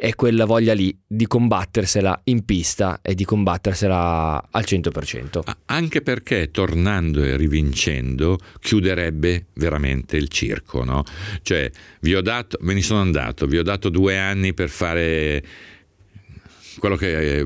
è 0.03 0.15
quella 0.15 0.43
voglia 0.43 0.73
lì 0.73 0.93
di 1.07 1.27
combattersela 1.27 2.21
in 2.25 2.43
pista 2.43 2.99
e 3.01 3.15
di 3.15 3.23
combattersela 3.23 4.49
al 4.51 4.63
100%. 4.67 5.39
Anche 5.67 6.01
perché 6.01 6.51
tornando 6.51 7.23
e 7.23 7.37
rivincendo 7.37 8.37
chiuderebbe 8.59 9.45
veramente 9.53 10.17
il 10.17 10.27
circo, 10.27 10.83
no? 10.83 11.03
Cioè, 11.41 11.71
vi 12.01 12.15
ho 12.15 12.21
dato, 12.21 12.57
me 12.61 12.73
ne 12.73 12.81
sono 12.81 12.99
andato, 12.99 13.45
vi 13.45 13.57
ho 13.57 13.63
dato 13.63 13.87
due 13.87 14.17
anni 14.17 14.53
per 14.53 14.69
fare 14.69 15.41
quello 16.79 16.97
che 16.97 17.45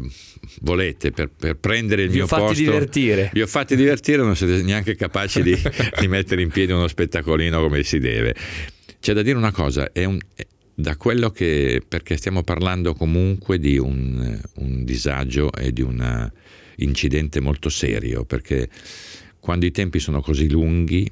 volete 0.62 1.12
per, 1.12 1.30
per 1.30 1.58
prendere 1.58 2.04
il 2.04 2.10
vi 2.10 2.18
mio 2.18 2.26
posto. 2.26 2.46
posto. 2.46 2.64
divertire. 2.64 3.30
Vi 3.34 3.42
ho 3.42 3.48
fatti 3.48 3.76
divertire, 3.76 4.22
non 4.22 4.36
siete 4.36 4.62
neanche 4.64 4.96
capaci 4.96 5.42
di, 5.42 5.56
di 6.00 6.08
mettere 6.08 6.42
in 6.42 6.50
piedi 6.50 6.72
uno 6.72 6.88
spettacolino 6.88 7.62
come 7.62 7.84
si 7.84 8.00
deve. 8.00 8.36
C'è 9.00 9.14
da 9.14 9.22
dire 9.22 9.38
una 9.38 9.52
cosa, 9.52 9.92
è 9.92 10.04
un, 10.06 10.18
da 10.74 10.96
quello 10.96 11.30
che, 11.30 11.82
perché 11.88 12.18
stiamo 12.18 12.44
parlando 12.44 12.94
comunque 12.94 13.60
di 13.60 13.78
un, 13.78 14.40
un 14.56 14.84
disagio 14.84 15.52
e 15.54 15.72
di 15.72 15.82
un 15.82 16.32
incidente 16.78 17.40
molto 17.40 17.70
serio, 17.70 18.26
perché 18.26 18.70
quando 19.40 19.66
i 19.66 19.72
tempi 19.72 20.00
sono 20.00 20.22
così 20.22 20.50
lunghi 20.50 21.10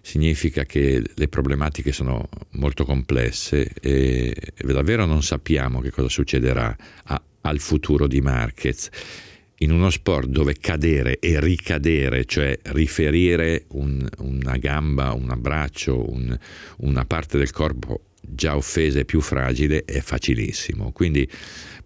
significa 0.00 0.64
che 0.64 1.02
le 1.14 1.28
problematiche 1.28 1.90
sono 1.90 2.28
molto 2.52 2.84
complesse 2.84 3.70
e 3.80 4.34
davvero 4.58 5.06
non 5.06 5.22
sappiamo 5.22 5.80
che 5.80 5.90
cosa 5.90 6.10
succederà 6.10 6.76
a, 7.04 7.22
al 7.46 7.58
futuro 7.58 8.06
di 8.06 8.20
Marquez 8.20 8.88
in 9.58 9.70
uno 9.70 9.90
sport 9.90 10.28
dove 10.28 10.56
cadere 10.58 11.18
e 11.18 11.40
ricadere, 11.40 12.24
cioè 12.24 12.58
riferire 12.64 13.64
un, 13.68 14.06
una 14.18 14.56
gamba, 14.56 15.12
un 15.12 15.30
abbraccio, 15.30 16.10
un, 16.10 16.36
una 16.78 17.04
parte 17.04 17.38
del 17.38 17.50
corpo 17.50 18.02
già 18.20 18.56
offesa 18.56 18.98
e 18.98 19.04
più 19.04 19.20
fragile 19.20 19.84
è 19.84 20.00
facilissimo. 20.00 20.92
Quindi 20.92 21.28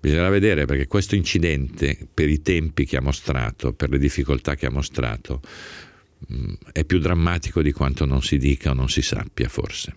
bisognerà 0.01 0.31
vedere 0.31 0.65
perché 0.65 0.87
questo 0.87 1.15
incidente, 1.15 1.99
per 2.13 2.29
i 2.29 2.43
tempi 2.43 2.85
che 2.85 2.97
ha 2.97 3.03
mostrato, 3.03 3.73
per 3.73 3.91
le 3.91 3.99
difficoltà 3.99 4.55
che 4.55 4.67
ha 4.67 4.71
mostrato, 4.71 5.41
mm, 6.33 6.53
è 6.73 6.85
più 6.85 6.99
drammatico 6.99 7.61
di 7.63 7.73
quanto 7.73 8.05
non 8.05 8.23
si 8.23 8.39
dica 8.39 8.71
o 8.71 8.75
non 8.75 8.89
si 8.89 9.03
sappia 9.03 9.49
forse. 9.49 9.95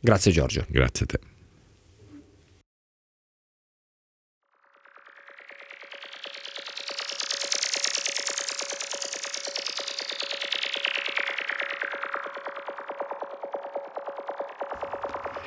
Grazie 0.00 0.32
Giorgio. 0.32 0.66
Grazie 0.68 1.04
a 1.04 1.08
te. 1.08 1.35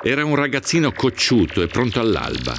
Era 0.02 0.24
un 0.24 0.34
ragazzino 0.34 0.92
cocciuto 0.92 1.60
e 1.60 1.66
pronto 1.66 2.00
all'alba. 2.00 2.56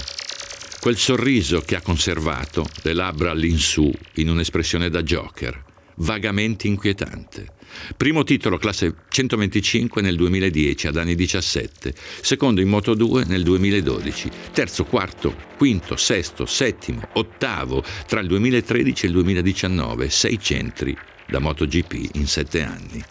Quel 0.79 0.95
sorriso 0.95 1.61
che 1.61 1.75
ha 1.75 1.81
conservato, 1.81 2.67
le 2.83 2.93
labbra 2.93 3.31
all'insù, 3.31 3.91
in 4.15 4.29
un'espressione 4.29 4.91
da 4.91 5.01
joker, 5.01 5.63
vagamente 5.95 6.67
inquietante. 6.67 7.53
Primo 7.97 8.23
titolo 8.23 8.59
classe 8.59 8.93
125 9.09 10.03
nel 10.03 10.17
2010 10.17 10.85
ad 10.85 10.97
anni 10.97 11.15
17, 11.15 11.95
secondo 12.21 12.61
in 12.61 12.67
Moto 12.67 12.93
2 12.93 13.23
nel 13.25 13.41
2012, 13.41 14.29
terzo, 14.53 14.83
quarto, 14.85 15.35
quinto, 15.57 15.95
sesto, 15.95 16.45
settimo, 16.45 17.01
ottavo 17.13 17.83
tra 18.05 18.19
il 18.19 18.27
2013 18.27 19.05
e 19.05 19.07
il 19.07 19.13
2019, 19.15 20.11
sei 20.11 20.39
centri 20.39 20.95
da 21.27 21.39
MotoGP 21.39 22.17
in 22.17 22.27
sette 22.27 22.61
anni 22.61 23.03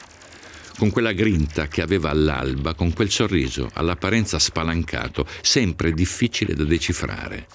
con 0.80 0.88
quella 0.88 1.12
grinta 1.12 1.68
che 1.68 1.82
aveva 1.82 2.08
all'alba, 2.08 2.72
con 2.72 2.94
quel 2.94 3.10
sorriso 3.10 3.68
all'apparenza 3.74 4.38
spalancato, 4.38 5.26
sempre 5.42 5.92
difficile 5.92 6.54
da 6.54 6.64
decifrare. 6.64 7.46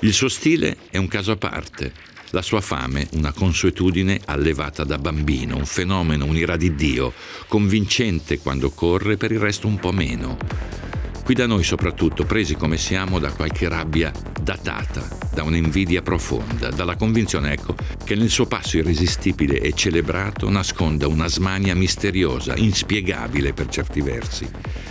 Il 0.00 0.12
suo 0.12 0.28
stile 0.28 0.76
è 0.90 0.98
un 0.98 1.08
caso 1.08 1.30
a 1.32 1.36
parte, 1.36 1.94
la 2.32 2.42
sua 2.42 2.60
fame 2.60 3.08
una 3.12 3.32
consuetudine 3.32 4.20
allevata 4.26 4.84
da 4.84 4.98
bambino, 4.98 5.56
un 5.56 5.64
fenomeno, 5.64 6.26
un'ira 6.26 6.58
di 6.58 6.74
Dio, 6.74 7.14
convincente 7.46 8.38
quando 8.38 8.68
corre, 8.68 9.16
per 9.16 9.32
il 9.32 9.38
resto 9.38 9.66
un 9.66 9.78
po' 9.78 9.92
meno. 9.92 10.87
Qui 11.28 11.36
da 11.36 11.46
noi 11.46 11.62
soprattutto, 11.62 12.24
presi 12.24 12.54
come 12.54 12.78
siamo 12.78 13.18
da 13.18 13.30
qualche 13.30 13.68
rabbia 13.68 14.10
datata, 14.40 15.06
da 15.30 15.42
un'invidia 15.42 16.00
profonda, 16.00 16.70
dalla 16.70 16.96
convinzione, 16.96 17.52
ecco, 17.52 17.74
che 18.02 18.14
nel 18.14 18.30
suo 18.30 18.46
passo 18.46 18.78
irresistibile 18.78 19.60
e 19.60 19.74
celebrato 19.74 20.48
nasconda 20.48 21.06
una 21.06 21.26
smania 21.26 21.74
misteriosa, 21.74 22.56
inspiegabile 22.56 23.52
per 23.52 23.68
certi 23.68 24.00
versi. 24.00 24.48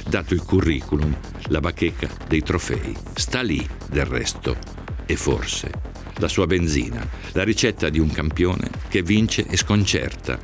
Dato 0.08 0.36
il 0.36 0.44
curriculum, 0.44 1.12
la 1.48 1.60
bacheca 1.60 2.08
dei 2.28 2.44
trofei. 2.44 2.96
Sta 3.16 3.42
lì, 3.42 3.68
del 3.90 4.06
resto. 4.06 4.56
E 5.08 5.16
forse 5.16 5.72
la 6.20 6.28
sua 6.28 6.46
benzina, 6.46 7.04
la 7.32 7.44
ricetta 7.44 7.90
di 7.90 7.98
un 7.98 8.12
campione 8.12 8.70
che 8.90 9.02
vince 9.02 9.44
e 9.48 9.58
sconcerta, 9.58 10.40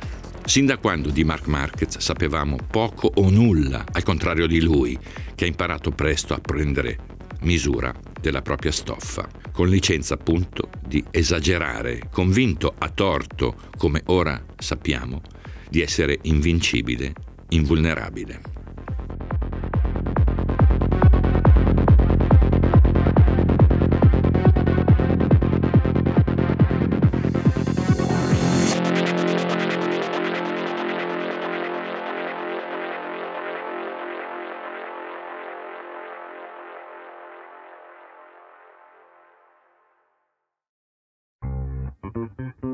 Sin 0.46 0.66
da 0.66 0.76
quando 0.76 1.08
di 1.08 1.24
Mark 1.24 1.46
Marquez 1.46 1.98
sapevamo 1.98 2.58
poco 2.70 3.10
o 3.14 3.30
nulla, 3.30 3.84
al 3.90 4.02
contrario 4.02 4.46
di 4.46 4.60
lui, 4.60 4.96
che 5.34 5.44
ha 5.44 5.48
imparato 5.48 5.90
presto 5.90 6.34
a 6.34 6.38
prendere 6.38 6.98
misura 7.40 7.92
della 8.20 8.42
propria 8.42 8.70
stoffa, 8.70 9.26
con 9.52 9.68
licenza 9.68 10.14
appunto 10.14 10.68
di 10.86 11.02
esagerare, 11.10 12.08
convinto 12.10 12.74
a 12.76 12.90
torto, 12.90 13.56
come 13.76 14.02
ora 14.06 14.44
sappiamo, 14.56 15.22
di 15.68 15.80
essere 15.80 16.18
invincibile, 16.22 17.14
invulnerabile. 17.48 18.53